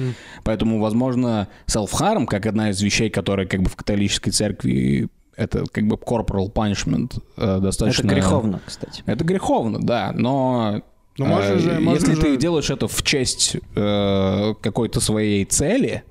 Поэтому, 0.44 0.80
возможно, 0.80 1.48
self-harm, 1.66 2.26
как 2.26 2.46
одна 2.46 2.70
из 2.70 2.80
вещей, 2.80 3.11
которые 3.11 3.48
как 3.48 3.62
бы 3.62 3.68
в 3.68 3.76
католической 3.76 4.30
церкви 4.30 5.08
это 5.37 5.64
как 5.70 5.87
бы 5.87 5.94
corporal 5.94 6.52
punishment 6.52 7.22
э, 7.37 7.42
Это 7.42 7.61
достаточно... 7.61 8.08
греховно, 8.08 8.61
кстати. 8.66 9.02
Это 9.06 9.24
греховно, 9.24 9.78
да, 9.80 10.12
но... 10.14 10.82
Ну, 11.16 11.26
можно 11.26 11.52
э, 11.52 11.58
же- 11.58 11.80
если 11.80 12.14
же- 12.14 12.20
ты 12.20 12.37
делаешь 12.37 12.70
это 12.70 12.88
в 12.88 13.02
честь 13.04 13.56
э, 13.76 14.54
какой-то 14.61 15.00
своей 15.00 15.44
цели, 15.44 16.02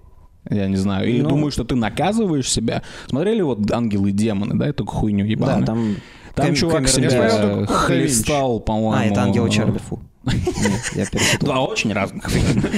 я 0.50 0.68
не 0.68 0.76
знаю, 0.78 1.10
или 1.10 1.22
Ну. 1.22 1.30
думаешь, 1.30 1.54
что 1.54 1.64
ты 1.64 1.76
наказываешь 1.76 2.50
себя. 2.50 2.82
Смотрели 3.08 3.42
вот 3.42 3.70
«Ангелы 3.72 4.10
и 4.10 4.14
демоны», 4.14 4.56
да, 4.58 4.68
эту 4.68 4.86
хуйню 4.86 5.26
ебаную? 5.26 5.60
Да, 5.62 5.66
там... 5.66 5.96
Там 6.36 6.52
Кэм- 6.52 6.56
чувак 6.56 6.88
себя 6.88 7.66
хлестал, 7.66 8.60
по-моему. 8.60 8.92
А, 8.92 9.06
это 9.06 9.24
ангелы 9.24 9.50
Чарли, 9.50 9.80
фу. 9.80 10.00
Нет, 10.34 10.92
я 10.96 11.06
перепутал. 11.06 11.40
Два 11.48 11.62
очень 11.66 11.94
разных. 11.94 12.30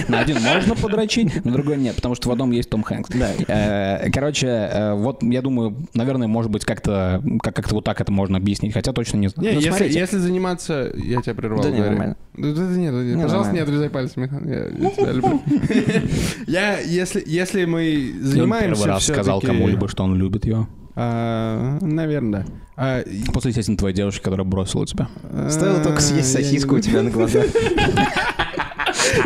На 0.07 0.19
один 0.19 0.41
можно 0.41 0.75
подрочить, 0.75 1.43
на 1.45 1.51
другой 1.51 1.77
нет, 1.77 1.95
потому 1.95 2.15
что 2.15 2.29
в 2.29 2.31
одном 2.31 2.51
есть 2.51 2.69
Том 2.69 2.83
Хэнкс. 2.83 3.09
Да. 3.09 3.29
Э, 3.47 4.09
Короче, 4.11 4.47
э, 4.47 4.93
вот 4.93 5.23
я 5.23 5.41
думаю, 5.41 5.75
наверное, 5.93 6.27
может 6.27 6.51
быть, 6.51 6.65
как-то 6.65 7.21
как- 7.41 7.55
как-то 7.55 7.75
вот 7.75 7.83
так 7.83 7.99
это 8.01 8.11
можно 8.11 8.37
объяснить, 8.37 8.73
хотя 8.73 8.93
точно 8.93 9.17
не 9.17 9.27
знаю. 9.29 9.49
Не, 9.49 9.55
Ну, 9.55 9.61
если, 9.61 9.89
если 9.89 10.17
заниматься... 10.17 10.91
Я 10.95 11.21
тебя 11.21 11.35
прервал. 11.35 11.63
Да 11.63 11.69
не, 11.69 11.79
нормально. 11.79 12.17
Да, 12.35 12.51
да, 12.53 12.61
нет, 12.63 12.93
Не, 12.93 13.21
пожалуйста, 13.23 13.53
не 13.53 13.59
отрезай 13.59 13.89
пальцы, 13.89 14.19
Михан. 14.19 14.47
Я, 14.47 14.67
я 14.67 14.91
тебя 14.91 15.11
люблю. 15.11 15.41
Я, 16.47 16.79
если, 16.79 17.23
если 17.25 17.65
мы 17.65 18.13
занимаемся 18.21 18.83
первый 18.83 18.93
раз 18.95 19.03
сказал 19.05 19.41
кому-либо, 19.41 19.87
что 19.87 20.03
он 20.03 20.15
любит 20.15 20.45
ее. 20.45 20.67
А, 20.95 21.77
Наверное, 21.81 22.45
да. 22.45 22.45
А, 22.81 23.03
После, 23.33 23.49
естественно, 23.49 23.77
твоей 23.77 23.93
девушки, 23.93 24.23
которая 24.23 24.45
бросила 24.45 24.87
тебя. 24.87 25.09
Стоило 25.49 25.83
только 25.83 25.99
съесть 26.01 26.33
а, 26.33 26.37
сосиску 26.37 26.75
у 26.75 26.79
тебя 26.79 27.01
на 27.01 27.11
глазах. 27.11 27.45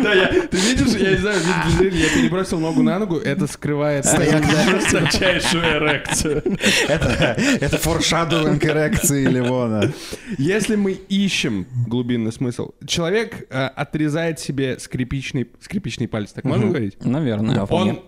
Да, 0.02 0.12
я, 0.12 0.28
ты 0.28 0.56
видишь, 0.56 0.94
я 1.00 1.10
не 1.12 1.16
знаю, 1.18 1.38
я 1.80 2.08
перебросил 2.08 2.58
ногу 2.58 2.82
на 2.82 2.98
ногу, 2.98 3.16
это 3.16 3.46
скрывает 3.46 4.04
высочайшую 4.04 5.62
эрекцию. 5.78 6.42
Это 6.88 7.78
форшадовинг 7.78 8.64
эрекции 8.64 9.26
Ливона. 9.26 9.92
Если 10.38 10.76
мы 10.76 10.92
ищем 10.92 11.66
глубинный 11.86 12.32
смысл, 12.32 12.72
человек 12.86 13.46
э, 13.50 13.66
отрезает 13.66 14.40
себе 14.40 14.78
скрипичный, 14.78 15.48
скрипичный 15.60 16.08
палец, 16.08 16.32
так 16.32 16.44
можно 16.44 16.66
говорить? 16.68 17.04
Наверное. 17.04 17.62
Он 17.64 18.00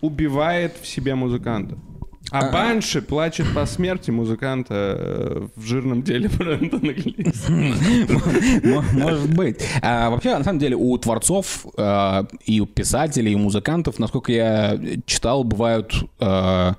убивает 0.00 0.76
в 0.80 0.86
себе 0.86 1.14
музыканта. 1.14 1.76
А 2.30 2.50
Банши 2.50 3.02
плачет 3.02 3.46
по 3.54 3.66
смерти 3.66 4.10
музыканта 4.10 4.74
э, 4.74 5.48
в 5.54 5.64
жирном 5.64 6.02
деле 6.02 6.28
Брэндона 6.38 6.94
Может 8.92 9.34
быть. 9.34 9.60
А, 9.82 10.10
вообще, 10.10 10.36
на 10.36 10.44
самом 10.44 10.58
деле, 10.58 10.74
у 10.76 10.96
творцов 10.98 11.66
э, 11.76 12.24
и 12.44 12.60
у 12.60 12.66
писателей, 12.66 13.32
и 13.32 13.34
у 13.34 13.38
музыкантов, 13.38 13.98
насколько 13.98 14.32
я 14.32 14.80
читал, 15.06 15.44
бывают 15.44 15.94
э, 16.18 16.72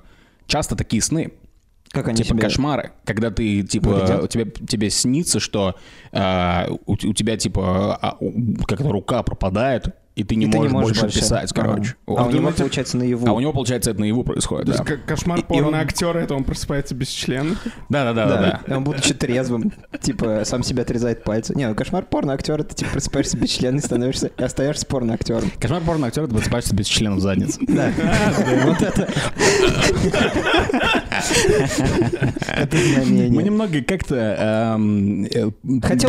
часто 0.46 0.76
такие 0.76 1.02
сны. 1.02 1.32
Как 1.90 2.08
они 2.08 2.16
типа 2.18 2.30
себе... 2.30 2.40
кошмары, 2.40 2.92
когда 3.04 3.30
ты 3.30 3.62
типа 3.62 4.26
тебе 4.28 4.50
тебе 4.50 4.90
снится, 4.90 5.40
что 5.40 5.76
э, 6.12 6.68
у, 6.84 6.92
у 6.92 7.14
тебя 7.14 7.36
типа 7.36 7.96
а, 8.02 8.18
как-то 8.66 8.90
рука 8.90 9.22
пропадает, 9.22 9.94
и 10.16 10.24
ты 10.24 10.34
не, 10.34 10.46
И 10.46 10.50
ты 10.50 10.56
можешь, 10.58 10.72
больше 10.72 11.00
больше. 11.02 11.18
писать, 11.20 11.52
Ага. 11.54 11.62
короче. 11.62 11.94
А 12.06 12.10
Вот. 12.10 12.20
у 12.20 12.22
него, 12.30 12.32
Думаете- 12.38 12.58
получается, 12.62 12.96
наяву. 12.96 13.26
А 13.28 13.32
у 13.32 13.40
него 13.40 13.52
получается 13.52 13.90
это 13.90 14.00
наяву 14.00 14.24
происходит. 14.24 14.66
То 14.66 14.72
Да. 14.72 14.78
есть 14.78 14.84
ко- 15.02 15.06
кошмар 15.14 15.38
И- 15.38 15.42
и 15.42 15.44
порно 15.44 15.68
он- 15.68 15.74
актера, 15.74 16.18
это 16.18 16.34
он 16.34 16.42
просыпается 16.44 16.94
без 16.94 17.08
члена. 17.08 17.54
да, 17.90 18.04
да, 18.04 18.12
да, 18.14 18.26
да, 18.26 18.40
да. 18.40 18.60
И 18.66 18.76
Он, 18.76 18.82
будучи 18.84 19.12
трезвым, 19.14 19.72
типа, 20.00 20.42
сам 20.44 20.62
себя 20.62 20.82
отрезает 20.82 21.22
пальцы. 21.22 21.54
Не, 21.54 21.68
ну 21.68 21.74
кошмар 21.74 22.04
порно 22.04 22.32
актера, 22.32 22.62
ты 22.62 22.74
типа 22.74 22.92
просыпаешься 22.92 23.36
без 23.36 23.50
члена 23.50 23.76
и 23.76 23.80
становишься, 23.80 24.30
и 24.38 24.42
остаешься 24.42 24.86
порно 24.86 25.12
актером. 25.14 25.50
Кошмар 25.60 25.82
порно 25.82 26.06
актера, 26.06 26.26
ты 26.26 26.34
просыпаешься 26.34 26.74
без 26.74 26.86
членов 26.86 27.20
задницы. 27.20 27.60
Да. 27.68 27.90
Вот 28.64 28.80
это. 28.82 29.08
Это 32.56 32.76
Мы 32.76 32.82
знамение. 32.94 33.42
немного 33.44 33.82
как-то 33.82 34.14
эм, 34.76 35.24
э, 35.26 35.50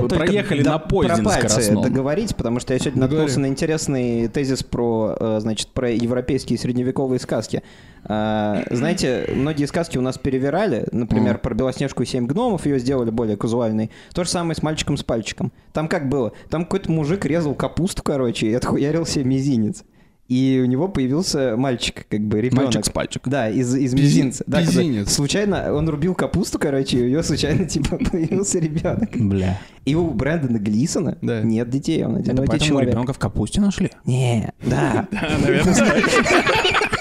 проехали 0.10 0.64
на 0.64 0.78
поезде 0.80 1.24
скоростном. 1.24 1.82
договорить, 1.84 2.36
потому 2.36 2.60
что 2.60 2.74
я 2.74 2.80
сегодня 2.80 3.02
наткнулся 3.02 3.40
на 3.40 3.48
интересный 3.48 3.97
тезис 4.34 4.64
про, 4.64 5.16
э, 5.20 5.38
значит, 5.40 5.70
про 5.70 5.90
европейские 5.92 6.58
средневековые 6.58 7.20
сказки. 7.20 7.64
А, 8.04 8.64
Знаете, 8.72 9.26
многие 9.36 9.66
сказки 9.66 9.98
у 9.98 10.02
нас 10.02 10.18
перевирали, 10.18 10.88
например, 10.92 11.40
про 11.40 11.54
Белоснежку 11.54 12.04
и 12.04 12.06
семь 12.06 12.26
гномов 12.26 12.66
ее 12.66 12.80
сделали 12.80 13.10
более 13.10 13.36
казуальной. 13.36 13.92
То 14.14 14.24
же 14.24 14.30
самое 14.30 14.56
с 14.56 14.64
мальчиком 14.64 14.98
с 14.98 15.04
пальчиком. 15.04 15.52
Там 15.74 15.88
как 15.88 16.08
было? 16.08 16.32
Там 16.50 16.64
какой-то 16.64 16.92
мужик 16.92 17.26
резал 17.26 17.54
капусту, 17.54 18.04
короче, 18.04 18.48
и 18.48 18.54
отхуярил 18.54 19.06
себе 19.06 19.26
мизинец. 19.26 19.84
И 20.28 20.60
у 20.62 20.66
него 20.68 20.90
появился 20.90 21.56
мальчик, 21.58 22.06
как 22.10 22.20
бы 22.22 22.42
ребенок. 22.42 22.66
Мальчик 22.66 22.86
с 22.86 22.90
пальчик. 22.90 23.22
Да, 23.28 23.50
из, 23.50 23.74
из 23.76 23.94
Пизи- 23.94 23.98
мизинца. 23.98 24.44
Да, 24.46 24.60
пизинец. 24.62 25.10
случайно 25.14 25.74
он 25.74 25.88
рубил 25.88 26.16
капусту, 26.16 26.60
короче, 26.60 26.98
и 27.00 27.04
у 27.04 27.10
него 27.10 27.24
случайно 27.24 27.66
типа 27.70 27.98
появился 27.98 28.60
ребенок. 28.60 29.10
Бля. 29.16 29.60
И 29.86 29.96
у 29.96 30.10
Брэндона 30.12 30.58
Глисона 30.58 31.18
Да. 31.22 31.42
нет 31.42 31.70
детей, 31.70 32.04
он 32.04 32.18
Это 32.18 32.32
одинокий 32.32 32.48
поэтому 32.50 32.70
человек. 32.70 32.92
ребенка 32.92 33.14
в 33.14 33.20
капусте 33.20 33.62
нашли? 33.62 33.90
Не, 34.06 34.52
да. 34.66 35.08
наверное. 35.42 35.74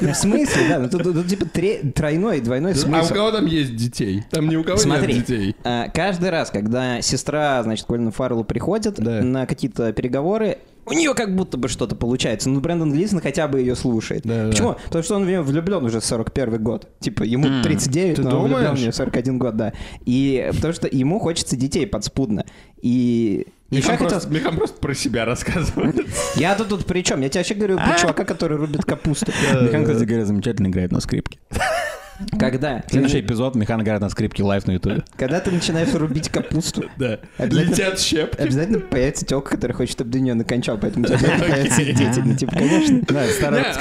В 0.00 0.14
смысле, 0.14 0.62
да? 0.68 0.78
Ну 0.78 0.88
тут 0.88 1.26
типа 1.28 1.46
тройной, 1.94 2.40
двойной 2.40 2.72
А 2.72 2.74
у 2.74 2.78
смысл. 2.78 3.14
кого 3.14 3.30
там 3.30 3.46
есть 3.46 3.76
детей? 3.76 4.24
Там 4.30 4.48
ни 4.48 4.56
у 4.56 4.64
кого 4.64 4.82
нет 4.82 5.06
детей. 5.06 5.56
а, 5.64 5.88
каждый 5.88 6.30
раз, 6.30 6.50
когда 6.50 7.00
сестра, 7.02 7.62
значит, 7.62 7.86
Колина 7.86 8.10
Фарреллу 8.10 8.44
приходит 8.44 8.94
Да. 8.96 9.22
на 9.22 9.46
какие-то 9.46 9.92
переговоры, 9.92 10.58
у 10.88 10.92
нее 10.92 11.14
как 11.14 11.34
будто 11.34 11.56
бы 11.58 11.68
что-то 11.68 11.96
получается. 11.96 12.48
Ну, 12.48 12.60
Брэндон 12.60 12.92
Глисон 12.92 13.20
хотя 13.20 13.48
бы 13.48 13.58
ее 13.58 13.74
слушает. 13.74 14.22
Да, 14.24 14.44
да. 14.44 14.50
Почему? 14.50 14.76
Потому 14.84 15.02
что 15.02 15.16
он 15.16 15.24
в 15.24 15.26
нее 15.26 15.42
влюблен 15.42 15.84
уже 15.84 16.00
41 16.00 16.62
год. 16.62 16.88
Типа, 17.00 17.24
ему 17.24 17.60
39, 17.64 18.16
Ты 18.16 18.22
но 18.22 18.36
он 18.38 18.42
влюблен 18.44 18.58
в 18.58 18.62
думаешь? 18.66 18.80
нее 18.82 18.92
41 18.92 19.38
год, 19.38 19.56
да. 19.56 19.72
И 20.04 20.48
потому 20.54 20.72
что 20.74 20.86
ему 20.90 21.18
хочется 21.18 21.56
детей 21.56 21.88
подспудно. 21.88 22.44
И... 22.82 23.48
Михан 23.70 23.96
хотел... 23.96 24.20
просто, 24.20 24.52
просто 24.52 24.80
про 24.80 24.94
себя 24.94 25.24
рассказывает. 25.24 25.96
Я 26.36 26.54
тут, 26.54 26.68
тут 26.68 26.86
при 26.86 27.02
чем? 27.02 27.20
Я 27.20 27.28
тебе 27.28 27.40
вообще 27.40 27.54
говорю 27.54 27.76
про 27.76 27.98
чувака, 27.98 28.24
который 28.24 28.56
рубит 28.58 28.84
капусту. 28.84 29.32
Михан, 29.60 29.84
кстати 29.84 30.04
говоря, 30.04 30.24
замечательно 30.24 30.68
играет 30.68 30.92
на 30.92 31.00
скрипке. 31.00 31.38
Когда? 32.38 32.82
Следующий 32.88 33.20
эпизод 33.20 33.54
Михан 33.54 33.82
играет 33.82 34.00
на 34.00 34.08
скрипке 34.08 34.42
live 34.42 34.66
на 34.66 34.72
ютубе. 34.72 35.04
Когда 35.16 35.40
ты 35.40 35.50
начинаешь 35.50 35.92
рубить 35.94 36.28
капусту, 36.28 36.84
Да. 36.96 37.18
Летят 37.38 37.98
щепки. 38.00 38.40
Обязательно 38.40 38.80
появится 38.80 39.24
телка, 39.26 39.50
которая 39.56 39.76
хочет, 39.76 39.92
чтобы 39.92 40.10
до 40.10 40.20
нее 40.20 40.34
накончал, 40.34 40.78
поэтому 40.78 41.06
обязательно 41.06 41.44
появятся 41.44 41.84
дети. 41.84 42.22
Ну, 42.24 42.34
типа, 42.34 42.52
конечно. 42.52 43.00
Да, 43.08 43.24
старая 43.32 43.72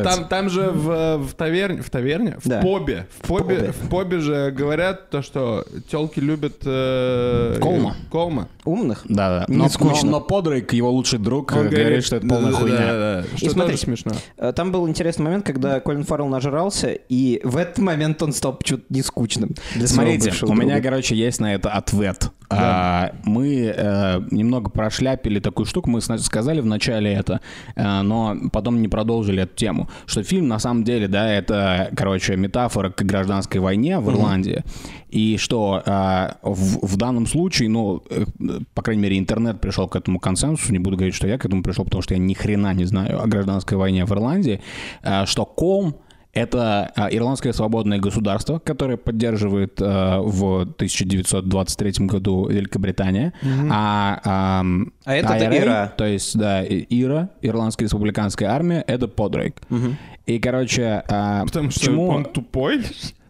а 0.00 0.24
там, 0.24 0.50
же 0.50 0.70
в, 0.70 1.28
таверне, 1.36 1.82
в 1.82 1.90
таверне, 1.90 2.36
в 2.42 2.48
побе, 2.62 3.06
в 3.20 3.26
побе, 3.28 3.56
побе. 3.56 3.72
в 3.72 3.88
побе 3.88 4.18
же 4.20 4.50
говорят 4.50 5.10
то, 5.10 5.22
что 5.22 5.64
телки 5.90 6.20
любят 6.20 6.62
э, 6.64 7.58
Колма. 7.60 7.96
Колма. 8.10 8.48
Умных? 8.64 9.02
Да, 9.08 9.40
да. 9.40 9.44
Не 9.48 9.56
Но, 9.56 9.68
скучно. 9.68 10.10
но, 10.10 10.20
Подрейк, 10.20 10.72
его 10.72 10.90
лучший 10.90 11.18
друг, 11.18 11.52
говорит, 11.52 12.04
что 12.04 12.16
это 12.16 12.26
полная 12.26 12.52
хуйня. 12.52 13.24
Что 13.36 13.50
смотри, 13.50 13.72
тоже 13.72 13.82
смешно. 13.84 14.12
Э, 14.36 14.52
Там 14.52 14.72
был 14.72 14.88
интересный 14.88 15.24
момент, 15.24 15.44
когда 15.46 15.80
Колин 15.80 16.04
Фаррелл 16.04 16.28
нажрался, 16.28 16.90
и 16.90 17.40
в 17.44 17.56
этот 17.80 17.86
момент 17.86 18.22
он 18.22 18.32
стал 18.32 18.56
почему-то 18.56 18.84
не 18.90 19.02
скучным. 19.02 19.54
для 19.74 19.86
Смотрите, 19.86 20.32
у 20.44 20.54
меня, 20.54 20.74
друга. 20.74 20.82
короче, 20.82 21.16
есть 21.16 21.40
на 21.40 21.54
это 21.54 21.70
ответ. 21.70 22.30
А, 22.52 23.12
мы 23.24 23.72
э, 23.76 24.20
немного 24.32 24.70
прошляпили 24.70 25.38
такую 25.38 25.66
штуку, 25.66 25.88
мы 25.88 26.00
сказали 26.00 26.60
в 26.60 26.66
начале 26.66 27.12
это, 27.12 27.40
э, 27.76 28.02
но 28.02 28.36
потом 28.52 28.82
не 28.82 28.88
продолжили 28.88 29.44
эту 29.44 29.54
тему, 29.54 29.88
что 30.06 30.24
фильм 30.24 30.48
на 30.48 30.58
самом 30.58 30.82
деле, 30.82 31.06
да, 31.06 31.32
это, 31.32 31.90
короче, 31.96 32.36
метафора 32.36 32.90
к 32.90 33.02
гражданской 33.02 33.60
войне 33.60 34.00
в 34.00 34.10
Ирландии, 34.10 34.64
и 35.10 35.36
что 35.36 35.80
э, 35.86 36.28
в, 36.42 36.86
в 36.86 36.96
данном 36.96 37.26
случае, 37.26 37.68
ну, 37.68 38.02
э, 38.10 38.24
по 38.74 38.82
крайней 38.82 39.02
мере, 39.02 39.18
интернет 39.18 39.60
пришел 39.60 39.86
к 39.86 39.94
этому 39.94 40.18
консенсусу, 40.18 40.72
не 40.72 40.80
буду 40.80 40.96
говорить, 40.96 41.14
что 41.14 41.28
я 41.28 41.38
к 41.38 41.44
этому 41.44 41.62
пришел, 41.62 41.84
потому 41.84 42.02
что 42.02 42.14
я 42.14 42.18
ни 42.18 42.34
хрена 42.34 42.74
не 42.74 42.84
знаю 42.84 43.22
о 43.22 43.28
гражданской 43.28 43.78
войне 43.78 44.04
в 44.04 44.12
Ирландии, 44.12 44.60
э, 45.02 45.24
что 45.26 45.44
Ком 45.44 45.94
это 46.32 46.92
а, 46.94 47.08
ирландское 47.10 47.52
свободное 47.52 47.98
государство, 47.98 48.58
которое 48.58 48.96
поддерживает 48.96 49.80
а, 49.80 50.20
в 50.20 50.62
1923 50.62 52.06
году 52.06 52.46
Великобритания. 52.48 53.32
А, 53.70 54.20
ам, 54.24 54.92
А 55.04 55.14
это 55.14 55.34
IRA, 55.34 55.58
Ира. 55.58 55.92
То 55.96 56.06
есть, 56.06 56.38
да, 56.38 56.64
ИРА, 56.64 57.30
Ирландская 57.42 57.86
республиканская 57.86 58.48
армия, 58.50 58.84
это 58.86 59.08
Подрейк. 59.08 59.60
И, 60.26 60.38
короче, 60.38 61.02
а, 61.08 61.44
Потому 61.44 61.70
что 61.70 61.80
почему... 61.80 62.08
он 62.08 62.24
тупой. 62.24 62.82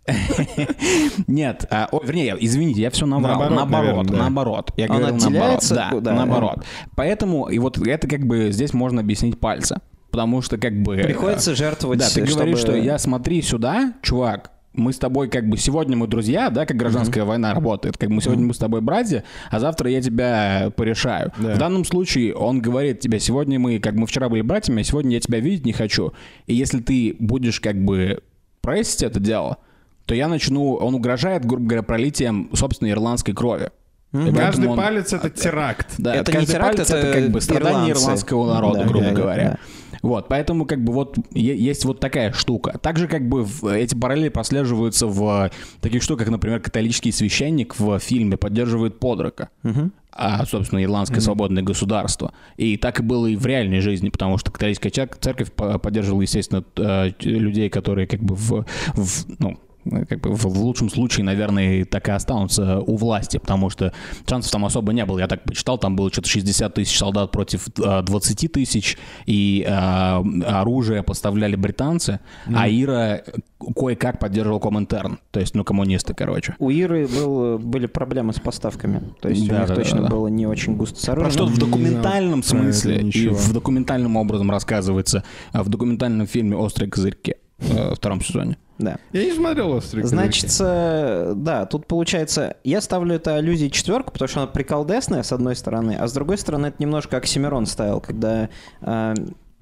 Нет, 1.27 1.67
а, 1.71 1.89
о, 1.91 2.03
вернее, 2.05 2.37
извините, 2.39 2.83
я 2.83 2.91
все 2.91 3.07
наврал. 3.07 3.39
Наоборот, 3.39 3.57
Наоборот, 3.57 3.87
наверное, 3.87 4.13
да. 4.13 4.19
наоборот. 4.19 4.73
Я 4.77 4.87
Он 4.87 4.99
говорил 4.99 5.17
наоборот. 5.19 5.65
Да, 5.71 6.13
наоборот. 6.15 6.65
Поэтому, 6.97 7.49
и 7.49 7.59
вот 7.59 7.79
это 7.79 8.09
как 8.09 8.27
бы 8.27 8.51
здесь 8.51 8.73
можно 8.73 9.01
объяснить 9.01 9.39
пальца. 9.39 9.81
Потому 10.11 10.43
что 10.43 10.59
как 10.59 10.75
бы... 10.83 10.97
Приходится 10.97 11.55
жертвовать, 11.55 11.99
Да, 12.01 12.07
ты 12.07 12.11
чтобы- 12.27 12.33
говоришь, 12.33 12.59
что 12.59 12.75
я 12.75 12.99
смотри 12.99 13.43
сюда, 13.43 13.95
чувак, 14.03 14.51
мы 14.73 14.93
с 14.93 14.99
тобой 14.99 15.29
как 15.29 15.49
бы 15.49 15.57
сегодня 15.57 15.97
мы 15.97 16.07
друзья, 16.07 16.49
да, 16.51 16.65
как 16.65 16.77
гражданская 16.77 17.25
война 17.25 17.53
работает, 17.55 17.97
как 17.99 18.09
мы 18.09 18.23
сегодня 18.23 18.47
мы 18.47 18.55
с 18.55 18.59
тобой 18.59 18.81
братья, 18.81 19.25
а 19.51 19.59
завтра 19.59 19.91
я 19.91 20.01
тебя 20.01 20.73
порешаю. 20.77 21.33
Да. 21.39 21.55
В 21.55 21.59
данном 21.59 21.85
случае 21.85 22.35
он 22.35 22.61
говорит 22.61 23.01
тебе, 23.01 23.19
сегодня 23.19 23.59
мы, 23.59 23.79
как 23.81 23.95
мы 23.95 24.07
вчера 24.07 24.29
были 24.29 24.43
братьями, 24.43 24.83
а 24.83 24.85
сегодня 24.85 25.13
я 25.15 25.21
тебя 25.21 25.41
видеть 25.41 25.67
не 25.67 25.73
хочу. 25.73 26.13
И 26.47 26.55
если 26.55 26.81
ты 26.81 27.17
будешь 27.19 27.61
как 27.61 27.77
бы 27.85 28.21
прессить 28.61 29.03
это 29.03 29.19
дело, 29.19 29.59
то 30.07 30.15
я 30.15 30.29
начну, 30.29 30.75
он 30.75 30.95
угрожает, 30.95 31.45
грубо 31.45 31.65
говоря, 31.67 31.83
пролитием 31.83 32.51
собственной 32.55 32.93
ирландской 32.93 33.33
крови. 33.33 33.71
Поэтому 34.13 34.37
Каждый 34.39 34.69
он- 34.69 34.77
палец— 34.77 35.13
это 35.15 35.31
теракт. 35.31 35.87
да, 35.99 36.15
Это 36.17 36.33
каждый 36.33 36.49
не 36.49 36.53
теракт, 36.53 36.77
палец 36.77 36.91
это 36.91 37.13
как 37.13 37.31
бы 37.31 37.41
страдание 37.41 37.91
ирландцы. 37.91 38.03
ирландского 38.05 38.55
народа, 38.55 38.81
Да, 38.81 38.85
грубо 38.87 39.05
да, 39.07 39.11
да, 39.11 39.17
говоря. 39.21 39.45
да. 39.51 39.59
Вот, 40.03 40.29
поэтому 40.29 40.65
как 40.67 40.83
бы 40.83 40.93
вот 40.93 41.17
есть 41.33 41.85
вот 41.85 42.01
такая 42.01 42.33
штука. 42.33 42.79
Также 42.79 43.07
как 43.09 43.29
бы 43.29 43.47
эти 43.71 43.95
параллели 43.95 44.29
прослеживаются 44.31 45.07
в 45.07 45.51
таких 45.81 46.03
штуках, 46.03 46.29
например, 46.29 46.61
католический 46.61 47.13
священник 47.13 47.79
в 47.79 47.99
фильме 47.99 48.37
поддерживает 48.37 48.99
подрока. 48.99 49.51
А, 50.13 50.45
собственно, 50.45 50.83
ирландское 50.83 51.21
свободное 51.21 51.63
государство. 51.63 52.33
И 52.57 52.77
так 52.77 52.99
и 53.01 53.03
было 53.03 53.27
и 53.29 53.37
в 53.37 53.47
реальной 53.47 53.81
жизни, 53.81 54.09
потому 54.09 54.39
что 54.39 54.51
католическая 54.51 54.91
цер- 54.91 55.17
церковь 55.21 55.53
по- 55.53 55.79
поддерживала, 55.79 56.23
естественно, 56.23 56.65
э, 56.77 57.11
людей, 57.21 57.69
которые 57.71 58.07
как 58.09 58.21
бы 58.21 58.35
в, 58.35 58.67
в, 58.95 59.27
ну, 59.39 59.59
как 60.09 60.21
бы 60.21 60.35
в, 60.35 60.45
лучшем 60.47 60.91
случае, 60.91 61.25
наверное, 61.25 61.85
так 61.85 62.09
и 62.09 62.13
останутся 62.13 62.81
у 62.81 62.97
власти, 62.97 63.39
потому 63.39 63.71
что 63.71 63.93
шансов 64.29 64.51
там 64.53 64.65
особо 64.65 64.93
не 64.93 65.05
было. 65.05 65.19
Я 65.19 65.27
так 65.27 65.45
почитал, 65.45 65.79
там 65.79 65.97
было 65.97 66.11
что-то 66.11 66.29
60 66.29 66.75
тысяч 66.75 66.97
солдат 66.99 67.31
против 67.31 67.69
э, 67.79 68.03
20 68.03 68.53
тысяч, 68.53 68.99
и 69.27 69.65
э, 69.67 69.71
оружие 69.73 71.03
поставляли 71.03 71.57
британцы, 71.57 72.21
а 72.55 72.69
Ира 72.69 73.23
кое-как 73.77 74.19
поддерживал 74.19 74.59
Коминтерн, 74.59 75.19
то 75.31 75.41
есть, 75.41 75.55
ну, 75.55 75.65
коммунисты, 75.65 76.15
короче. 76.15 76.57
У 76.59 76.71
Иры 76.71 77.07
был, 77.07 77.59
были 77.59 77.87
проблемы 77.87 78.33
с 78.33 78.41
поставками. 78.41 79.03
То 79.21 79.29
есть 79.29 79.43
у 79.45 79.49
Да, 79.49 79.59
них 79.61 79.69
да, 79.69 79.75
точно 79.75 79.99
да, 79.99 80.03
да. 80.05 80.09
было 80.11 80.29
не 80.29 80.47
очень 80.47 80.77
густо 80.77 80.99
с 80.99 81.05
Про 81.05 81.13
оружием. 81.13 81.33
что 81.33 81.47
в 81.47 81.59
документальном 81.59 82.41
про 82.41 82.49
смысле 82.49 83.01
и 83.03 83.29
в 83.29 83.53
документальном 83.53 84.17
образом 84.17 84.51
рассказывается 84.51 85.25
а, 85.53 85.63
в 85.63 85.69
документальном 85.69 86.27
фильме 86.27 86.57
«Острые 86.57 86.91
козырьки» 86.91 87.35
э, 87.59 87.95
втором 87.95 88.23
сезоне. 88.23 88.57
Да. 88.81 88.97
Я 89.13 89.25
не 89.27 89.33
смотрел 89.33 89.71
«Острые 89.73 90.07
Значит, 90.07 90.51
э, 90.59 91.35
да, 91.37 91.67
тут 91.67 91.87
получается, 91.87 92.57
я 92.65 92.81
ставлю 92.81 93.15
это 93.15 93.37
аллюзии 93.37 93.69
четверку, 93.69 94.13
потому 94.13 94.29
что 94.29 94.41
она 94.41 94.47
приколдесная, 94.47 95.23
с 95.23 95.33
одной 95.33 95.55
стороны, 95.55 95.97
а 96.01 96.09
с 96.09 96.13
другой 96.13 96.39
стороны, 96.39 96.67
это 96.69 96.77
немножко 96.79 97.19
Оксимирон 97.19 97.67
ставил, 97.67 98.01
когда, 98.01 98.49
э, 98.81 99.15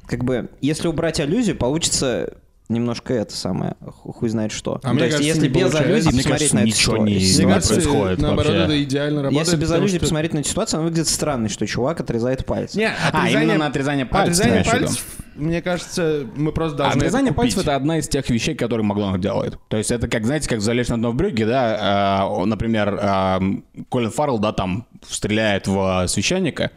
как 0.07 0.25
бы, 0.25 0.51
если 0.61 0.87
убрать 0.87 1.19
аллюзию, 1.21 1.57
получится 1.57 2.37
немножко 2.69 3.15
это 3.15 3.35
самое, 3.35 3.75
ху- 3.85 4.13
хуй 4.13 4.29
знает 4.29 4.53
что. 4.53 4.81
А 4.83 4.89
Ну, 4.89 4.95
мне 4.95 5.01
То 5.01 5.05
есть, 5.07 5.17
кажется, 5.19 5.35
если 5.37 5.49
не 5.49 5.63
без 5.65 5.75
аллюзий 5.75 6.11
А 6.11 6.13
посмотреть 6.17 6.51
кажется, 6.51 6.55
на 6.57 6.61
эту 6.61 6.71
ситуацию- 6.71 7.05
не- 7.07 7.15
Мне 7.45 7.55
кажется, 7.55 7.75
происходит 7.75 8.19
наоборот, 8.21 8.47
вообще? 8.53 8.65
это 8.65 8.83
идеально 8.83 9.23
работает. 9.23 9.47
Если 9.47 9.61
без 9.61 9.71
аллюзий 9.73 9.97
что- 9.99 10.05
посмотреть 10.07 10.35
на 10.35 10.39
эту 10.39 10.49
ситуацию, 10.49 10.79
она 10.79 10.85
выглядит 10.89 11.09
странной, 11.09 11.49
что 11.49 11.67
чувак 11.67 12.01
отрезает 12.01 12.45
палец. 12.47 12.75
Не, 12.75 12.87
А, 12.89 12.93
отрезание- 13.09 13.33
именно 13.45 13.59
на 13.59 13.67
отрезание 13.67 14.07
пальцев, 14.07 14.35
Отрезание 14.45 14.63
виду? 14.65 14.71
пальцев, 14.71 15.07
мне 15.37 15.63
кажется, 15.63 16.27
мы 16.37 16.53
просто 16.53 16.75
А 16.75 16.79
должны 16.79 16.99
отрезание 17.01 17.31
это 17.31 17.37
пальцев 17.37 17.61
это 17.63 17.77
одна 17.77 17.99
из 17.99 18.09
тех 18.09 18.29
вещей, 18.29 18.55
которые 18.55 18.85
Макдональд 18.85 19.21
делает. 19.21 19.59
То 19.69 19.77
есть 19.77 19.91
это 19.91 20.07
как, 20.09 20.27
знаете, 20.27 20.49
как 20.49 20.61
залезть 20.61 20.91
на 20.91 20.97
дно 20.99 21.13
в 21.13 21.15
брюки, 21.15 21.45
да, 21.45 21.79
а, 21.81 22.45
например, 22.45 22.99
а, 23.01 23.41
Колин 23.89 24.11
Фаррелл, 24.11 24.39
да, 24.39 24.53
там 24.53 24.87
стреляет 25.09 25.67
в 25.67 26.07
священника 26.09 26.71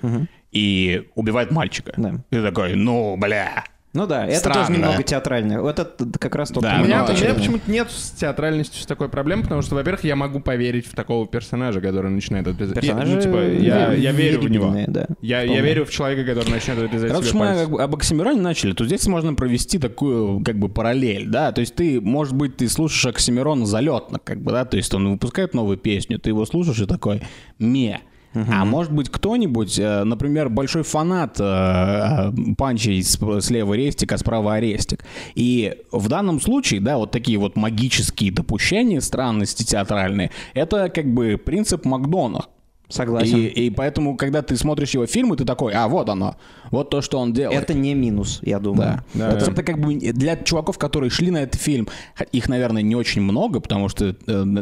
и 0.51 1.07
убивает 1.15 1.51
мальчика. 1.51 1.93
Да. 1.97 2.11
И 2.29 2.35
ты 2.35 2.43
такой, 2.43 2.75
ну, 2.75 3.15
бля. 3.17 3.63
Ну 3.93 4.07
да, 4.07 4.25
это 4.25 4.39
Странно. 4.39 4.61
тоже 4.61 4.79
немного 4.79 5.03
театрально. 5.03 5.61
Вот 5.61 5.77
это 5.77 6.05
как 6.17 6.35
раз 6.35 6.49
то, 6.49 6.61
Да, 6.61 6.79
У 6.79 6.85
меня, 6.85 7.05
ну, 7.05 7.13
у 7.13 7.17
меня 7.17 7.33
почему-то 7.33 7.69
нет 7.69 7.91
с 7.91 8.11
театральностью 8.11 8.81
с 8.81 8.85
такой 8.85 9.09
проблемы, 9.09 9.43
потому 9.43 9.61
что, 9.61 9.75
во-первых, 9.75 10.05
я 10.05 10.15
могу 10.15 10.39
поверить 10.39 10.87
в 10.87 10.95
такого 10.95 11.27
персонажа, 11.27 11.81
который 11.81 12.09
начинает 12.09 12.47
отрезать. 12.47 12.75
Персонажи 12.75 13.15
ну, 13.15 13.21
типа, 13.21 13.37
я, 13.61 13.91
я 13.91 14.11
верю 14.13 14.39
в 14.39 14.49
него. 14.49 14.73
да. 14.87 15.07
Я, 15.21 15.41
я 15.41 15.59
верю 15.61 15.85
в 15.85 15.89
человека, 15.89 16.23
который 16.23 16.49
начнет 16.49 16.77
отрезать 16.77 17.11
Раз 17.11 17.19
уж 17.19 17.33
мы 17.33 17.47
пальцы. 17.47 17.61
как 17.61 17.71
бы 17.71 17.83
об 17.83 17.95
Оксимироне 17.95 18.41
начали, 18.41 18.73
то 18.73 18.85
здесь 18.85 19.05
можно 19.07 19.33
провести 19.33 19.77
такую 19.77 20.41
как 20.43 20.57
бы 20.57 20.69
параллель, 20.69 21.27
да, 21.27 21.51
то 21.51 21.59
есть 21.59 21.75
ты, 21.75 21.99
может 21.99 22.33
быть, 22.33 22.57
ты 22.57 22.69
слушаешь 22.69 23.05
Оксимирона 23.07 23.65
залетно, 23.65 24.19
как 24.23 24.41
бы, 24.41 24.51
да, 24.51 24.63
то 24.63 24.77
есть 24.77 24.93
он 24.93 25.11
выпускает 25.11 25.53
новую 25.53 25.77
песню, 25.77 26.17
ты 26.17 26.29
его 26.29 26.45
слушаешь 26.45 26.79
и 26.79 26.85
такой, 26.85 27.21
ме. 27.59 27.99
А 28.33 28.65
может 28.65 28.93
быть 28.93 29.09
кто-нибудь, 29.09 29.77
э, 29.77 30.03
например, 30.03 30.49
большой 30.49 30.83
фанат 30.83 31.39
э, 31.39 31.43
э, 31.43 32.31
панчей 32.57 33.03
слева 33.03 33.73
рестик, 33.73 34.11
а 34.13 34.17
справа 34.17 34.55
арестик. 34.55 35.03
И 35.35 35.75
в 35.91 36.07
данном 36.07 36.39
случае, 36.39 36.79
да, 36.79 36.97
вот 36.97 37.11
такие 37.11 37.37
вот 37.37 37.55
магические 37.55 38.31
допущения, 38.31 39.01
странности 39.01 39.63
театральные, 39.63 40.31
это 40.53 40.89
как 40.89 41.13
бы 41.13 41.37
принцип 41.43 41.85
Макдона. 41.85 42.45
Согласен. 42.87 43.37
И, 43.37 43.45
и 43.47 43.69
поэтому, 43.69 44.17
когда 44.17 44.41
ты 44.41 44.57
смотришь 44.57 44.91
его 44.91 45.05
фильмы, 45.05 45.37
ты 45.37 45.45
такой, 45.45 45.73
а 45.73 45.87
вот 45.87 46.09
оно, 46.09 46.35
вот 46.71 46.89
то, 46.89 47.01
что 47.01 47.19
он 47.19 47.31
делает. 47.31 47.63
Это 47.63 47.73
не 47.73 47.93
минус, 47.93 48.39
я 48.43 48.59
думаю. 48.59 49.03
Да. 49.13 49.29
Да. 49.29 49.37
Это, 49.37 49.51
это 49.51 49.63
как 49.63 49.79
бы 49.79 49.95
для 49.95 50.35
чуваков, 50.35 50.77
которые 50.77 51.09
шли 51.09 51.31
на 51.31 51.37
этот 51.37 51.59
фильм, 51.59 51.87
их, 52.33 52.49
наверное, 52.49 52.81
не 52.81 52.95
очень 52.95 53.21
много, 53.21 53.61
потому 53.61 53.87
что 53.87 54.15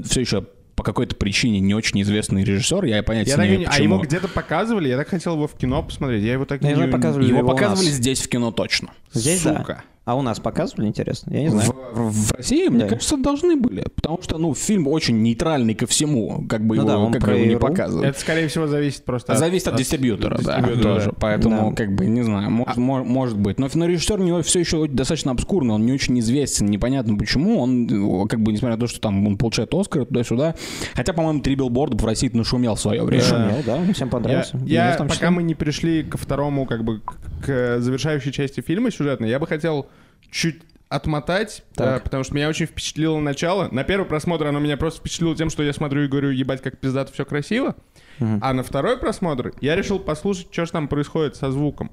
все 0.05 0.21
еще 0.21 0.45
по 0.79 0.83
какой-то 0.83 1.13
причине 1.17 1.59
не 1.59 1.73
очень 1.75 2.01
известный 2.03 2.45
режиссер, 2.45 2.85
я 2.85 3.03
понятия 3.03 3.31
Я 3.31 3.37
не 3.37 3.47
имею, 3.47 3.59
не- 3.59 3.65
а 3.65 3.69
почему. 3.71 3.83
его 3.95 3.97
где-то 3.99 4.29
показывали, 4.29 4.87
я 4.87 4.95
так 4.95 5.09
хотел 5.09 5.33
его 5.33 5.45
в 5.45 5.53
кино 5.55 5.83
посмотреть, 5.83 6.23
я 6.23 6.31
его 6.31 6.45
так 6.45 6.61
Я 6.61 6.69
не... 6.69 6.75
знаю, 6.75 6.89
показывали 6.89 7.27
Его 7.27 7.39
его 7.39 7.49
показывали 7.49 7.89
здесь 7.89 8.21
в 8.21 8.29
кино 8.29 8.51
точно. 8.51 8.91
Здесь 9.11 9.41
Сука. 9.41 9.65
да. 9.67 9.83
А 10.05 10.15
у 10.15 10.23
нас 10.23 10.39
показывали, 10.39 10.87
интересно? 10.87 11.31
Я 11.33 11.43
не 11.43 11.49
знаю. 11.49 11.71
в- 11.93 12.11
в 12.29 12.31
России, 12.33 12.67
мне 12.67 12.81
Да. 12.85 12.87
кажется, 12.89 13.17
должны 13.17 13.55
были. 13.55 13.83
Потому 13.95 14.21
что, 14.23 14.37
ну, 14.39 14.55
фильм 14.55 14.87
очень 14.87 15.21
нейтральный 15.21 15.75
ко 15.75 15.85
всему. 15.85 16.45
Как 16.47 16.65
бы 16.65 16.75
Ну 16.77 16.81
его, 16.83 16.91
да, 16.91 16.97
он 16.97 17.13
как 17.13 17.27
его 17.27 17.45
не 17.45 17.57
показывают. 17.57 18.07
Это, 18.09 18.19
скорее 18.19 18.47
всего, 18.47 18.65
зависит 18.67 19.05
просто 19.05 19.35
Зависит 19.35 19.67
от, 19.67 19.75
дистрибьютора, 19.75 20.39
да, 20.41 20.57
дистрибьютора, 20.59 20.93
тоже. 20.95 21.05
да. 21.07 21.15
Поэтому, 21.19 21.69
Да. 21.71 21.75
как 21.75 21.93
бы, 21.95 22.05
не 22.07 22.23
знаю, 22.23 22.49
может, 22.49 22.77
мо- 22.77 23.03
может 23.03 23.37
быть. 23.37 23.59
Но, 23.59 23.67
но 23.73 23.85
режиссер 23.85 24.19
у 24.19 24.23
него 24.23 24.41
все 24.41 24.59
еще 24.59 24.87
достаточно 24.87 25.31
обскурный, 25.31 25.75
он 25.75 25.85
не 25.85 25.91
очень 25.91 26.17
известен, 26.19 26.67
непонятно 26.67 27.15
почему. 27.17 27.59
Он, 27.59 28.27
как 28.27 28.39
бы, 28.41 28.51
несмотря 28.51 28.75
на 28.77 28.79
то, 28.81 28.87
что 28.87 28.99
там 29.01 29.27
он 29.27 29.37
получает 29.37 29.73
Оскар 29.73 30.05
туда-сюда. 30.05 30.55
Хотя, 30.93 31.13
по-моему, 31.13 31.41
три 31.41 31.55
билборда 31.55 31.97
в 31.97 32.05
России 32.05 32.29
нашумел 32.33 32.75
в 32.75 32.79
свое 32.79 33.03
время. 33.03 33.23
Шумел, 33.23 33.57
да, 33.65 33.93
всем 33.93 34.07
Я, 34.07 34.11
понравился. 34.11 34.57
я- 34.65 34.91
числе. 34.93 35.07
пока 35.07 35.31
мы 35.31 35.43
не 35.43 35.55
пришли 35.55 36.03
ко 36.03 36.17
второму, 36.17 36.65
как 36.65 36.83
бы, 36.83 37.01
к 37.45 37.79
завершающей 37.79 38.31
части 38.31 38.61
фильма 38.61 38.91
сюжетной, 38.91 39.29
я 39.29 39.39
бы 39.39 39.45
хотел 39.47 39.87
чуть 40.31 40.61
отмотать, 40.89 41.63
э, 41.77 41.99
потому 41.99 42.23
что 42.23 42.33
меня 42.33 42.49
очень 42.49 42.65
впечатлило 42.65 43.19
начало. 43.19 43.69
На 43.71 43.83
первый 43.83 44.05
просмотр 44.05 44.47
оно 44.47 44.59
меня 44.59 44.75
просто 44.75 44.99
впечатлило 44.99 45.35
тем, 45.35 45.51
что 45.51 45.61
я 45.61 45.71
смотрю 45.71 46.03
и 46.03 46.07
говорю, 46.07 46.31
ебать, 46.31 46.61
как 46.61 46.79
пиздато 46.79 47.13
все 47.13 47.25
красиво. 47.25 47.75
А 48.19 48.51
на 48.53 48.63
второй 48.63 48.97
просмотр 48.97 49.53
я 49.61 49.75
решил 49.75 49.99
послушать, 49.99 50.47
что 50.51 50.65
же 50.65 50.71
там 50.71 50.87
происходит 50.87 51.35
со 51.35 51.51
звуком. 51.51 51.91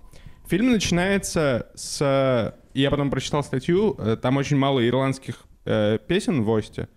Фильм 0.48 0.72
начинается 0.72 1.68
с... 1.74 2.54
Я 2.74 2.90
потом 2.90 3.10
прочитал 3.10 3.42
статью, 3.42 3.96
э, 3.98 4.16
там 4.20 4.36
очень 4.36 4.56
мало 4.56 4.86
ирландских 4.86 5.44
э, 5.64 5.98
песен 6.06 6.42
в 6.42 6.50
Осте. 6.50 6.88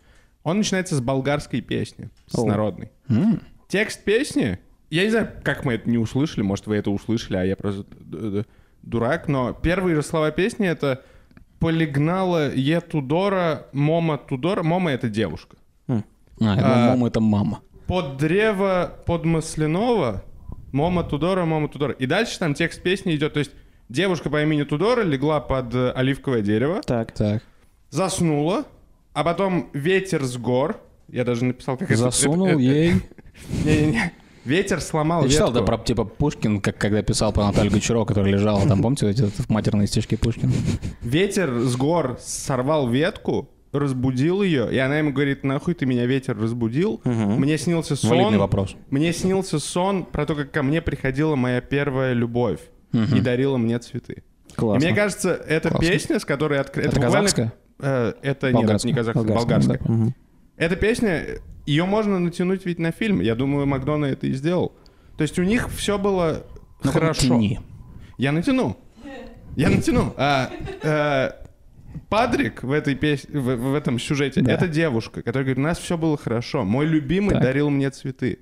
Он 0.43 0.57
начинается 0.57 0.95
с 0.95 1.01
болгарской 1.01 1.61
песни, 1.61 2.09
с 2.27 2.37
О. 2.37 2.45
народной. 2.45 2.91
Текст 3.67 4.03
песни, 4.03 4.59
я 4.89 5.03
не 5.03 5.09
знаю, 5.09 5.31
как 5.43 5.63
мы 5.63 5.73
это 5.75 5.89
не 5.89 5.97
услышали, 5.97 6.43
может, 6.43 6.67
вы 6.67 6.77
это 6.77 6.89
услышали, 6.91 7.37
а 7.37 7.43
я 7.43 7.55
просто 7.55 7.85
дурак, 8.81 9.27
но 9.27 9.53
первые 9.53 9.95
же 9.95 10.01
слова 10.01 10.31
песни— 10.31 10.67
это 10.69 11.03
«Полегнала 11.59 12.51
е 12.55 12.81
Тудора, 12.81 13.65
Мома 13.73 14.17
Тудора». 14.17 14.63
Мома— 14.63 14.91
это 14.93 15.09
девушка. 15.09 15.57
А, 15.87 15.93
я 16.39 16.55
думал, 16.55 16.73
А, 16.73 16.87
мама, 16.89 17.07
это 17.07 17.19
мама. 17.19 17.59
«Под 17.87 18.17
дърво 18.17 18.93
под 19.05 19.25
маслиново, 19.25 20.23
Мома 20.71 21.03
Тудора, 21.03 21.45
Мома 21.45 21.67
Тудора». 21.67 21.93
И 21.93 22.05
дальше 22.05 22.39
там 22.39 22.53
текст 22.53 22.81
песни 22.81 23.15
идет, 23.15 23.33
то 23.33 23.39
есть 23.39 23.51
девушка 23.89 24.29
по 24.29 24.41
имени 24.41 24.63
Тудора 24.63 25.01
легла 25.03 25.41
под 25.41 25.73
э, 25.75 25.91
оливковое 25.91 26.41
дерево, 26.41 26.81
Так. 26.85 27.11
Так. 27.11 27.43
заснула, 27.89 28.63
а 29.13 29.23
потом 29.23 29.69
ветер 29.73 30.23
с 30.23 30.37
гор, 30.37 30.79
я 31.09 31.25
даже 31.25 31.43
написал, 31.43 31.75
как 31.77 31.89
это... 31.91 31.97
Засунул 31.99 32.47
это- 32.47 32.55
это- 32.55 32.61
ей. 32.61 32.93
Не-не-не. 33.65 34.11
Ветер 34.45 34.81
сломал 34.81 35.23
Я 35.25 35.29
читал, 35.29 35.51
да, 35.51 35.61
про, 35.61 35.77
типа, 35.77 36.05
Пушкин, 36.05 36.61
как 36.61 36.77
когда 36.77 37.01
писал 37.01 37.31
про 37.33 37.45
Наталью 37.45 37.71
Гончарова, 37.71 38.05
которая 38.05 38.31
лежала 38.31 38.67
там, 38.67 38.81
помните, 38.81 39.09
эти 39.09 39.29
матерные 39.49 39.87
стишки 39.87 40.15
Пушкина? 40.15 40.51
Ветер 41.01 41.59
с 41.59 41.75
гор 41.75 42.17
сорвал 42.21 42.87
ветку, 42.89 43.49
разбудил 43.71 44.41
ее, 44.41 44.73
и 44.73 44.77
она 44.77 44.97
ему 44.97 45.11
говорит, 45.11 45.43
нахуй 45.43 45.73
ты 45.73 45.85
меня 45.85 46.05
ветер 46.05 46.37
разбудил. 46.39 47.01
Мне 47.03 47.57
снился 47.57 47.95
Валидный 48.07 48.31
сон. 48.31 48.39
вопрос. 48.39 48.75
Мне 48.89 49.13
снился 49.13 49.59
сон 49.59 50.05
про 50.05 50.25
то, 50.25 50.35
как 50.35 50.51
ко 50.51 50.63
мне 50.63 50.81
приходила 50.81 51.35
моя 51.35 51.61
первая 51.61 52.13
любовь 52.13 52.59
и 52.93 53.19
дарила 53.19 53.57
мне 53.57 53.77
цветы. 53.79 54.23
Классно. 54.55 54.83
И 54.83 54.87
мне 54.87 54.95
кажется, 54.95 55.33
эта 55.47 55.69
Классно. 55.69 55.87
песня, 55.87 56.19
с 56.19 56.25
которой 56.25 56.59
открыта... 56.59 56.89
Это 56.89 56.99
казахская? 56.99 57.53
это 57.77 58.15
нет, 58.15 58.17
это 58.23 58.51
Болгарская. 58.51 58.91
не 58.91 58.97
казахская, 58.97 59.23
Болгарская, 59.23 59.57
болгарская. 59.59 59.79
да. 59.87 59.93
Мгм. 59.93 60.15
Эта 60.57 60.75
песня, 60.75 61.25
ее 61.69 61.85
можно 61.85 62.19
натянуть 62.19 62.65
ведь 62.65 62.79
на 62.79 62.91
фильм. 62.91 63.21
Я 63.21 63.35
думаю, 63.35 63.65
Макдона 63.67 64.05
это 64.05 64.27
и 64.27 64.33
сделал. 64.33 64.73
То 65.17 65.21
есть 65.23 65.37
у 65.39 65.43
них 65.43 65.69
все 65.69 65.97
было 65.97 66.45
Ну, 66.83 66.91
хорошо. 66.91 67.27
натяни. 67.35 67.59
Я 68.17 68.31
натяну. 68.31 68.77
Я 69.55 69.69
натяну. 69.69 70.13
А, 70.17 70.49
э, 70.83 71.31
Падрик 72.07 72.63
в 72.63 72.71
этой 72.71 72.95
песне, 72.95 73.39
в, 73.39 73.55
в 73.55 73.73
этом 73.75 73.99
сюжете, 73.99 74.41
Да. 74.41 74.51
это 74.53 74.67
девушка, 74.67 75.21
которая 75.21 75.43
говорит, 75.43 75.57
у 75.57 75.61
нас 75.61 75.79
все 75.79 75.97
было 75.97 76.17
хорошо. 76.17 76.63
Мой 76.63 76.85
любимый 76.85 77.31
Так. 77.33 77.41
дарил 77.43 77.69
мне 77.69 77.89
цветы. 77.89 78.39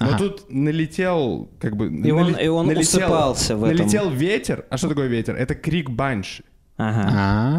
Но 0.00 0.06
Ага. 0.08 0.18
тут 0.18 0.46
налетел, 0.48 1.50
как 1.60 1.76
бы... 1.76 1.88
И 1.88 2.10
он- 2.12 2.36
и 2.36 2.46
он 2.46 2.68
усыпался 2.70 3.56
в 3.56 3.64
этом. 3.64 3.78
Налетел 3.78 4.10
ветер. 4.10 4.64
А 4.70 4.76
что 4.76 4.88
такое 4.88 5.08
ветер? 5.08 5.34
Это 5.34 5.54
крик 5.56 5.90
банши. 5.90 6.44
Ага. 6.78 7.10
А. 7.12 7.58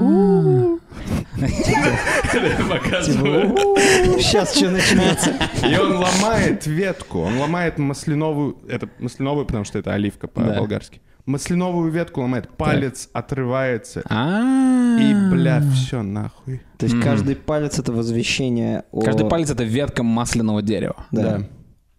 Сейчас 4.18 4.56
что 4.56 4.72
начнется? 4.72 5.34
И 5.70 5.78
он 5.78 5.98
ломает 5.98 6.66
ветку, 6.66 7.20
он 7.20 7.38
ломает 7.38 7.78
масляновую, 7.78 8.58
это 8.70 8.90
масляновую, 9.00 9.46
потому 9.46 9.66
что 9.66 9.78
это 9.78 9.94
оливка 9.94 10.28
по-болгарски. 10.28 11.02
Масляновую 11.26 11.92
ветку 11.92 12.22
ломает, 12.22 12.50
палец 12.58 13.10
отрывается. 13.12 14.04
А. 14.10 14.98
И, 15.00 15.14
бля, 15.32 15.62
все 15.74 16.02
нахуй. 16.02 16.62
То 16.78 16.86
есть 16.86 17.00
каждый 17.02 17.36
палец 17.36 17.78
это 17.78 17.92
возвещение 17.92 18.86
о... 18.92 19.02
Каждый 19.02 19.28
палец 19.28 19.50
это 19.50 19.66
ветка 19.66 20.02
масляного 20.02 20.62
дерева. 20.62 20.96
Да. 21.12 21.42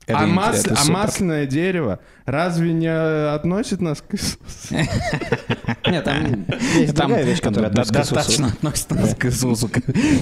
Это 0.07 0.21
а, 0.21 0.27
мас- 0.27 0.65
это 0.65 0.77
а 0.77 0.91
масляное 0.91 1.47
дерево 1.47 2.01
разве 2.25 2.73
не 2.73 2.89
относит 3.33 3.81
нас 3.81 4.01
к 4.03 4.15
Иисусу? 4.15 4.39
Нет, 5.87 6.05
там 6.05 6.47
есть 6.79 6.95
другая 6.95 7.23
вещь, 7.25 7.41
которая 7.41 7.71
достаточно 7.71 8.49
относится 8.49 8.95
нас 8.95 9.15
к 9.15 9.27
Иисусу 9.27 9.71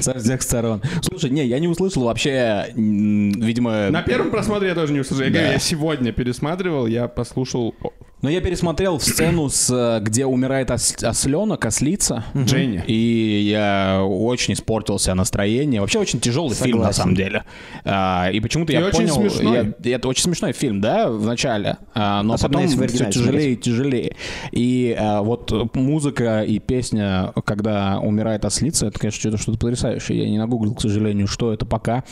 со 0.01 0.19
всех 0.19 0.43
сторон. 0.43 0.83
Слушай, 1.03 1.31
не, 1.31 1.47
я 1.47 1.59
не 1.59 1.69
услышал 1.69 2.05
вообще, 2.05 2.67
видимо... 2.75 3.89
На 3.91 4.03
первом 4.03 4.31
просмотре 4.31 4.69
я 4.69 4.75
тоже 4.75 4.93
не 4.93 5.01
услышал. 5.01 5.25
Я 5.25 5.31
Да. 5.31 5.39
говорю, 5.39 5.53
я 5.55 5.59
сегодня 5.59 6.13
пересматривал, 6.13 6.87
я 6.87 7.09
послушал 7.09 7.75
Но 8.21 8.29
я 8.29 8.41
пересмотрел 8.41 8.99
сцену, 8.99 9.49
с, 9.49 9.71
э, 9.71 10.01
где 10.03 10.27
умирает 10.27 10.71
ос- 10.73 10.97
осленок, 11.03 11.65
ослица. 11.65 12.25
Дженни. 12.37 12.83
И 12.87 13.49
я 13.49 14.03
очень 14.05 14.55
испортил 14.55 14.99
себе 14.99 15.15
настроение. 15.15 15.81
Вообще 15.81 16.01
очень 16.01 16.19
тяжелый 16.19 16.55
фильм, 16.55 16.79
на 16.79 16.93
Согласен. 16.93 16.99
самом 17.03 17.15
деле. 17.15 17.45
А, 17.85 18.29
и 18.33 18.41
почему-то 18.41 18.73
я 18.73 18.81
очень 18.85 19.07
понял... 19.09 19.15
смешной. 19.31 19.75
я- 19.85 19.95
это 19.95 20.09
очень 20.09 20.25
смешной 20.25 20.53
фильм, 20.53 20.81
да, 20.81 21.09
в 21.11 21.25
начале. 21.25 21.77
А, 21.95 22.23
но 22.25 22.35
Особенно 22.35 22.63
потом 22.69 22.89
все 22.89 23.11
тяжелее 23.11 23.53
и 23.53 23.57
тяжелее. 23.57 24.17
И 24.51 24.97
а, 24.99 25.23
вот 25.23 25.53
музыка 25.77 26.43
и 26.43 26.59
песня, 26.59 27.33
когда 27.45 28.01
умирает 28.01 28.45
ослица, 28.45 28.87
это, 28.87 28.99
конечно, 28.99 29.21
что-то, 29.21 29.37
что-то 29.39 29.59
потрясающее. 29.59 30.19
Я 30.25 30.29
не 30.29 30.39
нагуглил, 30.39 30.75
к 30.75 30.81
сожалению, 30.81 31.29
что 31.29 31.53
это 31.53 31.67
пока. 31.67 32.03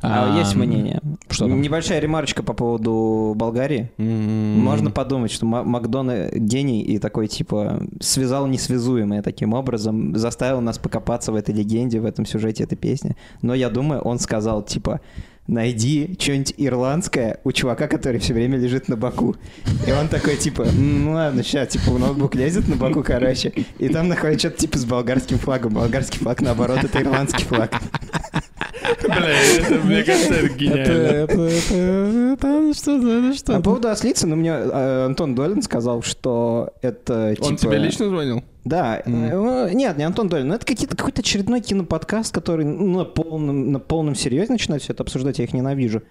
А, 0.00 0.38
есть 0.38 0.54
мнение. 0.54 1.00
что 1.28 1.46
там? 1.48 1.60
Небольшая 1.60 2.00
ремарочка 2.00 2.42
по 2.42 2.54
поводу 2.54 3.34
Болгарии. 3.36 3.90
Можно 3.98 4.90
подумать, 4.90 5.30
что 5.30 5.49
Макдона 5.50 6.28
гений 6.32 6.82
и 6.82 6.98
такой, 6.98 7.28
типа, 7.28 7.82
связал 8.00 8.46
несвязуемое 8.46 9.22
таким 9.22 9.52
образом, 9.52 10.16
заставил 10.16 10.60
нас 10.60 10.78
покопаться 10.78 11.32
в 11.32 11.34
этой 11.34 11.54
легенде, 11.54 12.00
в 12.00 12.04
этом 12.04 12.26
сюжете 12.26 12.64
этой 12.64 12.76
песни. 12.76 13.16
Но 13.42 13.54
я 13.54 13.68
думаю, 13.70 14.00
он 14.02 14.18
сказал, 14.18 14.62
типа, 14.62 15.00
найди 15.46 16.16
что-нибудь 16.18 16.54
ирландское 16.56 17.40
у 17.44 17.52
чувака, 17.52 17.88
который 17.88 18.20
все 18.20 18.32
время 18.32 18.56
лежит 18.56 18.88
на 18.88 18.96
боку. 18.96 19.36
И 19.86 19.92
он 19.92 20.08
такой, 20.08 20.36
типа, 20.36 20.66
ну 20.72 21.12
ладно, 21.12 21.42
сейчас, 21.42 21.68
типа, 21.68 21.98
ноутбук 21.98 22.34
лезет 22.34 22.68
на 22.68 22.76
боку, 22.76 23.02
короче, 23.02 23.52
и 23.78 23.88
там 23.88 24.08
находит 24.08 24.40
что-то, 24.40 24.58
типа, 24.58 24.78
с 24.78 24.84
болгарским 24.84 25.38
флагом. 25.38 25.74
Болгарский 25.74 26.20
флаг, 26.20 26.40
наоборот, 26.40 26.84
это 26.84 27.02
ирландский 27.02 27.44
флаг. 27.44 27.72
Бля, 29.02 29.30
это, 29.58 29.74
мне 29.84 30.02
кажется, 30.02 30.34
это 30.34 30.48
гениально. 30.54 31.26
А 33.54 33.58
по 33.58 33.62
поводу 33.62 33.88
ослицы, 33.88 34.26
ну, 34.26 34.36
мне 34.36 34.50
э, 34.50 35.04
Антон 35.06 35.34
Долин 35.34 35.62
сказал, 35.62 36.02
что 36.02 36.70
это, 36.82 37.34
Он 37.40 37.56
типа... 37.56 37.72
тебе 37.72 37.78
лично 37.78 38.08
звонил? 38.08 38.42
Да. 38.64 39.02
э, 39.04 39.70
Нет, 39.72 39.96
не 39.96 40.04
Антон 40.04 40.28
Долин. 40.28 40.48
но 40.48 40.54
Это 40.54 40.66
какой-то 40.66 41.20
очередной 41.20 41.60
киноподкаст, 41.60 42.32
который 42.34 42.64
ну, 42.64 42.98
на 42.98 43.04
полном, 43.04 43.72
на 43.72 43.80
полном 43.80 44.14
серьезе 44.14 44.52
начинает 44.52 44.82
все 44.82 44.92
это 44.92 45.02
обсуждать. 45.02 45.38
Я 45.38 45.44
их 45.44 45.52
ненавижу. 45.54 46.02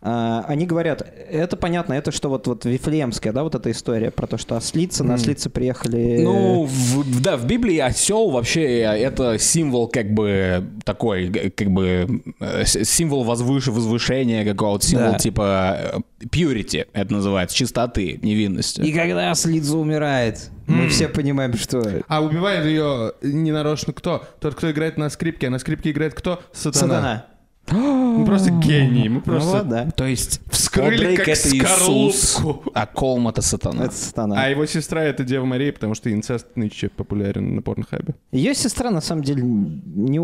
А, 0.00 0.44
Они 0.46 0.64
говорят, 0.64 1.02
это 1.28 1.56
понятно, 1.56 1.92
это 1.94 2.12
что 2.12 2.28
вот, 2.28 2.46
вот 2.46 2.64
Вифлеемская, 2.64 3.32
да, 3.32 3.42
вот 3.42 3.56
эта 3.56 3.70
история 3.72 4.12
про 4.12 4.28
то, 4.28 4.38
что 4.38 4.56
ослицы, 4.56 5.02
на 5.02 5.14
ослицы 5.14 5.50
приехали... 5.50 6.20
Ну, 6.22 6.64
в- 6.64 6.70
в- 7.02 7.20
да, 7.20 7.36
в 7.36 7.46
Библии 7.46 7.78
осел 7.78 8.30
вообще 8.30 8.62
это 8.82 9.38
символ 9.40 9.88
как 9.88 10.14
бы 10.14 10.64
такой, 10.84 11.50
как 11.50 11.70
бы 11.72 12.22
э, 12.38 12.64
символ 12.64 13.24
возвыше, 13.24 13.72
возвышения 13.72 14.44
какого-то, 14.44 14.86
символ 14.86 15.12
Да. 15.12 15.18
типа 15.18 15.76
э, 15.78 15.98
purity, 16.26 16.86
это 16.92 17.12
называется, 17.12 17.56
чистоты, 17.56 18.20
невинности. 18.22 18.80
И 18.82 18.92
когда 18.92 19.32
ослица 19.32 19.76
умирает, 19.76 20.50
мы 20.68 20.88
все 20.90 21.08
понимаем, 21.08 21.54
что... 21.54 21.82
А 22.06 22.22
убивает 22.22 22.64
ее 22.66 23.14
ненарочно 23.22 23.92
кто? 23.92 24.24
Тот, 24.38 24.54
кто 24.54 24.70
играет 24.70 24.96
на 24.96 25.08
скрипке. 25.10 25.48
А 25.48 25.50
на 25.50 25.58
скрипке 25.58 25.90
играет 25.90 26.14
кто? 26.14 26.40
Сатана. 26.52 26.94
Сатана. 26.94 27.26
Мы 27.70 28.24
просто 28.24 28.50
гении. 28.50 29.08
Мы 29.08 29.16
Ну 29.16 29.20
просто 29.20 29.62
да. 29.62 29.90
То 29.90 30.06
есть 30.06 30.40
вскрыли 30.50 30.94
Одрейк 30.94 31.18
как 31.18 31.28
это 31.28 31.48
Иисус, 31.56 32.40
а 32.74 32.86
Колм 32.86 33.28
это 33.28 33.42
сатана. 33.42 33.84
Это 33.84 33.94
Сатана. 33.94 34.42
А 34.42 34.48
его 34.48 34.66
сестра 34.66 35.02
это 35.02 35.24
Дева 35.24 35.44
Мария, 35.44 35.72
потому 35.72 35.94
что 35.94 36.12
инцест 36.12 36.46
нынче 36.56 36.88
популярен 36.88 37.56
на 37.56 37.62
порнхабе. 37.62 38.14
Ее 38.32 38.54
сестра, 38.54 38.90
на 38.90 39.00
самом 39.00 39.22
деле, 39.22 39.42
не... 39.42 40.20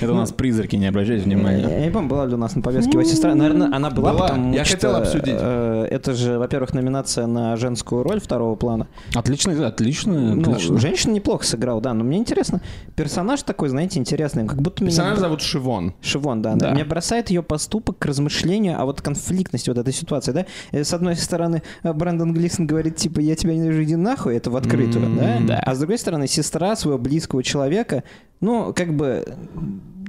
Это 0.00 0.12
у 0.12 0.16
нас 0.16 0.32
призраки, 0.32 0.74
не 0.74 0.86
обращайте 0.86 1.24
внимания. 1.24 1.60
Я 1.68 1.84
не 1.86 1.90
помню, 1.92 2.08
была 2.08 2.26
ли 2.26 2.34
у 2.34 2.36
нас 2.36 2.56
на 2.56 2.62
повестке 2.62 2.92
его 2.92 3.04
сестра. 3.04 3.34
Наверное, 3.34 3.68
она 3.74 3.88
была, 3.90 4.12
потому 4.14 4.52
Я 4.52 4.64
хотел 4.64 4.96
обсудить. 4.96 5.34
э, 5.38 5.86
Это 5.90 6.12
же, 6.14 6.38
во-первых, 6.38 6.74
номинация 6.74 7.26
на 7.26 7.56
женскую 7.56 8.02
роль 8.02 8.20
второго 8.20 8.56
плана. 8.56 8.88
Отлично, 9.14 9.66
отлично, 9.66 10.34
Ну, 10.34 10.78
женщина 10.78 11.12
неплохо 11.12 11.44
сыграла, 11.44 11.80
да. 11.80 11.94
Но 11.94 12.02
мне 12.04 12.18
интересно, 12.18 12.60
персонаж 12.96 13.42
такой, 13.42 13.68
знаете, 13.68 14.00
интересный. 14.00 14.46
Как 14.46 14.60
будто. 14.60 14.84
Персонаж 14.84 15.18
зовут 15.18 15.40
Шивон. 15.40 15.94
Шивон, 16.02 16.42
да. 16.42 16.54
Меня 16.72 16.84
бросает 16.84 17.30
ее 17.30 17.42
поступок 17.42 17.98
к 17.98 18.04
размышлению 18.04 18.80
о 18.80 18.84
вот 18.86 19.00
конфликтности 19.02 19.70
вот 19.70 19.78
этой 19.78 19.92
ситуации, 19.92 20.32
да. 20.32 20.46
Э, 20.72 20.82
С 20.82 20.92
одной 20.92 21.14
стороны, 21.16 21.62
э, 21.84 21.92
Брэндон 21.92 22.32
Глисон 22.34 22.66
говорит, 22.66 22.96
типа, 22.96 23.20
я 23.20 23.36
тебя 23.36 23.54
ненавижу, 23.54 23.84
иди 23.84 23.96
нахуй, 23.96 24.36
это 24.36 24.50
в 24.50 24.56
открытую, 24.56 25.06
да. 25.46 25.60
А 25.64 25.74
с 25.74 25.78
другой 25.78 25.98
стороны, 25.98 26.26
сестра 26.26 26.74
своего 26.74 26.98
близкого 26.98 27.42
человека, 27.44 28.02
ну, 28.42 28.74
как 28.74 28.94
бы 28.94 29.24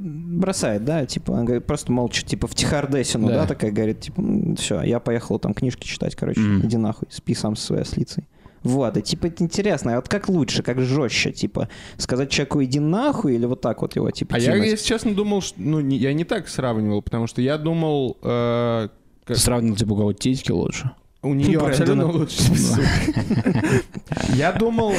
бросает, 0.02 0.84
да, 0.84 1.06
типа, 1.06 1.34
она 1.34 1.44
говорит, 1.44 1.66
просто 1.66 1.92
молча, 1.92 2.26
типа, 2.26 2.48
в 2.48 2.56
Тихардесину, 2.56 3.28
да, 3.30 3.42
Да. 3.42 3.48
такая 3.48 3.72
говорит, 3.72 4.02
типа, 4.02 4.22
все, 4.58 4.82
я 4.82 5.00
поехала 5.00 5.40
там 5.40 5.54
книжки 5.54 5.88
читать, 5.88 6.16
короче, 6.16 6.42
Мгм. 6.42 6.66
иди 6.68 6.78
нахуй, 6.78 7.08
спи 7.10 7.34
сам 7.34 7.56
со 7.56 7.66
своей 7.68 7.82
ослицей. 7.84 8.26
Вот, 8.64 8.96
и 8.98 9.02
типа 9.02 9.28
это 9.28 9.44
интересно, 9.44 9.92
а 9.94 9.96
вот 9.98 10.08
как 10.08 10.30
лучше, 10.30 10.64
как 10.64 10.80
жестче, 10.80 11.32
типа, 11.34 11.68
сказать 11.98 12.30
человеку 12.30 12.64
иди 12.64 12.80
нахуй 12.80 13.36
или 13.36 13.46
вот 13.46 13.60
так 13.62 13.82
вот 13.82 13.96
его, 13.96 14.10
типа, 14.12 14.36
А 14.36 14.40
я, 14.40 14.54
тимать? 14.54 14.70
если 14.70 14.86
честно, 14.88 15.14
думал, 15.14 15.42
что... 15.42 15.56
Ну, 15.62 15.82
не- 15.82 15.98
я 15.98 16.14
не 16.14 16.24
так 16.24 16.48
сравнивал, 16.48 17.02
потому 17.02 17.28
что 17.28 17.42
я 17.42 17.58
думал... 17.58 18.18
э, 18.24 18.88
как- 19.26 19.38
Сравнил, 19.38 19.76
типа, 19.76 19.92
у 19.94 19.96
кого 19.98 20.14
титьки 20.14 20.52
лучше. 20.52 20.92
У 21.24 21.34
нее 21.34 21.58
Брэндона. 21.60 21.70
абсолютно 21.70 22.12
лучше. 22.12 22.44
Я 24.36 24.52
думал, 24.52 24.92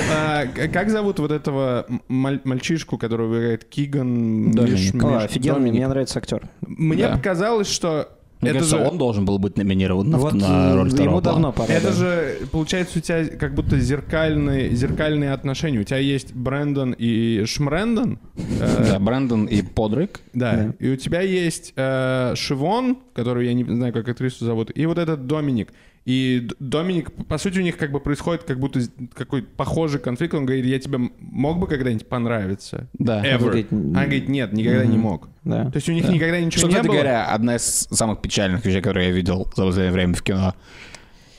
к- 0.54 0.68
как 0.72 0.90
зовут 0.90 1.18
вот 1.18 1.30
этого 1.30 1.86
маль- 2.08 2.40
мальчишку, 2.44 2.98
который 2.98 3.28
играет 3.28 3.64
Киган? 3.64 4.58
Офигенно, 4.58 5.58
мне 5.58 5.86
нравится 5.86 6.18
актер. 6.18 6.48
Мне 6.66 7.08
показалось, 7.08 7.68
что 7.68 8.08
Мне 8.40 8.50
это 8.50 8.60
кажется, 8.60 8.78
же... 8.78 8.84
он 8.90 8.98
должен 8.98 9.24
был 9.24 9.38
быть 9.38 9.56
номинирован 9.58 10.10
на, 10.10 10.18
Вот 10.18 10.32
на 10.34 10.74
роль 10.74 10.88
э, 10.88 10.90
второго 10.90 11.10
ему 11.10 11.20
плана. 11.20 11.22
давно 11.22 11.52
пора. 11.52 11.72
Это 11.74 11.88
да. 11.88 11.92
же, 11.92 12.38
получается, 12.50 12.98
у 12.98 13.02
тебя 13.02 13.26
как 13.26 13.54
будто 13.54 13.78
зеркальные, 13.78 14.74
зеркальные 14.74 15.32
отношения. 15.32 15.78
У 15.80 15.84
тебя 15.84 15.98
есть 15.98 16.34
Брэндон 16.34 16.94
и 16.96 17.44
Шмрэндон. 17.46 18.18
э, 18.60 18.86
Да, 18.92 18.98
Брэндон 18.98 19.44
и 19.46 19.62
Подрик. 19.62 20.20
Да. 20.32 20.74
И 20.78 20.88
у 20.90 20.96
тебя 20.96 21.20
есть 21.20 21.72
э, 21.76 22.32
Шивон, 22.34 22.98
которую 23.14 23.46
я 23.46 23.54
не 23.54 23.64
знаю, 23.64 23.92
как 23.92 24.08
актрису 24.08 24.44
зовут, 24.44 24.70
и 24.74 24.86
вот 24.86 24.98
этот 24.98 25.26
Доминик. 25.26 25.68
И 26.04 26.48
Доминик, 26.60 27.12
по 27.28 27.38
сути, 27.38 27.58
у 27.58 27.62
них 27.62 27.78
как 27.78 27.90
бы 27.90 27.98
происходит 27.98 28.42
как 28.44 28.60
будто 28.60 28.80
какой 29.14 29.42
похожий 29.42 29.98
конфликт. 29.98 30.34
Он 30.34 30.44
говорит, 30.44 30.66
я 30.66 30.78
тебе 30.78 30.98
мог 31.18 31.58
бы 31.58 31.66
когда-нибудь 31.66 32.06
понравиться? 32.06 32.88
Да. 32.98 33.24
Ever. 33.24 33.38
Говорит, 33.38 33.72
Она 33.72 34.02
говорит, 34.04 34.28
нет, 34.28 34.52
никогда 34.52 34.84
не 34.84 34.92
Мгм. 34.98 35.00
мог. 35.00 35.28
Да. 35.44 35.70
То 35.70 35.76
есть 35.76 35.88
у 35.88 35.92
них 35.92 36.04
Да. 36.06 36.12
никогда 36.12 36.38
ничего 36.40 36.68
Что, 36.68 36.76
не 36.76 36.82
было. 36.86 36.92
говоря, 36.92 37.24
одна 37.26 37.56
из 37.56 37.62
самых 37.90 38.20
печальных 38.20 38.64
вещей, 38.66 38.82
которые 38.82 39.08
я 39.08 39.14
видел 39.14 39.50
за 39.56 39.64
последнее 39.64 39.92
время 39.92 40.14
в 40.14 40.22
кино. 40.22 40.54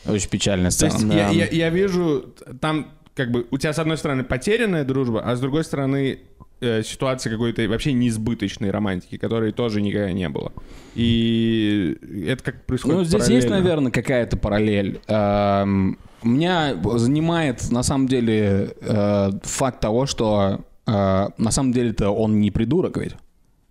Очень 0.08 0.30
печальная 0.30 0.72
То 0.72 0.76
сцена. 0.90 0.94
есть 0.94 1.14
я, 1.14 1.30
я- 1.30 1.48
я 1.48 1.70
вижу, 1.70 2.34
там 2.60 2.88
как 3.16 3.32
бы 3.32 3.46
у 3.52 3.58
тебя 3.60 3.72
с 3.72 3.78
одной 3.80 3.98
стороны 3.98 4.24
потерянная 4.24 4.84
дружба, 4.84 5.22
а 5.22 5.36
с 5.36 5.40
другой 5.40 5.64
стороны 5.64 6.20
э, 6.62 6.84
ситуация 6.84 7.32
какой-то 7.32 7.68
вообще 7.68 7.94
неизбыточной 7.94 8.72
романтики, 8.72 9.18
которой 9.18 9.52
тоже 9.52 9.82
никогда 9.82 10.12
не 10.12 10.30
было. 10.30 10.52
И 10.96 11.98
это 12.28 12.44
как 12.44 12.66
происходит 12.66 12.98
Ну, 12.98 13.04
здесь 13.04 13.28
есть, 13.28 13.48
параллельно. 13.48 13.56
наверное, 13.58 13.92
какая-то 13.92 14.38
параллель. 14.38 15.00
Эм, 15.08 15.98
Меня 16.24 16.76
занимает, 16.96 17.70
на 17.72 17.84
самом 17.84 18.08
деле, 18.08 18.74
э, 18.82 19.32
факт 19.44 19.80
того, 19.80 20.06
что 20.06 20.62
э, 20.88 20.92
на 21.38 21.52
самом 21.52 21.72
деле-то 21.74 22.10
он 22.10 22.40
не 22.40 22.52
придурок 22.52 22.98
ведь. 22.98 23.16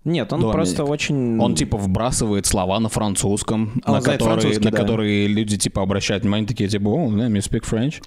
Нет, 0.05 0.31
он 0.35 0.41
Доминик. 0.41 0.55
просто 0.55 0.85
очень... 0.85 1.41
Он 1.41 1.55
типа 1.55 1.79
вбрасывает 1.79 2.45
слова 2.45 2.79
на 2.79 2.91
французском, 2.91 3.81
А 3.85 3.93
на, 3.93 4.01
которые, 4.03 4.19
французский, 4.19 4.65
на 4.65 4.71
да. 4.71 4.77
которые 4.77 5.27
люди 5.29 5.57
типа 5.57 5.81
обращают 5.83 6.25
внимание, 6.25 6.47
такие 6.47 6.69
типа, 6.69 6.89
о, 6.89 7.09
let 7.11 7.31
me 7.31 7.39
speak 7.39 7.63
French. 7.65 8.03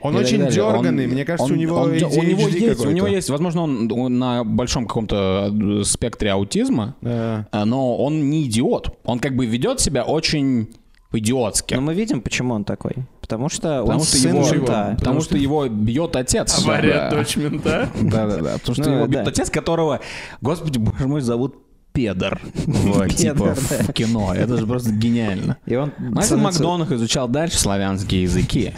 Он 0.00 0.14
и 0.16 0.18
очень 0.20 0.46
дерганный, 0.48 1.04
Он- 1.06 1.10
мне 1.12 1.24
кажется, 1.24 1.44
он- 1.52 1.58
у 1.58 1.60
него 1.60 1.76
он- 1.76 1.90
у 1.90 1.94
ADHD 1.94 2.26
него 2.26 2.48
есть, 2.48 2.84
у 2.84 2.90
него 2.90 3.06
есть, 3.06 3.30
возможно, 3.30 3.62
он, 3.62 3.90
он 3.92 4.18
на 4.18 4.44
большом 4.44 4.86
каком-то 4.86 5.82
спектре 5.84 6.30
аутизма, 6.32 6.94
Да. 7.00 7.48
э, 7.52 7.64
но 7.64 7.96
он 7.96 8.28
не 8.30 8.44
идиот. 8.44 8.98
Он 9.04 9.18
как 9.18 9.34
бы 9.36 9.46
ведет 9.46 9.80
себя 9.80 10.04
очень 10.04 10.68
по-идиотски. 11.10 11.74
Но 11.74 11.80
мы 11.80 11.94
видим, 11.94 12.20
почему 12.20 12.54
он 12.54 12.64
такой. 12.64 12.92
Потому 13.20 13.48
что 13.48 13.80
Потому 13.80 14.00
он 14.00 14.04
что 14.06 14.16
сын 14.16 14.34
его, 14.36 14.50
мента. 14.52 14.94
потому 14.98 15.20
что 15.20 15.36
его 15.36 15.66
бьет 15.68 16.14
отец. 16.14 16.62
Авария 16.64 16.92
Да. 16.92 17.10
дочь 17.10 17.36
мента. 17.36 17.88
Да, 18.02 18.26
да, 18.26 18.36
да. 18.36 18.52
Потому 18.58 18.74
что 18.74 18.90
Ну, 18.90 18.96
его 18.98 19.06
бьет 19.06 19.26
отец, 19.26 19.50
которого, 19.50 20.00
господи, 20.40 20.78
боже 20.78 21.08
мой, 21.08 21.20
зовут 21.22 21.56
Педор. 21.96 22.38
Вот, 22.66 23.08
типа 23.14 23.54
в 23.54 23.92
кино. 23.92 24.34
Это 24.34 24.56
же 24.58 24.66
просто 24.66 24.90
гениально. 24.92 25.56
И 25.66 25.74
он 25.76 25.92
становится- 26.22 26.36
Макдонах 26.36 26.92
изучал 26.92 27.26
дальше 27.26 27.58
славянские 27.58 28.22
языки, 28.24 28.72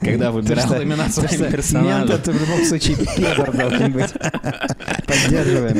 когда 0.00 0.30
выбирал 0.30 0.82
имена 0.82 1.08
своим 1.08 1.50
персонажам. 1.50 2.16
Это 2.16 2.32
в 2.32 2.40
любом 2.40 2.64
случае 2.64 2.96
педор 3.16 3.52
должен 3.56 3.92
быть. 3.92 4.12
Поддерживаем. 5.06 5.76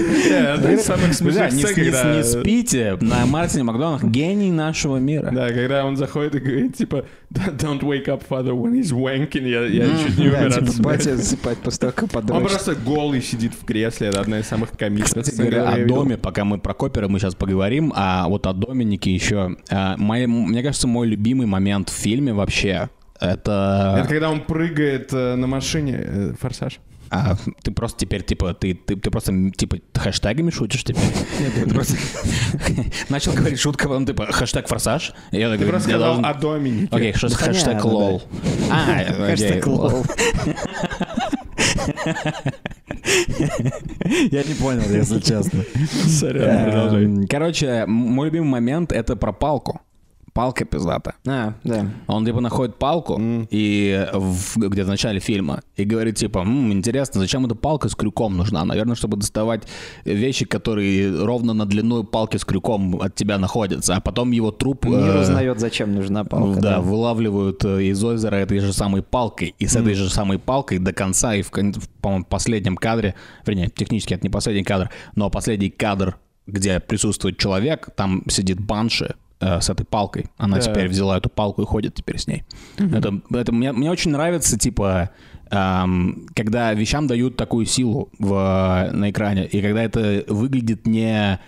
Не 2.16 2.22
спите 2.24 2.98
на 3.00 3.26
Мартине 3.26 3.62
Макдонах, 3.64 4.02
гений 4.04 4.50
нашего 4.50 4.96
мира. 4.98 5.30
Да, 5.32 5.48
когда 5.48 5.84
он 5.84 5.96
заходит 5.96 6.34
и 6.34 6.38
говорит, 6.40 6.76
типа, 6.76 7.04
don't 7.58 7.82
wake 7.82 8.08
up 8.08 8.22
father 8.22 8.54
when 8.54 8.74
he's 8.74 8.92
wanking, 8.92 9.46
я, 9.48 9.64
я 9.66 9.86
чуть 9.98 10.16
не 10.18 10.30
Да, 10.30 10.38
умер 10.38 10.58
от 10.58 10.68
типа 10.70 10.82
батя 10.82 11.16
засыпать 11.16 11.58
после 11.58 11.78
того, 11.80 11.92
как 11.92 12.02
Он 12.04 12.08
подрочит. 12.08 12.48
просто 12.48 12.74
голый 12.76 13.20
сидит 13.22 13.52
в 13.54 13.64
кресле, 13.64 14.08
это 14.08 14.20
одна 14.20 14.38
из 14.38 14.46
самых 14.46 14.70
комичных 14.72 15.24
Кстати 15.24 15.36
говоря, 15.36 15.68
о 15.68 15.84
доме, 15.86 16.16
пока 16.16 16.44
мы 16.44 16.58
про 16.58 16.74
Копера 16.74 17.08
мы 17.08 17.18
сейчас 17.18 17.34
поговорим, 17.34 17.92
а 17.96 18.28
вот 18.28 18.46
о 18.46 18.52
Доминике 18.52 19.12
еще. 19.12 19.56
А, 19.70 19.96
мои- 19.96 20.26
мне 20.26 20.62
кажется, 20.62 20.86
мой 20.88 21.08
любимый 21.08 21.46
момент 21.46 21.88
в 21.88 21.92
фильме 21.94 22.32
вообще 22.32 22.88
это... 23.20 23.96
Это 23.98 24.08
когда 24.08 24.30
он 24.30 24.40
прыгает 24.40 25.12
э, 25.12 25.34
на 25.36 25.46
машине, 25.46 25.98
э, 26.00 26.32
форсаж. 26.40 26.78
А, 27.14 27.36
ты 27.62 27.70
просто 27.70 28.00
теперь, 28.00 28.24
типа, 28.24 28.54
ты, 28.54 28.74
ты, 28.74 28.96
ты 28.96 29.08
просто, 29.10 29.32
типа, 29.56 29.76
хэштегами 29.94 30.50
шутишь 30.50 30.82
теперь? 30.82 31.04
Ты 31.54 31.70
просто 31.72 31.96
начал 33.08 33.32
говорить 33.34 33.60
шутку, 33.60 33.84
потом, 33.84 34.04
типа, 34.04 34.26
хэштег 34.32 34.66
форсаж. 34.66 35.12
Я 35.30 35.48
Ты 35.48 35.58
такой, 35.58 35.70
просто 35.70 35.90
я 35.90 35.98
должен- 35.98 36.24
о 36.26 36.34
Доминике. 36.34 36.88
Окей, 36.90 37.12
ш- 37.12 37.28
Да 37.28 37.36
хэштег 37.36 37.84
lol. 37.84 38.20
А, 38.68 39.00
окей, 39.00 39.14
Хэштег 39.30 39.66
lol. 39.68 40.04
Я 43.04 44.42
не 44.42 44.54
понял, 44.54 44.82
если 44.90 45.20
честно. 45.20 45.62
Эм, 46.26 47.26
Короче, 47.28 47.84
мой 47.86 48.26
любимый 48.26 48.48
момент— 48.50 48.92
это 48.92 49.16
про 49.16 49.32
палку. 49.32 49.80
Палка 50.34 50.64
пиздата. 50.64 51.14
А, 51.28 51.54
да. 51.62 51.86
Он 52.08 52.26
типа 52.26 52.40
находит 52.40 52.74
палку 52.76 53.20
и 53.50 54.08
в- 54.12 54.56
где-то 54.58 54.86
в 54.86 54.90
начале 54.90 55.20
фильма 55.20 55.62
и 55.76 55.84
говорит 55.84 56.16
типа, 56.16 56.40
«М, 56.40 56.72
интересно, 56.72 57.20
зачем 57.20 57.46
эта 57.46 57.54
палка 57.54 57.88
с 57.88 57.94
крюком 57.94 58.36
нужна? 58.36 58.64
Наверное, 58.64 58.96
чтобы 58.96 59.16
доставать 59.16 59.62
вещи, 60.04 60.44
которые 60.44 61.24
ровно 61.24 61.52
на 61.54 61.66
длину 61.66 62.02
палки 62.02 62.36
с 62.36 62.44
крюком 62.44 63.00
от 63.00 63.14
тебя 63.14 63.38
находятся, 63.38 63.94
а 63.94 64.00
потом 64.00 64.32
его 64.32 64.50
труп 64.50 64.86
Мир 64.86 64.98
э, 64.98 65.20
узнает, 65.20 65.60
зачем 65.60 65.94
нужна 65.94 66.24
палка. 66.24 66.60
да, 66.60 66.80
вылавливают 66.80 67.64
э, 67.64 67.84
из 67.84 68.02
озера 68.02 68.34
этой 68.34 68.58
же 68.58 68.72
самой 68.72 69.02
палкой. 69.04 69.54
И 69.60 69.68
с 69.68 69.76
этой 69.76 69.94
же 69.94 70.10
самой 70.10 70.40
палкой 70.40 70.78
до 70.80 70.92
конца, 70.92 71.36
и 71.36 71.42
в, 71.42 71.50
по-моему, 72.00 72.24
последнем 72.24 72.76
кадре, 72.76 73.14
вернее, 73.46 73.68
технически 73.68 74.14
это 74.14 74.24
не 74.26 74.30
последний 74.30 74.64
кадр, 74.64 74.90
но 75.14 75.30
последний 75.30 75.70
кадр, 75.70 76.16
где 76.48 76.80
присутствует 76.80 77.38
человек, 77.38 77.90
там 77.96 78.24
сидит 78.28 78.60
банши 78.60 79.14
э, 79.44 79.60
с 79.60 79.68
этой 79.70 79.84
палкой. 79.84 80.26
Она 80.38 80.56
Да. 80.56 80.62
теперь 80.62 80.88
взяла 80.88 81.18
эту 81.18 81.28
палку 81.28 81.62
и 81.62 81.66
ходит 81.66 81.94
теперь 81.94 82.18
с 82.18 82.26
ней. 82.26 82.44
Это, 82.78 83.20
это 83.30 83.52
мне, 83.52 83.72
мне 83.72 83.90
очень 83.90 84.10
нравится, 84.10 84.58
типа, 84.58 85.10
эм, 85.50 86.26
когда 86.34 86.72
вещам 86.72 87.06
дают 87.06 87.36
такую 87.36 87.66
силу 87.66 88.08
в, 88.18 88.90
на 88.92 89.10
экране, 89.10 89.46
и 89.46 89.60
когда 89.60 89.82
это 89.82 90.24
выглядит 90.28 90.86
не... 90.86 91.38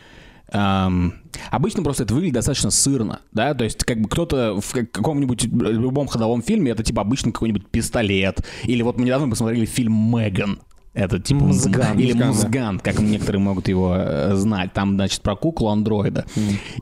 эм, 0.53 1.15
обычно 1.51 1.83
просто 1.83 2.05
это 2.05 2.15
выглядит 2.15 2.35
достаточно 2.35 2.71
сырно, 2.71 3.21
да, 3.33 3.55
то 3.55 3.65
есть 3.65 3.85
как 3.85 4.01
бы 4.01 4.09
кто-то 4.09 4.61
в 4.61 4.73
как- 4.73 4.91
каком-нибудь 4.93 5.45
любом 5.45 6.07
ходовом 6.07 6.43
фильме 6.43 6.71
это 6.71 6.83
типа 6.83 7.03
обычно 7.03 7.33
какой-нибудь 7.33 7.67
пистолет, 7.69 8.45
или 8.65 8.83
вот 8.83 8.99
мы 8.99 9.05
недавно 9.05 9.29
посмотрели 9.29 9.65
фильм 9.65 9.93
«Меган», 9.93 10.61
это 10.97 11.19
типа 11.19 11.45
Мзган. 11.45 11.99
или 11.99 12.15
да. 12.15 12.29
Мзган, 12.29 12.81
как 12.81 12.99
некоторые 12.99 13.41
могут 13.41 13.69
его 13.69 13.95
э, 13.95 14.35
знать. 14.35 14.73
Там, 14.73 14.95
значит, 14.95 15.21
про 15.21 15.37
куклу 15.37 15.69
андроида. 15.69 16.25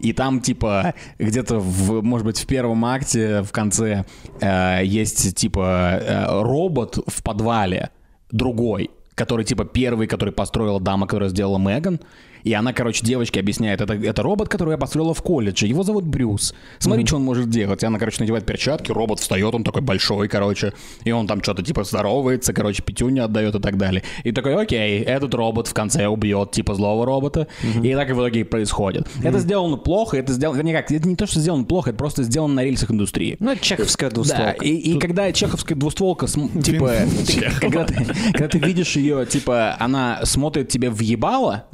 И 0.00 0.12
там, 0.12 0.40
типа, 0.40 0.94
где-то, 1.18 1.58
в, 1.58 2.00
может 2.02 2.24
быть, 2.24 2.38
в 2.38 2.46
первом 2.46 2.84
акте, 2.84 3.42
в 3.42 3.50
конце, 3.50 4.04
э, 4.40 4.80
есть, 4.84 5.34
типа, 5.34 5.98
э, 6.00 6.42
робот 6.42 6.98
в 7.08 7.22
подвале, 7.24 7.90
другой, 8.30 8.90
который, 9.16 9.44
типа, 9.44 9.64
первый, 9.64 10.06
который 10.06 10.32
построила 10.32 10.80
дама, 10.80 11.08
которая 11.08 11.28
сделала 11.30 11.58
Меган. 11.58 11.98
И 12.44 12.52
она, 12.52 12.72
короче, 12.72 13.04
девочке 13.04 13.40
объясняет, 13.40 13.80
это, 13.80 13.94
это 13.94 14.22
робот, 14.22 14.48
который 14.48 14.72
я 14.72 14.78
построила 14.78 15.14
в 15.14 15.22
колледже, 15.22 15.66
его 15.66 15.82
зовут 15.82 16.04
Брюс. 16.04 16.54
Смотри, 16.78 17.04
что 17.06 17.16
он 17.16 17.22
может 17.22 17.48
делать. 17.50 17.82
И 17.82 17.86
она, 17.86 17.98
короче, 17.98 18.18
надевает 18.20 18.46
перчатки, 18.46 18.92
робот 18.92 19.20
встает, 19.20 19.54
он 19.54 19.64
такой 19.64 19.82
большой, 19.82 20.28
короче, 20.28 20.72
и 21.04 21.10
он 21.10 21.26
там 21.26 21.42
что-то 21.42 21.62
типа 21.62 21.84
здоровается, 21.84 22.52
короче, 22.52 22.82
пятюню 22.82 23.24
отдает 23.24 23.54
и 23.54 23.60
так 23.60 23.76
далее. 23.78 24.02
И 24.24 24.32
такой, 24.32 24.54
окей, 24.54 25.00
этот 25.02 25.34
робот 25.34 25.68
в 25.68 25.74
конце 25.74 26.06
убьет 26.06 26.50
типа 26.52 26.74
злого 26.74 27.06
робота. 27.06 27.48
И 27.82 27.94
так 27.94 28.10
и 28.10 28.12
в 28.12 28.16
итоге 28.18 28.40
и 28.40 28.44
происходит. 28.44 29.08
Это 29.22 29.38
сделано 29.38 29.76
плохо, 29.76 30.18
это 30.18 30.32
сделано, 30.32 30.56
вернее 30.58 30.74
как, 30.74 30.92
это 30.92 31.08
не 31.08 31.16
то, 31.16 31.26
что 31.26 31.40
сделано 31.40 31.64
плохо, 31.64 31.90
это 31.90 31.98
просто 31.98 32.22
сделано 32.24 32.54
на 32.54 32.64
рельсах 32.64 32.90
индустрии. 32.90 33.36
Ну, 33.40 33.52
это 33.52 33.64
чеховская 33.64 34.10
Да, 34.10 34.14
двустволка. 34.14 34.64
и, 34.64 34.68
и 34.74 34.98
когда 34.98 35.32
чеховская 35.32 35.76
двустволка, 35.78 36.26
типа, 36.26 36.92
ты- 37.26 37.50
когда, 37.60 37.84
ты, 37.86 38.06
когда 38.32 38.48
ты 38.48 38.58
видишь 38.58 38.96
ее, 38.96 39.24
типа, 39.24 39.76
она 39.78 40.20
смотрит 40.24 40.68
тебе 40.68 40.90
в 40.90 41.00
ебало, 41.00 41.64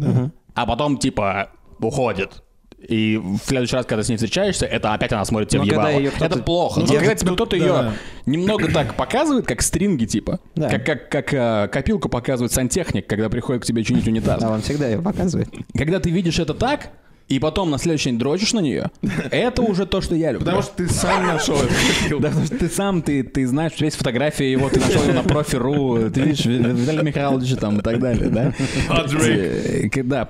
а 0.62 0.66
потом, 0.66 0.98
типа, 0.98 1.50
уходит. 1.78 2.42
И 2.88 3.18
в 3.18 3.38
следующий 3.44 3.76
раз, 3.76 3.84
когда 3.84 4.02
с 4.02 4.08
ней 4.08 4.16
встречаешься, 4.16 4.64
это 4.64 4.94
опять 4.94 5.12
она 5.12 5.24
смотрит 5.26 5.50
тебе 5.50 5.61
Но 5.61 5.64
в 5.64 5.68
ебало. 5.68 5.88
Это 5.88 6.38
плохо. 6.38 6.80
Но 6.80 6.86
держит, 6.86 7.00
когда 7.00 7.14
тебе 7.14 7.32
кто-то 7.34 7.56
ее 7.56 7.92
немного 8.24 8.72
так 8.72 8.94
показывает, 8.94 9.46
как 9.46 9.61
стринги, 9.61 10.06
типа, 10.06 10.40
Да. 10.54 10.70
как, 10.70 10.86
как, 10.86 11.08
как 11.11 11.34
э, 11.34 11.68
копилку 11.70 12.08
показывает 12.08 12.52
сантехник, 12.52 13.06
когда 13.06 13.28
приходит 13.28 13.62
к 13.62 13.66
тебе 13.66 13.84
чинить 13.84 14.08
унитаз. 14.08 14.42
А 14.42 14.50
он 14.50 14.62
всегда 14.62 14.88
ее 14.88 15.02
показывает. 15.02 15.50
Когда 15.76 16.00
ты 16.00 16.08
видишь 16.11 16.38
это 16.38 16.54
так, 16.54 16.90
и 17.30 17.38
потом 17.38 17.70
на 17.70 17.78
следующий 17.78 18.10
день 18.10 18.18
дрочишь 18.18 18.52
на 18.52 18.58
нее, 18.60 18.90
это 19.30 19.62
уже 19.62 19.86
то, 19.86 20.00
что 20.00 20.14
я 20.16 20.32
люблю. 20.32 20.44
Потому 20.44 20.62
что 20.62 20.72
ты 20.76 20.88
сам 20.88 21.26
нашел 21.26 21.56
это. 21.56 21.72
Да, 22.20 22.28
потому 22.28 22.44
что 22.46 22.58
ты 22.58 22.68
сам, 22.68 23.02
ты, 23.02 23.22
ты 23.22 23.46
знаешь, 23.46 23.72
у 23.72 23.76
тебя 23.76 23.86
есть 23.86 23.96
фотографии 23.96 24.44
его, 24.46 24.68
ты 24.68 24.80
нашел 24.80 25.02
его 25.02 25.12
на 25.14 25.22
профи.ру, 25.22 26.10
ты 26.10 26.20
видишь 26.22 26.44
Ви- 26.44 26.58
Виталия 26.58 27.02
Михайловича 27.02 27.56
там 27.56 27.78
и 27.78 27.82
так 27.82 28.00
далее, 28.00 28.28
да? 28.30 28.52
Подрик. 28.88 29.96
Э, 29.96 30.02
Да, 30.02 30.28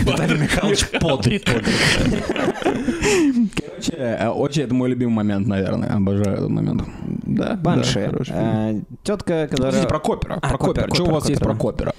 Виталий 0.00 0.38
Михайлович 0.40 0.88
Подрик. 1.00 1.44
Короче, 3.54 3.92
э, 3.96 4.28
очень 4.28 4.62
это 4.62 4.74
мой 4.74 4.88
любимый 4.88 5.12
момент, 5.14 5.46
наверное. 5.46 5.90
Обожаю 5.94 6.36
этот 6.36 6.48
момент. 6.48 6.82
Да, 7.24 7.54
Банши. 7.56 8.10
А, 8.30 8.72
тетка, 9.04 9.48
которая... 9.50 9.72
Подождите, 9.72 9.88
про 9.88 9.98
Копера. 10.00 10.38
А, 10.40 10.48
Про 10.48 10.58
Копера. 10.58 10.82
Копер, 10.84 10.94
Что 10.94 11.04
у 11.04 11.10
вас 11.10 11.28
есть 11.28 11.40
про 11.42 11.54
Копера. 11.54 11.92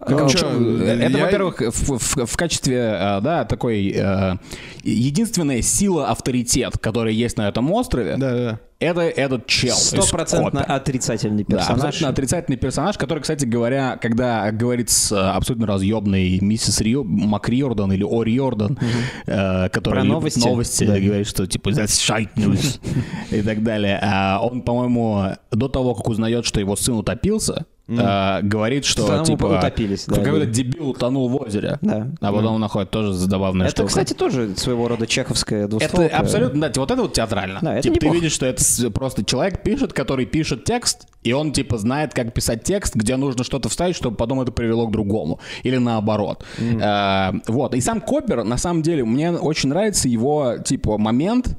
Как- 0.00 0.30
чё, 0.30 0.38
чё, 0.38 0.82
это, 0.82 1.18
я- 1.18 1.24
во-первых, 1.24 1.60
в, 1.60 1.98
в- 1.98 2.26
в 2.26 2.36
качестве, 2.36 2.76
э, 2.78 3.20
да, 3.20 3.44
такой 3.44 3.92
э, 3.94 4.36
единственная 4.82 5.62
сила, 5.62 6.08
авторитет, 6.08 6.78
который 6.78 7.14
есть 7.14 7.36
на 7.36 7.48
этом 7.48 7.70
острове, 7.72 8.16
Да, 8.16 8.30
да. 8.32 8.60
это 8.78 9.02
этот 9.02 9.46
чел. 9.46 9.76
Стопроцентно 9.76 10.62
отрицательный 10.64 11.44
Да, 11.46 11.56
персонаж. 11.58 11.84
абсолютно 11.84 12.08
отрицательный 12.08 12.56
персонаж, 12.58 12.96
который, 12.96 13.20
кстати 13.20 13.44
говоря, 13.44 13.98
когда 14.00 14.50
говорит 14.52 14.88
с 14.90 15.12
э, 15.12 15.16
абсолютно 15.18 15.66
разъебной 15.66 16.38
миссис 16.40 16.80
Рио, 16.80 17.04
Макриордан 17.04 17.92
или 17.92 18.04
О'Риордан, 18.06 18.78
э, 19.26 19.68
которая 19.68 20.04
Про 20.04 20.12
новости? 20.12 20.38
новости 20.46 20.84
Да. 20.84 20.98
говорит, 20.98 21.26
что 21.26 21.46
типа 21.46 21.68
that's 21.70 21.86
shite 22.00 22.30
news 22.36 22.80
и 23.30 23.42
так 23.42 23.62
далее. 23.62 23.98
А 24.02 24.40
он, 24.42 24.62
по-моему, 24.62 25.36
до 25.50 25.68
того, 25.68 25.94
как 25.94 26.08
узнает, 26.08 26.46
что 26.46 26.58
его 26.60 26.74
сын 26.76 26.94
утопился, 26.94 27.66
э, 27.98 28.40
говорит, 28.42 28.84
что 28.84 29.12
ему 29.12 29.24
типа 29.24 29.46
утопились, 29.46 30.06
да, 30.06 30.16
какой-то 30.16 30.46
да. 30.46 30.52
дебил 30.52 30.90
утонул 30.90 31.28
в 31.28 31.36
озере. 31.36 31.78
Да. 31.80 32.08
А 32.20 32.32
потом 32.32 32.54
он 32.54 32.60
находит 32.60 32.90
тоже 32.90 33.12
забавную 33.12 33.66
Это, 33.66 33.76
штуку. 33.76 33.88
кстати, 33.88 34.12
тоже 34.14 34.56
своего 34.56 34.88
рода 34.88 35.06
чеховская 35.06 35.60
Это 35.60 35.68
двустволка. 35.70 36.16
абсолютно, 36.16 36.68
да, 36.68 36.80
вот 36.80 36.90
это 36.90 37.02
вот 37.02 37.12
театрально. 37.12 37.58
Да, 37.62 37.74
это 37.74 37.82
типа, 37.82 38.00
ты 38.00 38.08
видишь, 38.08 38.32
что 38.32 38.46
это 38.46 38.90
просто 38.90 39.24
человек 39.24 39.62
пишет, 39.62 39.92
который 39.92 40.26
пишет 40.26 40.64
текст, 40.64 41.06
и 41.22 41.32
он 41.32 41.52
типа 41.52 41.78
знает, 41.78 42.14
как 42.14 42.32
писать 42.32 42.64
текст, 42.64 42.94
где 42.94 43.16
нужно 43.16 43.44
что-то 43.44 43.68
вставить, 43.68 43.96
чтобы 43.96 44.16
потом 44.16 44.40
это 44.40 44.52
привело 44.52 44.86
к 44.86 44.92
другому. 44.92 45.40
Или 45.62 45.76
наоборот. 45.76 46.44
Э, 46.58 47.32
вот. 47.46 47.74
И 47.74 47.80
сам 47.80 48.00
Копер, 48.00 48.44
на 48.44 48.56
самом 48.56 48.82
деле, 48.82 49.04
мне 49.04 49.30
очень 49.32 49.68
нравится 49.68 50.08
его 50.08 50.56
типа 50.64 50.98
момент, 50.98 51.56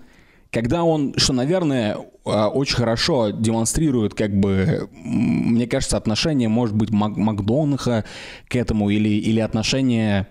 когда 0.51 0.83
он, 0.83 1.13
что, 1.17 1.33
наверное, 1.33 1.95
э, 2.25 2.29
очень 2.45 2.75
хорошо 2.75 3.29
демонстрирует, 3.29 4.13
как 4.13 4.37
бы, 4.37 4.89
мне 4.93 5.65
кажется, 5.67 5.97
отношение, 5.97 6.49
может 6.49 6.75
быть, 6.75 6.89
Мак- 6.91 7.15
Макдонаха 7.17 8.05
к 8.49 8.55
этому, 8.55 8.89
или, 8.89 9.09
или 9.09 9.39
отношение 9.39 10.27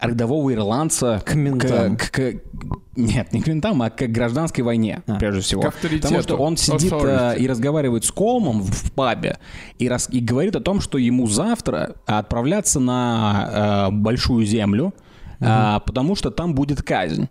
рядового 0.00 0.52
ирландца 0.52 1.22
К 1.24 1.34
ментам. 1.36 1.96
к- 1.96 2.10
к- 2.10 2.34
нет, 2.96 3.32
не 3.32 3.40
к 3.40 3.46
ментам, 3.46 3.80
а 3.82 3.90
к 3.90 4.02
гражданской 4.08 4.64
войне, 4.64 5.02
А. 5.06 5.14
прежде 5.14 5.42
всего. 5.42 5.62
К 5.62 5.66
авторитету. 5.66 6.02
Потому 6.08 6.22
что 6.22 6.36
он 6.38 6.56
сидит 6.56 6.92
э, 6.92 7.36
и 7.38 7.46
разговаривает 7.46 8.04
с 8.04 8.10
Колмом 8.10 8.62
в, 8.62 8.70
в 8.72 8.92
пабе 8.92 9.38
и, 9.78 9.86
рас- 9.88 10.08
и 10.10 10.18
говорит 10.18 10.56
о 10.56 10.60
том, 10.60 10.80
что 10.80 10.98
ему 10.98 11.28
завтра 11.28 11.94
отправляться 12.06 12.80
на 12.80 13.88
э, 13.90 13.94
Большую 13.94 14.44
Землю, 14.44 14.92
э, 15.38 15.78
потому 15.86 16.16
что 16.16 16.32
там 16.32 16.52
будет 16.56 16.82
казнь. 16.82 17.28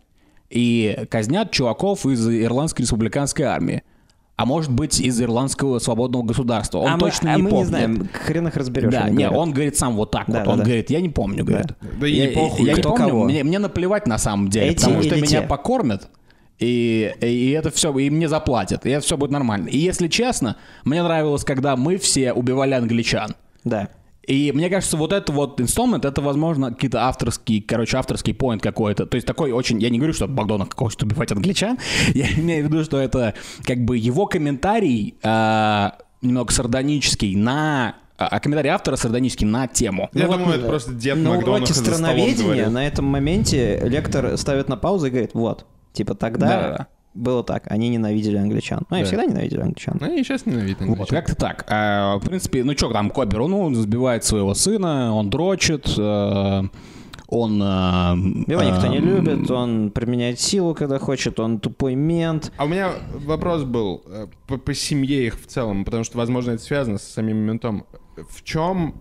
И 0.52 1.06
казнят 1.10 1.52
чуваков 1.52 2.06
из 2.06 2.28
Ирландской 2.30 2.82
республиканской 2.82 3.46
армии. 3.46 3.84
А 4.36 4.46
может 4.46 4.72
быть, 4.72 5.00
из 5.00 5.22
Ирландского 5.22 5.78
свободного 5.80 6.24
государства. 6.24 6.80
Он 6.80 6.94
а 6.94 6.98
точно 6.98 7.30
мы, 7.30 7.34
а 7.34 7.38
не 7.38 7.42
мы 7.44 7.50
помнит. 7.52 7.64
не 7.66 7.70
знаем, 7.70 8.10
хрен 8.12 8.48
их 8.48 8.56
разберешь. 8.58 8.92
Да, 8.92 9.08
не, 9.08 9.18
говорят. 9.24 9.34
он 9.38 9.52
говорит 9.54 9.78
сам 9.78 9.96
вот 9.96 10.10
так 10.12 10.26
Да, 10.28 10.40
вот. 10.40 10.46
да, 10.46 10.52
Он 10.52 10.58
да. 10.60 10.66
говорит, 10.66 10.90
я 10.90 11.00
не 11.00 11.10
помню, 11.10 11.46
говорит. 11.46 11.68
Да 12.00 12.08
и 12.08 12.12
я, 12.14 12.28
не 12.28 12.34
похуй, 12.34 12.66
я 12.66 12.74
не 12.74 12.80
кто 12.80 12.90
помню, 12.90 13.08
кого. 13.08 13.24
Мне, 13.26 13.44
мне 13.44 13.60
наплевать 13.60 14.08
на 14.08 14.18
самом 14.18 14.50
деле, 14.50 14.68
Эти 14.70 14.80
потому 14.82 15.04
что 15.04 15.14
или 15.16 15.22
меня 15.22 15.42
те? 15.42 15.48
покормят. 15.48 16.10
И, 16.58 17.14
и 17.22 17.52
это 17.52 17.70
все, 17.72 17.96
и 17.98 18.10
мне 18.10 18.28
заплатят, 18.28 18.86
и 18.86 18.90
это 18.90 19.06
все 19.06 19.16
будет 19.18 19.32
нормально. 19.32 19.68
И 19.68 19.78
если 19.78 20.08
честно, 20.08 20.58
мне 20.86 21.02
нравилось, 21.04 21.44
когда 21.44 21.76
мы 21.76 21.98
все 21.98 22.34
убивали 22.34 22.74
англичан. 22.74 23.36
Да. 23.64 23.90
И 24.28 24.52
мне 24.52 24.70
кажется, 24.70 24.98
вот 24.98 25.14
это 25.14 25.32
вот 25.32 25.60
инструмент, 25.60 26.06
это, 26.06 26.22
возможно, 26.22 26.72
какие-то 26.72 27.08
авторский, 27.08 27.62
короче, 27.62 27.98
авторский 27.98 28.34
поинт 28.34 28.62
какой-то. 28.62 29.06
То 29.06 29.16
есть 29.16 29.26
такой 29.26 29.52
очень... 29.52 29.82
Я 29.82 29.90
не 29.90 29.98
говорю, 29.98 30.14
что 30.14 30.28
Богданов 30.28 30.74
хочет 30.76 31.02
убивать 31.02 31.32
англичан. 31.32 31.80
Я 32.14 32.32
имею 32.34 32.66
в 32.66 32.68
виду, 32.68 32.84
что 32.84 33.00
это 33.00 33.34
как 33.64 33.84
бы 33.84 33.98
его 33.98 34.28
комментарий 34.28 35.16
а, 35.24 35.98
немного 36.22 36.52
сардонический 36.52 37.36
на... 37.36 37.96
А 38.18 38.40
комментарий 38.40 38.70
автора 38.70 38.98
сардонический 38.98 39.48
на 39.48 39.68
тему. 39.68 40.10
Я 40.14 40.28
Ну, 40.28 40.34
думаю, 40.34 40.46
вот, 40.46 40.56
это 40.58 40.66
э, 40.66 40.70
просто 40.70 40.94
дед 40.94 41.18
На 41.18 41.30
Макдонаха 41.32 41.64
уроке 41.64 41.74
страноведения 41.74 42.70
на 42.70 42.86
этом 42.86 43.06
моменте 43.06 43.80
лектор 43.84 44.38
ставит 44.38 44.70
на 44.70 44.78
паузу 44.78 45.08
и 45.08 45.10
говорит, 45.10 45.32
вот, 45.34 45.66
типа 45.94 46.14
тогда 46.14 46.48
Да-да-да. 46.48 46.88
Было 47.14 47.44
так, 47.44 47.64
они 47.70 47.90
ненавидели 47.90 48.38
англичан. 48.38 48.86
Ну, 48.90 48.96
они 48.96 49.04
Да. 49.04 49.08
всегда 49.08 49.26
ненавидели 49.26 49.62
англичан. 49.62 49.98
Ну, 50.00 50.14
и 50.14 50.24
сейчас 50.24 50.46
ненавидят 50.46 50.80
Вот, 50.82 50.90
англичан. 50.90 51.08
как-то 51.18 51.36
так. 51.36 51.66
А, 51.70 52.18
в 52.18 52.26
принципе, 52.26 52.64
ну 52.64 52.74
что 52.74 52.92
там, 52.92 53.10
Копер, 53.10 53.42
он, 53.42 53.54
он 53.54 53.76
сбивает 53.76 54.24
своего 54.24 54.54
сына, 54.54 55.14
он 55.14 55.30
дрочит, 55.30 55.94
э, 55.98 56.62
он... 57.28 57.62
э, 57.62 57.66
Его 58.52 58.64
никто 58.64 58.88
не 58.88 58.98
э, 58.98 59.02
любит, 59.02 59.50
он 59.52 59.92
применяет 59.92 60.40
силу, 60.40 60.74
когда 60.74 61.00
хочет, 61.00 61.40
он 61.40 61.60
тупой 61.60 61.96
мент. 61.96 62.52
А 62.58 62.66
у 62.66 62.68
меня 62.68 62.92
вопрос 63.26 63.64
был 63.64 64.04
э, 64.08 64.28
по, 64.48 64.58
по 64.58 64.74
семье 64.74 65.28
их 65.28 65.40
в 65.40 65.46
целом, 65.48 65.84
потому 65.86 66.04
что, 66.04 66.18
возможно, 66.18 66.52
это 66.52 66.64
связано 66.64 66.98
с 66.98 67.04
самим 67.04 67.38
ментом. 67.38 67.86
В 68.30 68.44
чем... 68.44 68.96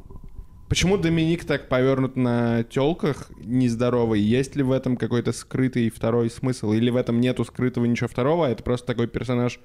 Почему 0.71 0.97
Доминик 0.97 1.45
так 1.45 1.68
повернут 1.68 2.14
на 2.14 2.62
телках 2.62 3.29
нездоровый? 3.45 4.21
Есть 4.21 4.55
ли 4.55 4.62
в 4.62 4.71
этом 4.71 4.97
какой-то 4.97 5.33
скрытый 5.33 5.91
второй 5.91 6.31
смысл? 6.31 6.73
Или 6.73 6.91
в 6.91 6.97
этом 6.97 7.21
нету 7.21 7.45
скрытого 7.45 7.87
ничего 7.87 8.07
второго, 8.07 8.47
а 8.47 8.51
это 8.51 8.62
просто 8.62 8.87
такой 8.87 9.09
персонаж 9.09 9.59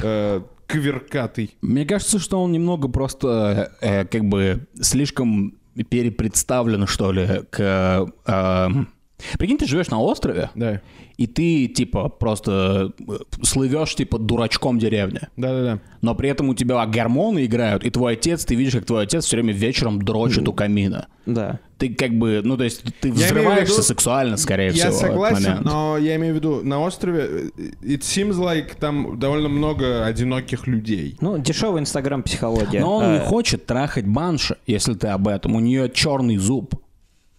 э, 0.00 0.40
кверкатый? 0.68 1.56
Мне 1.62 1.84
кажется, 1.84 2.20
что 2.20 2.40
он 2.40 2.52
немного 2.52 2.86
просто 2.86 3.72
э, 3.80 4.04
как 4.04 4.24
бы 4.24 4.68
слишком 4.80 5.58
перепредставлен, 5.90 6.86
что 6.86 7.10
ли, 7.10 7.42
к... 7.50 8.06
э, 8.24 8.70
Прикинь, 9.38 9.58
ты 9.58 9.66
живешь 9.66 9.88
на 9.88 10.00
острове, 10.00 10.50
Да. 10.54 10.80
И 11.16 11.26
ты, 11.26 11.66
типа, 11.68 12.08
просто 12.08 12.92
э, 13.08 13.18
слывешь, 13.42 13.94
типа, 13.94 14.18
дурачком 14.18 14.78
деревни. 14.78 15.20
Да-да-да. 15.36 15.80
Но 16.00 16.14
при 16.14 16.28
этом 16.30 16.48
у 16.48 16.54
тебя 16.54 16.84
гормоны 16.86 17.44
играют, 17.44 17.84
и 17.84 17.90
твой 17.90 18.14
отец, 18.14 18.44
ты 18.44 18.54
видишь, 18.54 18.72
как 18.72 18.84
твой 18.86 19.04
отец 19.04 19.24
все 19.24 19.36
время 19.36 19.52
вечером 19.52 20.00
дрочит 20.02 20.48
у 20.48 20.52
камина. 20.52 21.06
Да. 21.26 21.60
Ты 21.78 21.94
как 21.94 22.12
бы, 22.12 22.40
ну, 22.44 22.56
то 22.56 22.64
есть 22.64 22.82
ты 23.00 23.08
Я 23.08 23.14
взрываешься 23.14 23.74
виду- 23.74 23.82
сексуально, 23.82 24.36
скорее 24.36 24.66
Я 24.66 24.72
всего. 24.72 24.88
этот 24.88 25.00
согласен, 25.00 25.58
но 25.62 25.98
я 25.98 26.16
имею 26.16 26.34
в 26.34 26.36
виду, 26.36 26.60
на 26.64 26.80
острове 26.80 27.20
э, 27.56 27.62
it 27.82 28.00
seems 28.00 28.34
like 28.38 28.76
там 28.78 29.18
довольно 29.18 29.48
много 29.48 30.04
одиноких 30.04 30.66
людей. 30.66 31.16
Ну, 31.20 31.38
дешевая 31.38 31.80
инстаграм-психология. 31.82 32.80
Но 32.80 32.96
он 32.98 33.12
не 33.12 33.18
Э, 33.18 33.24
хочет 33.24 33.66
трахать 33.66 34.06
банши, 34.06 34.56
если 34.66 34.94
ты 34.94 35.08
об 35.08 35.28
этом. 35.28 35.54
У 35.56 35.60
нее 35.60 35.90
черный 35.92 36.36
зуб. 36.38 36.74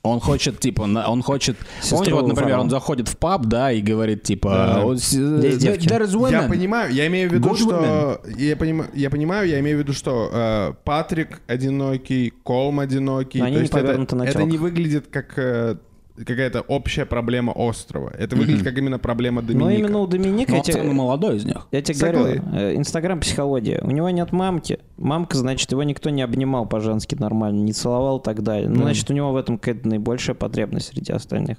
Он 0.05 0.19
хочет, 0.19 0.59
типа, 0.59 0.81
он 0.81 1.21
хочет... 1.21 1.55
Сестру 1.79 1.99
Помните, 1.99 2.13
вот, 2.13 2.27
например, 2.27 2.59
он 2.59 2.69
заходит 2.69 3.07
в 3.07 3.15
паб, 3.17 3.45
да, 3.45 3.71
и 3.71 3.81
говорит, 3.81 4.23
типа... 4.23 4.49
Да. 4.49 4.81
«Вот 4.81 4.99
с- 4.99 5.13
there- 5.13 5.55
девки. 5.55 5.87
there 5.87 6.03
is 6.03 6.13
women». 6.13 6.31
Я 6.31 6.49
понимаю, 6.49 6.93
я 6.93 7.07
имею 7.07 7.29
в 7.29 7.33
виду, 7.33 7.55
что... 7.55 8.21
Я 8.37 8.57
понимаю, 8.57 8.89
я 8.93 9.09
понимаю, 9.09 9.47
я 9.47 9.61
имею 9.61 9.77
в 9.77 9.79
виду, 9.79 9.93
что 9.93 10.29
э, 10.29 10.73
Патрик 10.83 11.41
одинокий, 11.47 12.33
Колм 12.43 12.81
одинокий. 12.81 13.39
Но 13.39 13.45
они 13.45 13.55
не 13.55 13.63
это, 13.63 13.77
повернуты 13.77 14.17
на 14.17 14.23
это 14.23 14.43
не 14.43 14.57
выглядит 14.57 15.07
как... 15.07 15.37
э, 15.37 15.77
какая-то 16.15 16.61
общая 16.61 17.05
проблема 17.05 17.51
острова. 17.51 18.11
Это 18.17 18.35
выглядит 18.35 18.63
как 18.63 18.77
именно 18.77 18.99
проблема 18.99 19.41
Но 19.41 19.47
Доминика. 19.47 19.65
Ну, 19.65 19.69
именно 19.79 19.99
у 19.99 20.07
Доминика, 20.07 20.51
Но 20.51 20.61
я 20.65 20.81
он 20.81 20.95
молодой 20.95 21.37
из 21.37 21.45
них. 21.45 21.67
Я 21.71 21.81
тебе 21.81 21.95
Согласен. 21.97 22.41
говорю, 22.43 22.43
э, 22.55 22.75
инстаграм-психология. 22.75 23.81
У 23.83 23.91
него 23.91 24.09
нет 24.09 24.31
мамки. 24.31 24.79
Мамка, 24.97 25.37
значит, 25.37 25.71
его 25.71 25.83
никто 25.83 26.09
не 26.09 26.21
обнимал 26.21 26.65
по-женски 26.67 27.15
нормально, 27.15 27.61
не 27.61 27.73
целовал 27.73 28.19
и 28.19 28.23
так 28.23 28.43
далее. 28.43 28.69
Ну, 28.69 28.75
Да. 28.77 28.81
значит, 28.83 29.09
у 29.09 29.13
него 29.13 29.31
в 29.31 29.37
этом 29.37 29.57
какая-то 29.57 29.87
наибольшая 29.87 30.35
потребность 30.35 30.87
среди 30.87 31.11
остальных. 31.11 31.57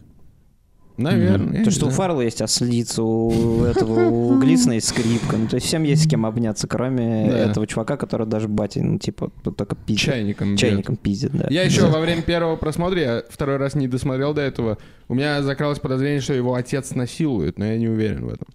Наверное. 0.97 1.59
я 1.59 1.65
То, 1.65 1.71
что 1.71 1.87
у. 1.87 1.91
Фаррелла 1.91 2.21
есть 2.21 2.41
ослица, 2.41 3.03
у 3.03 3.65
этого, 3.65 4.09
у 4.09 4.39
Глисона 4.39 4.75
есть 4.75 4.89
скрипка. 4.89 5.37
Ну, 5.37 5.49
то 5.49 5.57
есть 5.57 5.67
всем 5.67 5.83
есть 5.83 6.05
с 6.05 6.09
кем 6.09 6.25
обняться, 6.27 6.69
кроме 6.69 7.29
Да. 7.31 7.39
этого 7.51 7.67
чувака, 7.67 7.97
который 7.97 8.27
даже 8.27 8.49
бати, 8.49 8.79
ну, 8.79 8.99
типа, 8.99 9.31
только 9.43 9.75
пиздит. 9.75 10.05
Чайником. 10.07 10.51
бьет. 10.51 10.59
Чайником 10.61 10.97
пиздит, 10.97 11.33
да. 11.33 11.47
Я 11.51 11.63
еще 11.63 11.87
во 11.87 12.01
время 12.01 12.23
первого 12.23 12.57
просмотра, 12.57 13.01
я 13.01 13.23
второй 13.29 13.57
раз 13.57 13.75
не 13.75 13.89
досмотрел 13.89 14.35
до 14.35 14.43
этого, 14.43 14.79
у 15.09 15.15
меня 15.15 15.43
закралось 15.43 15.79
подозрение, 15.81 16.21
что 16.21 16.33
его 16.35 16.55
отец 16.55 16.95
насилует, 16.95 17.59
но 17.59 17.65
я 17.67 17.77
не 17.77 17.89
уверен 17.89 18.25
в 18.27 18.29
этом. 18.29 18.47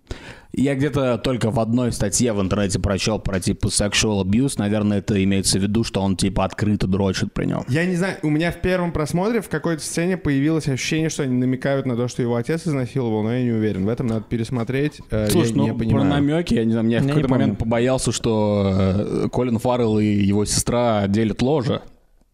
Я 0.51 0.73
где-то 0.75 1.17
только 1.19 1.51
в 1.51 1.59
одной 1.59 1.91
статье 1.91 2.33
в 2.33 2.41
интернете 2.41 2.79
прочел 2.79 3.19
про 3.19 3.39
типа 3.39 3.67
sexual 3.67 4.23
abuse. 4.23 4.53
Наверное, 4.57 4.97
это 4.97 5.23
имеется 5.23 5.59
в 5.59 5.61
виду, 5.61 5.83
что 5.83 6.01
он 6.01 6.17
типа 6.17 6.43
открыто 6.43 6.87
дрочит 6.87 7.31
при 7.33 7.45
нем. 7.45 7.63
Я 7.69 7.85
не 7.85 7.95
знаю, 7.95 8.17
у 8.23 8.29
меня 8.29 8.51
в 8.51 8.59
первом 8.59 8.91
просмотре 8.91 9.41
в 9.41 9.49
какой-то 9.49 9.83
сцене 9.83 10.17
появилось 10.17 10.67
ощущение, 10.67 11.09
что 11.09 11.23
они 11.23 11.35
намекают 11.37 11.85
на 11.85 11.95
то, 11.95 12.07
что 12.07 12.21
его 12.23 12.35
отец 12.35 12.65
изнасиловал, 12.67 13.21
но 13.23 13.33
я 13.33 13.43
не 13.43 13.51
уверен. 13.51 13.85
В 13.85 13.89
этом 13.89 14.07
надо 14.07 14.21
пересмотреть. 14.21 15.01
э, 15.11 15.29
Слушай, 15.29 15.49
я 15.51 15.55
ну 15.55 15.63
не 15.65 15.69
про 15.71 15.77
понимаю. 15.79 16.09
намеки, 16.09 16.53
я 16.55 16.65
не 16.65 16.71
знаю, 16.71 16.87
я 16.89 16.99
в 16.99 17.03
Я 17.03 17.07
какой-то 17.07 17.27
помню. 17.29 17.41
момент 17.43 17.59
побоялся, 17.59 18.11
что 18.11 18.73
э, 18.75 19.27
Колин 19.31 19.59
Фаррелл 19.59 19.99
и 19.99 20.05
его 20.05 20.45
сестра 20.45 21.07
делят 21.07 21.41
ложе. 21.41 21.81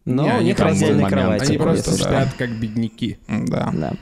Но 0.06 0.22
Не, 0.22 0.28
у 0.30 0.34
они 0.36 0.44
них 0.46 0.58
момент. 0.58 1.08
кровати. 1.08 1.44
Они 1.48 1.58
просто 1.58 1.90
что. 1.96 2.04
спят 2.04 2.28
как 2.38 2.50
бедняки. 2.60 3.18
Да. 3.28 3.72
Да. 3.74 3.92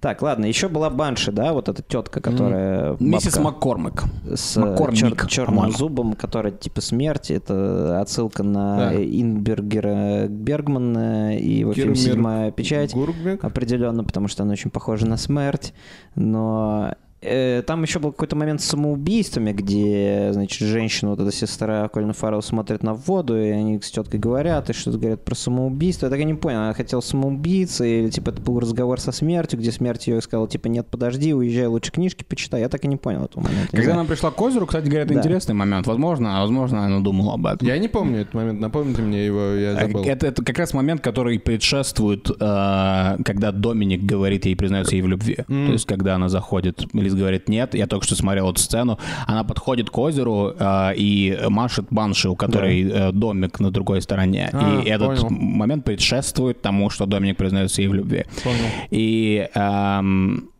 Так, 0.00 0.22
ладно, 0.22 0.44
еще 0.44 0.68
была 0.68 0.90
Банши, 0.90 1.32
да, 1.32 1.52
вот 1.52 1.68
эта 1.68 1.82
тетка, 1.82 2.20
которая... 2.20 2.96
Миссис 3.00 3.34
бабка 3.34 3.42
Маккормик. 3.42 4.04
с 4.32 4.56
Маккормик, 4.56 5.26
черным 5.28 5.56
по-моему. 5.56 5.76
зубом, 5.76 6.12
которая 6.12 6.52
типа 6.52 6.80
смерть. 6.80 7.32
Это 7.32 8.00
отсылка 8.00 8.44
на 8.44 8.90
Да. 8.90 8.94
Инбергера 8.94 10.28
Бергмана 10.28 11.36
и 11.36 11.50
его 11.50 11.74
фильм 11.74 11.96
«Седьмая 11.96 12.52
печать». 12.52 12.92
Гурбек? 12.94 13.42
Определенно, 13.42 14.04
потому 14.04 14.28
что 14.28 14.44
она 14.44 14.52
очень 14.52 14.70
похожа 14.70 15.04
на 15.06 15.16
смерть. 15.16 15.74
Но 16.14 16.90
э, 16.92 16.94
там 17.20 17.82
еще 17.82 17.98
был 17.98 18.12
какой-то 18.12 18.36
момент 18.36 18.60
с 18.60 18.66
самоубийствами, 18.66 19.52
где, 19.52 20.30
значит, 20.32 20.66
женщина, 20.66 21.10
вот 21.10 21.20
эта 21.20 21.32
сестра 21.32 21.88
Колина 21.88 22.12
Фаррелл 22.12 22.42
смотрит 22.42 22.82
на 22.82 22.94
воду, 22.94 23.36
и 23.36 23.48
они 23.48 23.80
с 23.80 23.90
теткой 23.90 24.20
говорят, 24.20 24.70
и 24.70 24.72
что-то 24.72 24.98
говорят 24.98 25.24
про 25.24 25.34
самоубийство. 25.34 26.06
Я 26.06 26.10
так 26.10 26.20
и 26.20 26.24
не 26.24 26.34
понял, 26.34 26.58
она 26.60 26.74
хотела 26.74 27.00
самоубийца, 27.00 27.84
или, 27.84 28.08
типа, 28.10 28.30
это 28.30 28.40
был 28.40 28.60
разговор 28.60 29.00
со 29.00 29.10
смертью, 29.12 29.58
где 29.58 29.72
смерть 29.72 30.06
ее 30.06 30.20
сказала, 30.20 30.48
типа, 30.48 30.68
нет, 30.68 30.86
подожди, 30.88 31.34
уезжай, 31.34 31.66
лучше 31.66 31.90
книжки 31.90 32.24
почитай. 32.28 32.60
Я 32.60 32.68
так 32.68 32.84
и 32.84 32.88
не 32.88 32.96
понял 32.96 33.24
этого 33.24 33.42
момента. 33.42 33.68
Не 33.72 33.78
Когда 33.78 33.94
она 33.94 34.04
пришла 34.04 34.30
к 34.30 34.40
озеру, 34.40 34.66
кстати 34.66 34.86
говоря, 34.86 35.02
это 35.02 35.14
Да. 35.14 35.20
интересный 35.20 35.54
момент. 35.54 35.86
Возможно, 35.86 36.38
а 36.38 36.42
возможно, 36.42 36.84
она 36.84 37.00
думала 37.00 37.34
об 37.34 37.46
этом. 37.46 37.66
Я 37.66 37.78
не 37.78 37.88
помню 37.88 38.20
этот 38.20 38.34
момент. 38.34 38.60
Напомните 38.60 39.02
мне 39.02 39.26
его, 39.26 39.40
я 39.54 39.74
забыл. 39.74 40.04
Это, 40.04 40.26
это 40.28 40.44
как 40.44 40.58
раз 40.58 40.72
момент, 40.72 41.00
который 41.00 41.38
предшествует, 41.38 42.30
э, 42.30 43.16
когда 43.24 43.52
Доминик 43.52 44.02
говорит 44.04 44.46
ей, 44.46 44.54
признается 44.54 44.94
ей 44.94 45.02
в 45.02 45.08
любви. 45.08 45.36
То 45.46 45.72
есть, 45.72 45.86
когда 45.86 46.14
она 46.14 46.28
заходит, 46.28 46.84
Лиз 47.08 47.14
говорит 47.14 47.48
нет, 47.48 47.74
я 47.74 47.86
только 47.86 48.04
что 48.06 48.14
смотрел 48.16 48.50
эту 48.50 48.60
сцену, 48.60 48.98
она 49.26 49.44
подходит 49.44 49.90
к 49.90 49.98
озеру 49.98 50.54
э, 50.58 50.94
и 50.96 51.38
машет 51.48 51.86
банши, 51.90 52.28
у 52.28 52.36
которой 52.36 52.82
э, 52.82 53.12
домик 53.12 53.60
на 53.60 53.70
другой 53.70 54.02
стороне. 54.02 54.50
А, 54.52 54.80
и 54.80 54.88
этот 54.88 55.20
понял. 55.20 55.30
момент 55.30 55.84
предшествует 55.84 56.60
тому, 56.60 56.90
что 56.90 57.06
Доминик 57.06 57.36
признается 57.36 57.80
ей 57.80 57.88
в 57.88 57.94
любви. 57.94 58.24
Понял. 58.44 58.58
И 58.90 59.48
эм, 59.54 60.50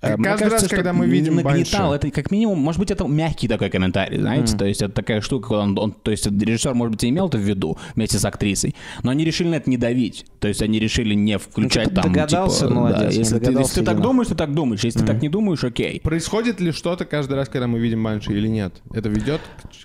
э, 0.00 0.16
мне 0.16 0.24
Каждый 0.24 0.44
кажется, 0.44 0.50
раз, 0.50 0.66
что 0.66 0.76
когда 0.76 0.92
мы 0.92 1.06
видим 1.06 1.36
нагнетал, 1.36 1.90
Банши. 1.90 2.06
это 2.08 2.10
как 2.14 2.30
минимум, 2.30 2.58
может 2.58 2.78
быть, 2.80 2.90
это 2.90 3.06
мягкий 3.06 3.48
такой 3.48 3.70
комментарий, 3.70 4.18
знаете, 4.20 4.56
то 4.56 4.64
есть 4.64 4.82
это 4.82 4.92
такая 4.92 5.20
штука, 5.20 5.48
когда 5.48 5.62
он, 5.62 5.78
он- 5.78 5.92
то 5.92 6.10
есть 6.10 6.26
режиссер, 6.26 6.74
может 6.74 6.92
быть, 6.92 7.04
и 7.04 7.08
имел 7.08 7.28
это 7.28 7.38
в 7.38 7.42
виду 7.42 7.78
вместе 7.94 8.18
с 8.18 8.24
актрисой, 8.24 8.74
но 9.02 9.10
они 9.10 9.24
решили 9.24 9.48
на 9.48 9.54
это 9.56 9.68
не 9.70 9.76
давить, 9.76 10.26
то 10.40 10.48
есть 10.48 10.62
они 10.62 10.78
решили 10.78 11.14
не 11.14 11.38
включать 11.38 11.88
Ну, 11.90 11.94
там, 12.02 12.12
догадался, 12.12 12.60
типа, 12.66 12.74
молодец, 12.74 12.98
да, 13.00 13.06
если, 13.10 13.34
ты, 13.34 13.40
догадался, 13.46 13.60
если 13.68 13.80
ты 13.80 13.86
так 13.86 14.00
думаешь, 14.00 14.28
ты 14.28 14.34
так 14.34 14.54
думаешь, 14.54 14.84
если 14.84 14.98
ты 15.00 15.06
так 15.06 15.22
не 15.22 15.28
думаешь, 15.28 15.64
окей. 15.64 16.00
Происходит 16.02 16.60
ли 16.60 16.72
что-то 16.72 17.04
каждый 17.04 17.34
раз, 17.34 17.48
когда 17.48 17.66
мы 17.66 17.78
видим 17.78 18.02
Банши 18.04 18.32
или 18.32 18.48
нет? 18.48 18.74
Это 18.92 19.08
ведет 19.08 19.40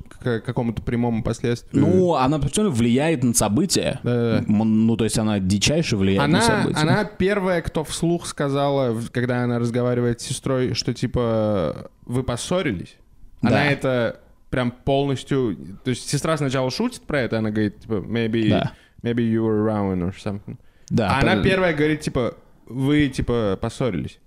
к, 0.09 0.24
к 0.24 0.41
какому-то 0.45 0.82
прямому 0.82 1.24
последствию? 1.24 1.82
Ну, 1.86 2.14
она 2.16 2.38
определенно 2.38 2.70
влияет 2.72 3.24
на 3.24 3.34
события. 3.34 3.99
Да-да-да. 4.03 4.45
Ну, 4.47 4.95
то 4.97 5.03
есть 5.03 5.18
она 5.18 5.39
дичайше 5.39 5.97
влияет 5.97 6.30
на 6.30 6.38
Она, 6.39 6.41
события. 6.41 6.80
она 6.80 7.03
первая, 7.05 7.61
кто 7.61 7.84
вслух 7.84 8.26
сказала, 8.26 8.95
когда 9.11 9.43
она 9.43 9.59
разговаривает 10.04 10.22
с 10.22 10.26
сестрой, 10.26 10.74
что 10.74 10.93
типа 10.93 11.89
вы 12.06 12.24
поссорились. 12.24 12.95
Да. 13.41 13.49
Она 13.49 13.66
это 13.66 14.20
прям 14.49 14.72
полностью... 14.72 15.58
То 15.84 15.89
есть 15.89 16.10
сестра 16.10 16.38
сначала 16.38 16.70
шутит 16.70 17.01
про 17.01 17.22
это, 17.22 17.39
она 17.39 17.49
говорит, 17.49 17.80
типа, 17.82 17.93
maybe, 17.93 18.49
Да. 18.49 18.72
maybe 19.01 19.22
you 19.22 19.41
were 19.43 19.66
around 19.66 20.01
or 20.01 20.14
something. 20.14 20.58
Да, 20.89 21.10
а 21.10 21.22
она 21.22 21.41
первая 21.41 21.74
говорит, 21.74 22.01
типа, 22.01 22.36
вы, 22.68 23.08
типа, 23.10 23.58
поссорились. 23.60 24.20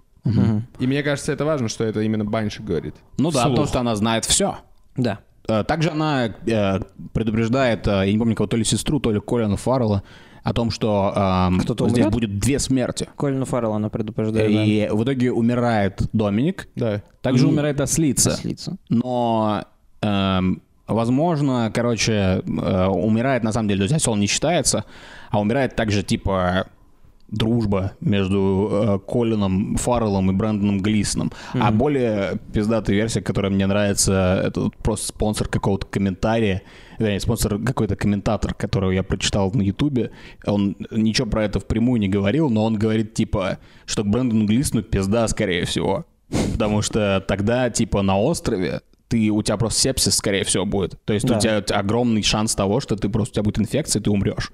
И 0.80 0.86
мне 0.86 1.02
кажется, 1.02 1.32
это 1.32 1.44
важно, 1.44 1.68
что 1.68 1.84
это 1.84 2.00
именно 2.00 2.24
Банши 2.24 2.62
говорит. 2.62 2.96
Ну 3.18 3.30
да, 3.30 3.44
потому 3.44 3.66
что 3.66 3.80
она 3.80 3.94
знает 3.94 4.24
все. 4.24 4.58
Да. 4.96 5.20
Э, 5.48 5.62
Также 5.62 5.90
она 5.90 6.34
э, 6.46 6.80
предупреждает, 7.12 7.86
э, 7.86 7.90
я 8.06 8.12
не 8.12 8.18
помню 8.18 8.34
кого, 8.34 8.48
то 8.48 8.56
ли 8.56 8.64
сестру, 8.64 8.98
то 8.98 9.12
ли 9.12 9.20
Колина 9.20 9.56
Фаррелла, 9.56 10.02
о 10.48 10.52
том, 10.52 10.70
что 10.70 11.12
эм, 11.16 11.58
Кто-то 11.60 11.88
здесь 11.88 12.04
умрет? 12.06 12.12
будет 12.12 12.38
две 12.38 12.58
смерти. 12.60 13.08
Колина 13.16 13.44
Фаррелла 13.44 13.76
она 13.76 13.88
предупреждает. 13.88 14.52
да. 14.52 14.62
И 14.64 14.88
в 14.90 15.02
итоге 15.02 15.32
умирает 15.32 16.02
Доминик, 16.12 16.68
Да. 16.76 17.02
также 17.20 17.46
И- 17.46 17.50
умирает 17.50 17.80
Ослица. 17.80 18.30
Ослица. 18.30 18.76
Но, 18.88 19.64
эм, 20.02 20.62
возможно, 20.86 21.72
короче, 21.74 22.12
э, 22.46 22.86
умирает 22.86 23.42
на 23.42 23.50
самом 23.52 23.66
деле, 23.68 23.78
то 23.80 23.84
есть 23.92 23.96
осел 23.96 24.14
не 24.14 24.28
считается, 24.28 24.84
а 25.32 25.40
умирает 25.40 25.74
также 25.74 26.04
типа 26.04 26.66
дружба 27.28 27.92
между 28.00 28.68
э, 28.70 28.98
Колином 29.10 29.74
Фарреллом 29.78 30.30
и 30.30 30.34
Брэндоном 30.34 30.80
Глисоном. 30.80 31.32
А 31.54 31.72
более 31.72 32.38
пиздатая 32.52 32.94
версия, 32.94 33.20
которая 33.20 33.50
мне 33.50 33.66
нравится, 33.66 34.42
это 34.46 34.60
вот 34.60 34.76
просто 34.76 35.08
спонсор 35.08 35.48
какого-то 35.48 35.88
комментария, 35.88 36.62
вернее, 36.98 37.20
спонсор 37.20 37.58
какой-то 37.62 37.96
комментатор, 37.96 38.54
которого 38.54 38.90
я 38.90 39.02
прочитал 39.02 39.50
на 39.52 39.62
Ютубе. 39.62 40.10
Он 40.46 40.76
ничего 40.90 41.28
про 41.28 41.44
это 41.44 41.60
впрямую 41.60 42.00
не 42.00 42.08
говорил, 42.08 42.50
но 42.50 42.64
он 42.64 42.76
говорит, 42.76 43.14
типа, 43.14 43.58
что 43.84 44.02
к 44.02 44.06
Брэндону 44.06 44.46
Глисону 44.46 44.82
пизда, 44.82 45.26
скорее 45.28 45.64
всего. 45.64 46.04
Потому 46.52 46.82
что 46.82 47.24
тогда, 47.26 47.70
типа, 47.70 48.02
на 48.02 48.18
острове 48.18 48.80
ты, 49.08 49.30
у 49.30 49.40
тебя 49.42 49.56
просто 49.56 49.80
сепсис, 49.80 50.16
скорее 50.16 50.42
всего, 50.44 50.64
будет. 50.66 50.98
То 51.04 51.12
есть 51.12 51.26
Да. 51.26 51.36
у 51.36 51.40
тебя 51.40 51.58
огромный 51.58 52.22
шанс 52.24 52.54
того, 52.56 52.80
что 52.80 52.96
ты 52.96 53.08
просто, 53.08 53.32
у 53.32 53.34
тебя 53.34 53.42
будет 53.44 53.58
инфекция, 53.60 54.00
и 54.00 54.02
ты 54.02 54.10
умрешь. 54.10 54.50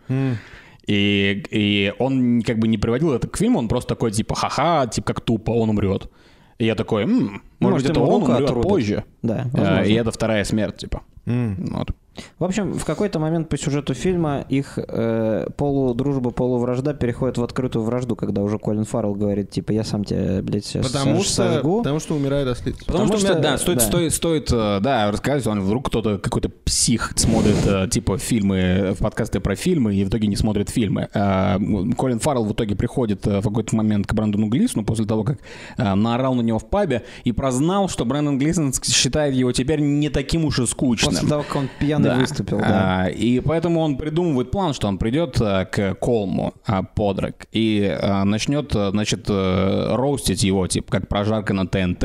И, 0.86 1.44
и 1.50 1.92
он 1.98 2.42
как 2.42 2.58
бы 2.58 2.66
не 2.68 2.76
приводил 2.76 3.12
это 3.12 3.28
к 3.28 3.36
фильму, 3.36 3.58
он 3.60 3.68
просто 3.68 3.90
такой, 3.90 4.10
типа, 4.10 4.34
ха-ха, 4.34 4.86
типа, 4.88 5.06
как 5.14 5.20
тупо, 5.20 5.52
он 5.52 5.70
умрет. 5.70 6.10
И 6.58 6.66
я 6.66 6.74
такой, 6.74 7.04
«М, 7.04 7.42
может, 7.60 7.84
Может, 7.84 7.90
это 7.90 8.00
он 8.00 8.22
умрет 8.24 8.62
позже. 8.62 9.04
Да, 9.22 9.46
возможно. 9.52 9.82
И 9.84 9.94
это 9.94 10.10
вторая 10.10 10.44
смерть, 10.44 10.76
типа. 10.76 11.02
М. 11.24 11.56
Вот. 11.72 11.90
В 12.38 12.44
общем, 12.44 12.74
в 12.74 12.84
какой-то 12.84 13.18
момент 13.18 13.48
по 13.48 13.56
сюжету 13.56 13.94
фильма 13.94 14.44
их 14.48 14.78
э, 14.78 15.46
полудружба, 15.56 16.30
полувражда 16.30 16.92
переходит 16.92 17.38
в 17.38 17.42
открытую 17.42 17.84
вражду, 17.84 18.16
когда 18.16 18.42
уже 18.42 18.58
Колин 18.58 18.84
Фаррелл 18.84 19.14
говорит, 19.14 19.50
типа, 19.50 19.72
я 19.72 19.82
сам 19.82 20.04
тебя, 20.04 20.42
блядь, 20.42 20.64
сейчас 20.66 20.86
Потому 20.86 21.16
сож- 21.16 21.24
что, 21.24 21.34
сожгу. 21.34 21.78
потому 21.78 22.00
что 22.00 22.14
умирает 22.14 22.46
ослица. 22.48 22.78
Потому, 22.84 23.04
Потому 23.04 23.18
что, 23.20 23.28
что- 23.32 23.40
да, 23.40 23.58
стоит, 23.58 23.78
да. 23.78 23.84
стоит, 23.84 24.12
стоит, 24.12 24.52
э, 24.52 24.80
да, 24.80 25.10
рассказать, 25.10 25.46
он 25.46 25.60
вдруг 25.62 25.86
кто-то, 25.86 26.18
какой-то 26.18 26.50
псих 26.50 27.12
смотрит, 27.16 27.56
э, 27.66 27.88
типа, 27.88 28.18
фильмы, 28.18 28.94
в 28.98 29.02
подкасты 29.02 29.40
про 29.40 29.54
фильмы, 29.56 29.94
и 29.94 30.04
в 30.04 30.08
итоге 30.08 30.26
не 30.28 30.36
смотрит 30.36 30.68
фильмы. 30.68 31.08
Колин 31.12 32.18
Фаррелл 32.18 32.44
в 32.44 32.52
итоге 32.52 32.74
приходит 32.76 33.26
э, 33.26 33.40
в 33.40 33.44
какой-то 33.44 33.74
момент 33.76 34.06
к 34.06 34.12
Брэндону 34.14 34.48
Глисону 34.48 34.84
после 34.84 35.06
того, 35.06 35.24
как 35.24 35.38
э, 35.78 35.94
наорал 35.94 36.34
на 36.34 36.42
него 36.42 36.58
в 36.58 36.68
пабе 36.68 37.04
и 37.24 37.32
прознал, 37.32 37.88
что 37.88 38.04
Брэндон 38.04 38.38
Глисон 38.38 38.72
считает 38.82 39.34
его 39.34 39.52
теперь 39.52 39.80
не 39.80 40.08
таким 40.10 40.44
уж 40.44 40.58
и 40.58 40.66
скучным. 40.66 41.12
После 41.12 41.28
того, 41.28 41.42
как 41.42 41.56
он 41.56 41.68
пьяный 42.02 42.16
Да. 42.16 42.20
выступил, 42.20 42.58
да. 42.58 43.04
А, 43.04 43.08
и 43.08 43.40
поэтому 43.40 43.80
он 43.80 43.96
придумывает 43.96 44.50
план, 44.50 44.74
что 44.74 44.88
он 44.88 44.98
придет 44.98 45.36
а, 45.40 45.64
к 45.64 45.94
Колму 45.94 46.54
а, 46.66 46.82
подрак 46.82 47.46
и 47.52 47.96
а, 48.00 48.24
начнет, 48.24 48.74
а, 48.74 48.90
значит, 48.90 49.26
э, 49.28 49.94
роустить 49.94 50.42
его, 50.42 50.66
типа, 50.66 50.92
как 50.92 51.08
прожарка 51.08 51.54
на 51.54 51.66
ТНТ. 51.66 52.04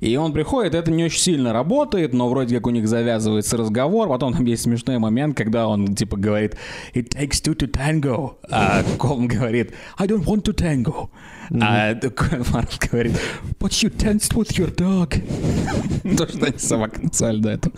И 0.00 0.16
он 0.16 0.32
приходит, 0.32 0.74
это 0.74 0.90
не 0.90 1.04
очень 1.04 1.20
сильно 1.20 1.52
работает, 1.52 2.12
но 2.12 2.28
вроде 2.28 2.56
как 2.56 2.66
у 2.66 2.70
них 2.70 2.88
завязывается 2.88 3.56
разговор, 3.56 4.08
потом 4.08 4.34
там 4.34 4.44
есть 4.44 4.62
смешной 4.62 4.98
момент, 4.98 5.36
когда 5.36 5.66
он, 5.68 5.94
типа, 5.94 6.16
говорит 6.16 6.56
«It 6.94 7.08
takes 7.14 7.42
two 7.42 7.56
to 7.56 7.70
tango», 7.70 8.34
а 8.50 8.82
Колм 8.98 9.26
говорит 9.28 9.72
«I 9.98 10.06
don't 10.06 10.24
want 10.24 10.42
to 10.44 10.54
tango». 10.54 11.08
А 11.60 11.94
Колин 11.94 12.42
Фаррелл 12.42 12.68
говорит 12.90 13.12
«But 13.60 13.70
you 13.70 13.90
danced 13.96 14.34
with 14.34 14.50
your 14.58 14.74
dog». 14.74 15.14
То, 16.16 16.26
что 16.26 16.46
они 16.46 16.58
собака 16.58 17.00
назвали 17.02 17.38
до 17.40 17.50
этого. 17.50 17.74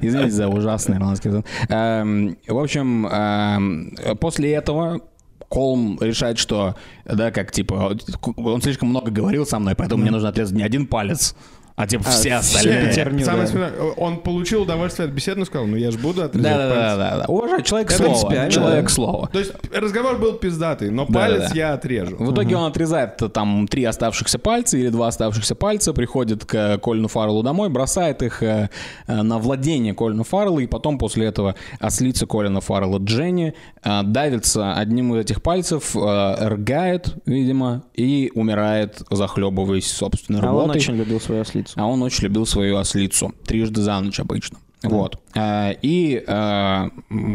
Извините 0.00 0.30
за 0.38 0.48
ужасный 0.48 0.96
ирландский 0.96 1.28
акцент. 1.28 1.46
Эм, 1.68 2.36
В 2.46 2.58
общем, 2.58 3.06
эм, 3.06 3.96
после 4.20 4.52
этого 4.52 5.00
Колм 5.48 5.98
решает, 6.00 6.38
что, 6.38 6.74
да, 7.06 7.30
как 7.30 7.52
типа, 7.52 7.96
он 8.36 8.60
слишком 8.62 8.90
много 8.90 9.10
говорил 9.10 9.46
со 9.46 9.58
мной, 9.58 9.74
поэтому 9.74 10.02
мне 10.02 10.10
нужно 10.10 10.28
отрезать 10.28 10.54
не 10.54 10.62
один 10.62 10.86
палец, 10.86 11.34
а 11.78 11.86
типа 11.86 12.10
все 12.10 12.34
остальные. 12.34 12.92
Самое 12.92 13.24
да. 13.24 13.46
смешное, 13.46 13.72
он 13.96 14.18
получил 14.18 14.62
удовольствие 14.62 15.06
от 15.08 15.14
беседы, 15.14 15.38
но 15.38 15.44
сказал, 15.46 15.68
ну 15.68 15.76
я 15.76 15.92
же 15.92 15.98
буду 15.98 16.24
отрезать 16.24 16.50
Да, 16.50 16.58
да, 16.58 16.74
пальцы». 16.74 16.96
да, 16.96 16.96
да, 16.96 17.16
да. 17.18 17.24
Уважай, 17.28 17.62
человек 17.62 17.88
Это 17.88 17.96
слова. 17.98 18.10
принципиально, 18.12 18.50
Человек 18.50 18.82
да. 18.82 18.88
слова. 18.88 19.28
То 19.32 19.38
есть 19.38 19.52
разговор 19.72 20.18
был 20.18 20.32
пиздатый, 20.32 20.90
но 20.90 21.06
Да, 21.06 21.12
палец 21.20 21.42
да, 21.42 21.48
да. 21.50 21.54
я 21.54 21.72
отрежу. 21.74 22.16
В 22.18 22.32
итоге 22.34 22.56
он 22.56 22.64
отрезает 22.64 23.22
э, 23.22 23.28
там 23.28 23.68
три 23.68 23.84
оставшихся 23.84 24.40
пальца 24.40 24.76
или 24.76 24.88
два 24.88 25.06
оставшихся 25.06 25.54
пальца, 25.54 25.92
приходит 25.92 26.44
к 26.44 26.78
Колину 26.78 27.06
Фарреллу 27.06 27.44
домой, 27.44 27.68
бросает 27.68 28.22
их 28.24 28.42
э, 28.42 28.70
э, 29.06 29.22
на 29.22 29.38
владение 29.38 29.94
Колина 29.94 30.24
Фаррелла, 30.24 30.58
и 30.58 30.66
потом 30.66 30.98
после 30.98 31.26
этого 31.26 31.54
ослица 31.78 32.26
Колина 32.26 32.60
Фаррелла 32.60 32.98
Дженни 32.98 33.54
э, 33.84 34.02
давится 34.02 34.72
одним 34.74 35.14
из 35.14 35.20
этих 35.20 35.42
пальцев, 35.42 35.94
э, 35.94 36.48
рыгает, 36.48 37.14
видимо, 37.24 37.84
и 37.94 38.32
умирает, 38.34 39.00
захлебываясь 39.10 39.86
собственной 39.90 40.40
А 40.40 40.50
он 40.52 40.58
работой. 40.62 40.78
очень 40.78 40.96
любил 40.96 41.20
свою 41.20 41.42
ослицу. 41.42 41.67
А 41.76 41.86
он 41.86 42.02
очень 42.02 42.24
любил 42.24 42.46
свою 42.46 42.76
ослицу. 42.78 43.32
Трижды 43.44 43.80
за 43.82 43.98
ночь 44.00 44.20
обычно. 44.20 44.58
Вот. 44.82 45.20
Э, 45.34 45.72
И, 45.82 46.22
э, 46.26 46.88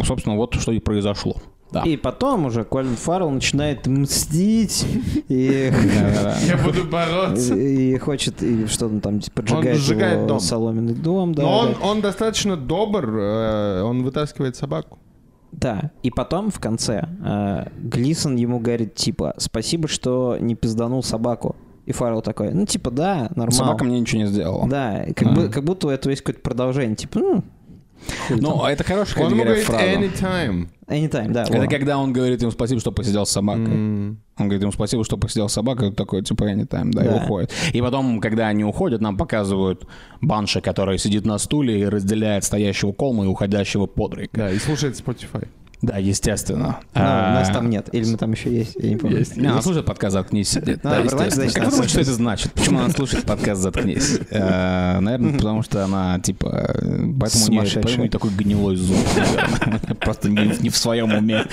собственно, 0.05 0.35
вот 0.35 0.55
что 0.55 0.71
и 0.71 0.79
произошло. 0.79 1.35
Да. 1.71 1.81
И 1.81 1.97
потом 1.97 2.45
уже 2.45 2.63
Колин 2.65 2.95
Фаррелл 2.95 3.31
начинает 3.31 3.87
мстить 3.87 4.85
и, 5.27 5.71
Я 6.47 6.57
буду 6.63 6.83
бороться. 6.83 7.55
и 7.55 7.97
хочет, 7.97 8.43
и 8.43 8.67
что 8.67 8.85
он 8.85 9.01
там 9.01 9.19
поджигает, 9.33 9.77
сжигает 9.77 10.27
дом. 10.27 10.39
соломенный 10.39 10.93
дом. 10.93 11.33
Да, 11.33 11.41
Но 11.41 11.57
он, 11.59 11.73
да. 11.73 11.79
он 11.81 12.01
достаточно 12.01 12.55
добр, 12.55 13.09
э, 13.17 13.81
он 13.81 14.03
вытаскивает 14.03 14.55
собаку. 14.55 14.99
Да, 15.51 15.91
и 16.01 16.09
потом 16.11 16.49
в 16.51 16.59
конце 16.59 17.07
Глисон 17.77 18.35
ему 18.37 18.59
говорит, 18.59 18.95
типа, 18.95 19.35
спасибо, 19.37 19.87
что 19.87 20.37
не 20.39 20.55
пизданул 20.55 21.03
собаку. 21.03 21.55
И 21.85 21.91
Фаррелл 21.91 22.21
такой, 22.21 22.53
ну, 22.53 22.65
типа, 22.65 22.91
да, 22.91 23.27
нормально. 23.35 23.51
Собака 23.51 23.83
мне 23.83 23.99
ничего 23.99 24.21
не 24.21 24.27
сделала. 24.27 24.67
Да, 24.69 25.05
как, 25.15 25.27
А. 25.27 25.31
бы- 25.31 25.49
как 25.49 25.63
будто 25.65 25.87
у 25.87 25.89
этого 25.89 26.11
есть 26.11 26.21
какое-то 26.23 26.41
продолжение, 26.41 26.95
типа, 26.95 27.19
ну, 27.19 27.43
Ну, 28.29 28.51
там. 28.57 28.65
это 28.65 28.83
хорошая, 28.83 29.25
Он 29.25 29.33
говорит 29.33 29.63
фраза. 29.63 29.83
anytime. 29.85 30.67
anytime, 30.87 31.31
да. 31.31 31.43
Это 31.43 31.57
во. 31.57 31.67
когда 31.67 31.97
он 31.97 32.11
говорит 32.13 32.41
ему 32.41 32.51
спасибо, 32.51 32.79
что 32.81 32.91
посидел 32.91 33.25
с 33.25 33.29
собакой. 33.31 33.65
М. 33.65 34.19
Он 34.37 34.45
говорит 34.47 34.61
ему 34.61 34.71
спасибо, 34.71 35.03
что 35.05 35.15
посидел 35.17 35.47
с 35.47 35.53
собакой, 35.53 35.87
вот 35.89 35.97
такой, 35.97 36.21
типа, 36.21 36.43
anytime, 36.43 36.91
да, 36.91 37.03
и 37.05 37.07
Да. 37.07 37.15
уходит. 37.17 37.51
И 37.71 37.81
потом, 37.81 38.19
когда 38.19 38.47
они 38.47 38.63
уходят, 38.65 38.99
нам 39.01 39.15
показывают 39.17 39.85
Банша, 40.21 40.59
который 40.61 40.97
сидит 40.97 41.25
на 41.25 41.37
стуле 41.37 41.79
и 41.81 41.85
разделяет 41.85 42.43
стоящего 42.43 42.91
Колма 42.91 43.23
и 43.25 43.27
уходящего 43.27 43.85
Подрейка. 43.85 44.37
Да, 44.37 44.51
и 44.51 44.57
слушает 44.57 44.95
Spotify. 44.99 45.47
Да, 45.83 45.97
естественно. 45.97 46.79
Ну, 46.95 47.01
А, 47.01 47.33
нас 47.39 47.49
там 47.49 47.69
нет, 47.69 47.89
или 47.91 48.09
мы 48.09 48.17
там 48.17 48.31
еще 48.31 48.49
есть, 48.55 48.75
я 48.77 48.89
не 48.89 48.95
помню. 48.95 49.19
Есть. 49.19 49.35
Не, 49.35 49.47
она 49.47 49.61
слушает 49.61 49.85
подкаст 49.85 50.13
«Заткнись» 50.13 50.49
сидит. 50.51 50.79
А, 50.85 50.89
Да, 50.91 50.99
естественно. 50.99 51.51
Как 51.51 51.69
думаете, 51.71 51.89
что 51.89 52.01
это 52.01 52.13
значит? 52.13 52.53
Почему 52.53 52.79
она 52.79 52.89
слушает 52.89 53.25
подкаст 53.25 53.61
«Заткнись»? 53.61 54.19
Э, 54.31 54.99
Наверное, 55.01 55.33
потому 55.33 55.61
что 55.61 55.83
она, 55.83 56.19
типа, 56.19 56.45
э, 56.81 57.05
поэтому 57.19 57.45
у 57.47 57.49
нее 57.63 58.05
у 58.05 58.07
такой 58.07 58.31
гнилой 58.31 58.77
зуб. 58.77 58.97
Просто 59.99 60.29
не 60.29 60.69
в 60.69 60.77
своем 60.77 61.13
уме. 61.13 61.43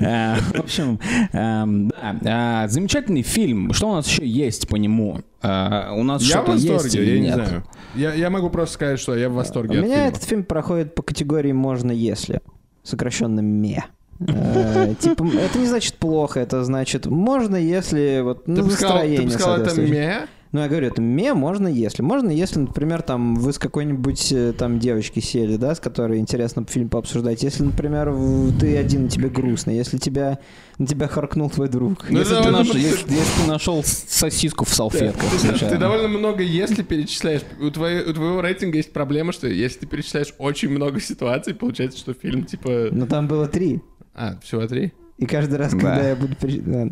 Э, 0.00 0.36
В 0.54 0.60
общем, 0.60 0.98
эм, 1.32 1.90
да. 2.22 2.66
Замечательный 2.68 3.22
фильм. 3.22 3.72
Что 3.72 3.90
у 3.90 3.94
нас 3.94 4.08
еще 4.08 4.26
есть 4.26 4.66
по 4.68 4.76
нему? 4.76 5.20
Э, 5.42 5.90
У 5.92 6.02
нас 6.04 6.22
Я 6.22 6.40
в 6.40 6.44
что-то 6.44 6.52
есть 6.58 6.68
восторге, 6.70 7.02
или 7.04 7.14
я 7.16 7.20
не 7.20 7.32
знаю. 7.32 7.64
Я, 7.94 8.14
я 8.14 8.30
могу 8.30 8.48
просто 8.50 8.74
сказать, 8.74 8.98
что 9.00 9.14
я 9.16 9.28
в 9.28 9.32
У 9.32 9.36
восторге 9.36 9.78
от 9.80 9.84
меня 9.84 9.94
фильма. 9.96 10.08
этот 10.08 10.24
фильм 10.24 10.44
проходит 10.44 10.94
по 10.94 11.02
категории 11.02 11.52
«можно 11.52 11.90
если», 11.92 12.40
сокращенно 12.82 13.40
«ме». 13.40 13.84
Э, 14.20 14.94
Типа, 15.00 15.24
это 15.24 15.58
не 15.58 15.66
значит 15.66 15.94
плохо, 15.94 16.40
это 16.40 16.64
значит 16.64 17.06
можно, 17.06 17.56
если 17.56 18.20
вот 18.22 18.46
ну, 18.46 18.56
Ты 18.56 18.62
бы 18.62 18.70
сказал, 18.70 18.96
настроение 18.98 19.26
бы 19.26 19.30
сказал 19.30 19.56
это 19.58 19.80
ме? 19.80 20.26
Ну, 20.52 20.60
я 20.60 20.68
говорю, 20.68 20.86
это 20.88 21.00
ме 21.00 21.32
можно, 21.32 21.66
если. 21.66 22.02
Можно, 22.02 22.28
если, 22.28 22.58
например, 22.58 23.00
там 23.00 23.36
вы 23.36 23.54
с 23.54 23.58
какой-нибудь 23.58 24.32
э, 24.32 24.52
там 24.52 24.78
девочки 24.78 25.18
сели, 25.18 25.56
да, 25.56 25.74
с 25.74 25.80
которой 25.80 26.18
интересно 26.18 26.66
фильм 26.68 26.90
пообсуждать. 26.90 27.42
Если, 27.42 27.62
например, 27.62 28.14
ты 28.60 28.76
один, 28.76 29.06
и 29.06 29.08
тебе 29.08 29.30
грустно. 29.30 29.70
Если 29.70 29.96
тебя, 29.96 30.40
на 30.76 30.86
тебя 30.86 31.08
харкнул 31.08 31.48
твой 31.48 31.70
друг. 31.70 32.04
Ну, 32.10 32.18
Если 32.18 32.34
это 32.34 32.44
ты 32.44 32.50
наш- 32.50 32.66
если 32.66 32.84
если 33.14 33.42
ты 33.42 33.48
нашел 33.48 33.82
сосиску 33.82 34.66
в 34.66 34.68
салфетках. 34.74 35.24
Ты, 35.40 35.68
ты 35.70 35.78
довольно 35.78 36.08
много 36.08 36.42
если 36.42 36.82
перечисляешь. 36.82 37.40
У, 37.58 37.70
твоей- 37.70 38.02
у 38.02 38.12
твоего 38.12 38.42
рейтинга 38.42 38.76
есть 38.76 38.92
проблема, 38.92 39.32
что 39.32 39.46
если 39.48 39.78
ты 39.80 39.86
перечисляешь 39.86 40.34
очень 40.36 40.68
много 40.68 41.00
ситуаций, 41.00 41.54
получается, 41.54 41.98
что 41.98 42.12
фильм 42.12 42.44
типа... 42.44 42.88
Но 42.92 43.06
там 43.06 43.26
было 43.26 43.48
три. 43.48 43.80
А, 44.14 44.38
всего 44.42 44.66
три? 44.66 44.92
И 45.16 45.24
каждый 45.24 45.54
раз, 45.56 45.72
Да. 45.72 45.78
когда 45.78 46.08
я 46.10 46.16
буду... 46.16 46.34
да. 46.42 46.88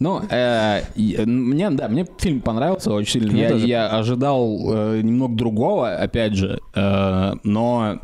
Ну, 0.00 0.22
э, 0.30 0.82
э, 0.96 1.26
мне, 1.26 1.70
да, 1.70 1.88
мне 1.88 2.06
фильм 2.18 2.40
понравился 2.40 2.90
очень 2.92 3.20
сильно. 3.20 3.32
Мне 3.32 3.42
Я, 3.42 3.48
тоже. 3.50 3.66
я 3.66 3.88
ожидал 3.88 4.58
э, 4.72 5.00
немного 5.02 5.36
другого, 5.36 5.94
опять 5.94 6.34
же, 6.34 6.58
э, 6.74 7.32
но 7.44 8.00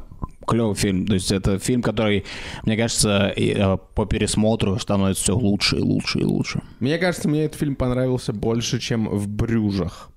клевый 0.47 0.75
фильм. 0.77 1.07
То 1.07 1.15
есть 1.15 1.33
это 1.33 1.59
фильм, 1.59 1.81
который, 1.83 2.25
мне 2.65 2.77
кажется, 2.77 3.35
по 3.95 4.05
пересмотру 4.05 4.79
становится 4.79 5.23
все 5.25 5.35
лучше 5.37 5.79
и 5.79 5.81
лучше 5.81 6.21
и 6.21 6.25
лучше. 6.25 6.61
Мне 6.81 6.99
кажется, 6.99 7.29
мне 7.29 7.47
этот 7.47 7.59
фильм 7.59 7.75
понравился 7.75 8.33
больше, 8.35 8.79
чем 8.79 9.09
в 9.09 9.27
«Брюжах». 9.27 10.11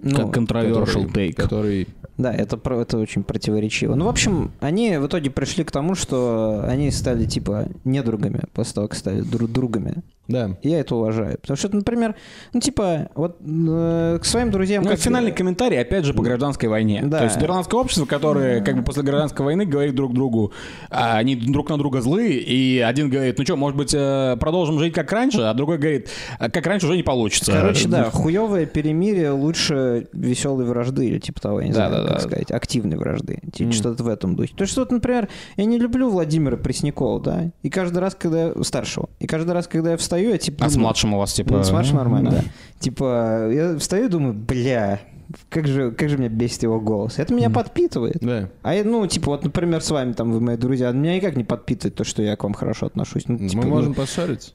Ну, 0.00 0.16
как 0.30 0.36
controversial 0.36 1.06
который- 1.06 1.30
take. 1.30 1.32
Который... 1.32 1.88
Да, 2.16 2.32
это, 2.32 2.58
это 2.80 2.98
очень 2.98 3.24
противоречиво. 3.24 3.94
Ну, 3.94 4.04
в 4.04 4.08
общем, 4.08 4.52
они 4.60 4.96
в 4.98 5.06
итоге 5.06 5.30
пришли 5.30 5.64
к 5.64 5.70
тому, 5.72 5.94
что 5.94 6.64
они 6.68 6.90
стали, 6.90 7.24
типа, 7.24 7.66
недругами 7.84 8.42
после 8.52 8.74
того, 8.74 8.88
как 8.88 8.96
стали 8.96 9.22
дру- 9.22 9.48
другами. 9.48 9.96
Да. 10.26 10.56
Я 10.62 10.80
это 10.80 10.96
уважаю. 10.96 11.38
Потому 11.40 11.56
что, 11.58 11.74
например, 11.76 12.14
ну, 12.54 12.60
типа, 12.60 13.10
вот 13.14 13.36
э, 13.46 14.18
к 14.22 14.24
своим 14.24 14.50
друзьям... 14.50 14.82
Ну, 14.84 14.90
как- 14.90 14.98
финальный 14.98 15.32
комментарий, 15.32 15.78
опять 15.78 16.06
же, 16.06 16.14
по 16.14 16.22
гражданской 16.22 16.68
войне. 16.68 17.02
Да. 17.04 17.18
То 17.18 17.24
есть 17.24 17.42
ирландское 17.42 17.78
общество, 17.78 18.06
которое 18.06 18.62
как 18.62 18.76
бы 18.76 18.82
после 18.84 19.02
гражданской 19.02 19.44
войны 19.44 19.66
говорит 19.66 19.94
друг 19.94 20.14
другу, 20.14 20.52
а, 20.88 21.18
они 21.18 21.36
друг 21.36 21.68
на 21.68 21.76
друга 21.76 22.00
злые, 22.00 22.38
и 22.40 22.78
один 22.78 23.10
говорит, 23.10 23.36
ну 23.36 23.44
что, 23.44 23.56
может 23.56 23.76
быть, 23.76 23.92
э, 23.94 24.36
продолжим 24.40 24.78
жить 24.78 24.94
как 24.94 25.12
раньше, 25.12 25.42
а 25.42 25.52
другой 25.52 25.76
говорит, 25.76 26.08
«А 26.38 26.48
как 26.48 26.66
раньше 26.66 26.86
уже 26.86 26.96
не 26.96 27.02
получится. 27.02 27.52
Короче, 27.52 27.88
да, 27.88 28.04
хуевое 28.10 28.64
перемирие 28.64 29.30
лучше 29.32 30.06
веселой 30.14 30.64
вражды, 30.64 31.06
или 31.06 31.18
типа 31.18 31.40
того, 31.42 31.60
я 31.60 31.66
не 31.66 31.74
Да, 31.74 31.88
знаю, 31.90 32.03
да, 32.03 32.03
как 32.08 32.18
да. 32.18 32.28
сказать, 32.28 32.50
активной 32.50 32.96
вражды. 32.96 33.40
Типа 33.52 33.72
Что-то 33.72 34.04
в 34.04 34.08
этом 34.08 34.36
духе. 34.36 34.54
То 34.56 34.62
есть, 34.62 34.76
вот, 34.76 34.90
например, 34.90 35.28
я 35.56 35.64
не 35.64 35.78
люблю 35.78 36.10
Владимира 36.10 36.56
Преснякова, 36.56 37.20
да, 37.20 37.52
и 37.62 37.70
каждый 37.70 37.98
раз, 37.98 38.14
когда... 38.14 38.52
Старшего. 38.62 39.08
И 39.20 39.26
каждый 39.26 39.52
раз, 39.52 39.66
когда 39.66 39.92
я 39.92 39.96
встаю, 39.96 40.30
я 40.30 40.38
типа... 40.38 40.64
А 40.64 40.68
с 40.68 40.72
думаю- 40.72 40.84
младшим 40.84 41.14
у 41.14 41.18
вас 41.18 41.32
типа... 41.32 41.54
Ну, 41.54 41.64
с 41.64 41.70
младшим 41.70 41.96
нормально, 41.96 42.30
да. 42.30 42.36
да. 42.38 42.44
Типа, 42.78 43.50
я 43.50 43.78
встаю 43.78 44.06
и 44.06 44.08
думаю, 44.08 44.34
бля, 44.34 45.00
как 45.48 45.66
же, 45.66 45.90
как 45.92 46.08
же 46.08 46.18
меня 46.18 46.28
бесит 46.28 46.62
его 46.62 46.80
голос. 46.80 47.18
Это 47.18 47.34
меня 47.34 47.50
подпитывает. 47.50 48.18
Да. 48.20 48.50
А 48.62 48.74
я, 48.74 48.84
ну, 48.84 49.06
типа, 49.06 49.32
вот, 49.32 49.44
например, 49.44 49.82
с 49.82 49.90
вами, 49.90 50.12
там, 50.12 50.32
вы 50.32 50.40
мои 50.40 50.56
друзья, 50.56 50.90
меня 50.92 51.16
никак 51.16 51.36
не 51.36 51.44
подпитывает 51.44 51.94
то, 51.94 52.04
что 52.04 52.22
я 52.22 52.36
к 52.36 52.44
вам 52.44 52.54
хорошо 52.54 52.86
отношусь. 52.86 53.24
Ну, 53.26 53.38
типа, 53.38 53.62
Мы 53.62 53.68
ну, 53.68 53.74
можем 53.74 53.94
поссориться. 53.94 54.52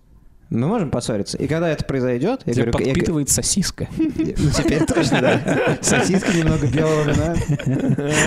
Мы 0.49 0.67
можем 0.67 0.89
поссориться. 0.89 1.37
И 1.37 1.47
когда 1.47 1.69
это 1.69 1.83
произойдет, 1.85 2.41
я 2.45 2.53
Тебя 2.53 2.65
говорю, 2.65 2.85
я- 2.85 2.93
подпитывает 2.93 3.29
сосиска. 3.29 3.87
ну, 3.97 4.49
теперь 4.55 4.83
точно, 4.85 5.21
да. 5.21 5.77
Сосиска, 5.81 6.33
немного 6.33 6.65
белого 6.67 7.03
вина. 7.03 7.35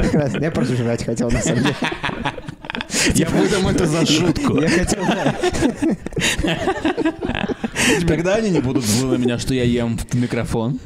Прекрасно. 0.01 0.39
Я 0.39 0.51
просто 0.51 0.77
жрать 0.77 1.05
хотел, 1.05 1.31
на 1.31 1.41
самом 1.41 1.65
деле. 1.65 1.77
Я 3.15 3.29
выдам 3.29 3.69
это 3.69 3.87
за 3.87 4.07
шутку. 4.07 4.61
Я 4.61 4.69
хотел, 4.69 5.05
да. 5.05 5.35
Когда 8.07 8.37
они 8.37 8.51
не 8.51 8.61
будут 8.61 8.85
злы 8.85 9.19
на 9.19 9.23
меня, 9.23 9.39
что 9.39 9.55
я 9.55 9.65
ем 9.65 9.99
в 9.99 10.15
микрофон? 10.15 10.79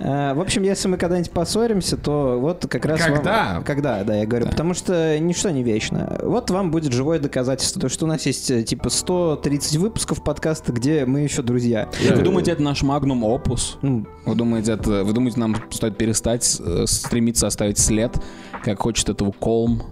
А, 0.00 0.34
В 0.34 0.40
общем, 0.40 0.62
если 0.62 0.88
мы 0.88 0.96
когда-нибудь 0.96 1.30
поссоримся, 1.30 1.96
то 1.96 2.38
вот 2.40 2.66
как 2.68 2.84
раз 2.84 3.00
вам- 3.00 3.14
Когда? 3.14 3.62
Когда, 3.64 4.04
да, 4.04 4.16
я 4.16 4.26
говорю. 4.26 4.46
Потому 4.46 4.74
что 4.74 5.18
ничто 5.18 5.50
не 5.50 5.62
вечно. 5.62 6.18
Вот 6.22 6.50
вам 6.50 6.70
будет 6.70 6.92
живое 6.92 7.18
доказательство. 7.18 7.80
То, 7.80 7.88
что 7.88 8.04
у 8.04 8.08
нас 8.08 8.26
есть 8.26 8.50
э, 8.50 8.62
типа 8.62 8.90
130 8.90 9.76
выпусков 9.76 10.22
подкаста, 10.24 10.72
где 10.72 11.04
мы 11.06 11.20
еще 11.20 11.42
друзья. 11.42 11.88
Вы 12.14 12.22
думаете, 12.22 12.52
это 12.52 12.62
наш 12.62 12.82
магнум 12.82 13.24
опус? 13.24 13.78
Ну, 13.82 14.06
Вы 14.24 14.34
думаете, 14.34 14.72
это, 14.72 15.04
вы 15.04 15.12
думаете, 15.12 15.38
нам 15.40 15.56
стоит 15.70 15.96
перестать 15.96 16.60
э, 16.60 16.84
стремиться 16.86 17.46
оставить 17.46 17.78
след, 17.78 18.12
как 18.64 18.80
хочет 18.80 19.08
этого 19.08 19.32
Колм? 19.32 19.82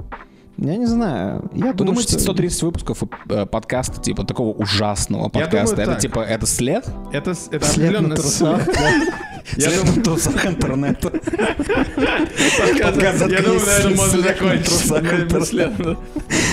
Я 0.63 0.77
не 0.77 0.87
знаю. 0.87 1.51
Я 1.53 1.67
Вы 1.67 1.73
думаю, 1.75 1.95
думаете, 1.95 2.13
что... 2.13 2.21
130 2.21 2.63
выпусков 2.63 3.03
э, 3.29 3.47
подкаста, 3.47 4.01
типа 4.01 4.25
такого 4.25 4.53
ужасного 4.53 5.29
подкаста, 5.29 5.77
думаю, 5.77 5.83
это 5.83 5.93
так. 5.93 6.01
типа 6.01 6.21
это 6.21 6.47
след? 6.47 6.85
Это, 7.13 7.35
это 7.51 7.67
След 7.67 8.01
на 8.01 8.15
трусах. 8.17 8.63
след. 8.65 8.77
Я 9.57 9.71
След 9.71 9.81
думаю, 9.81 9.97
на 9.97 10.03
трусах 10.05 10.47
интернета. 10.47 11.09
подкаст- 11.11 13.29
я 13.29 13.43
думаю, 13.43 13.61
на 13.67 13.71
этом 13.71 13.97
можно 13.97 14.23
закончить. 14.23 14.91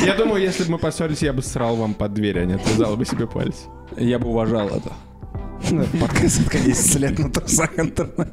Я 0.05 0.16
думаю, 0.16 0.41
если 0.41 0.64
бы 0.64 0.72
мы 0.72 0.78
поссорились, 0.80 1.22
я 1.22 1.32
бы 1.34 1.41
срал 1.43 1.76
вам 1.76 1.93
под 1.93 2.14
дверь, 2.16 2.39
а 2.39 2.45
не 2.45 2.53
отрезал 2.53 2.97
бы 2.97 3.05
себе 3.05 3.28
палец. 3.28 3.68
Я 3.95 4.18
бы 4.20 4.28
уважал 4.30 4.70
это. 4.70 4.91
Ну, 5.72 5.84
Подкаст 5.99 6.41
это 6.47 6.57
есть 6.57 6.93
след 6.93 7.20
на 7.20 7.30
трусах 7.30 7.78
интернета. 7.78 8.28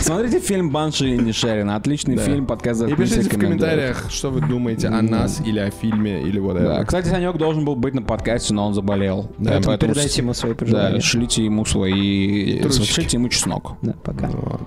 Смотрите 0.00 0.40
фильм 0.40 0.70
«Банши 0.70 1.10
и 1.10 1.18
Нишерин». 1.18 1.70
Отличный 1.70 2.16
Да. 2.16 2.22
фильм, 2.24 2.46
подкаст 2.46 2.82
И 2.82 2.94
пишите 2.94 3.22
в 3.22 3.38
комментариях, 3.38 4.06
что 4.10 4.30
вы 4.30 4.40
думаете 4.40 4.88
о 4.88 5.02
нас 5.02 5.40
или 5.44 5.58
о 5.60 5.70
фильме, 5.70 6.22
или 6.22 6.38
вот 6.38 6.54
Да, 6.58 6.76
это. 6.78 6.86
кстати, 6.86 7.08
Санек 7.08 7.36
должен 7.36 7.64
был 7.64 7.76
быть 7.76 7.94
на 7.94 8.02
подкасте, 8.02 8.54
но 8.54 8.66
он 8.66 8.74
заболел. 8.74 9.30
Да, 9.38 9.52
Поэтому 9.52 9.64
поэтому 9.66 9.92
передайте 9.94 10.20
ему 10.22 10.34
свои 10.34 10.52
Да, 10.52 10.58
пожелания. 10.58 11.00
шлите 11.00 11.44
ему 11.44 11.64
свои... 11.64 12.60
Трусики. 12.60 12.92
Шлите 12.92 13.16
ему 13.18 13.28
чеснок. 13.28 13.76
Да, 13.82 13.94
пока. 14.02 14.28
Вот. 14.28 14.60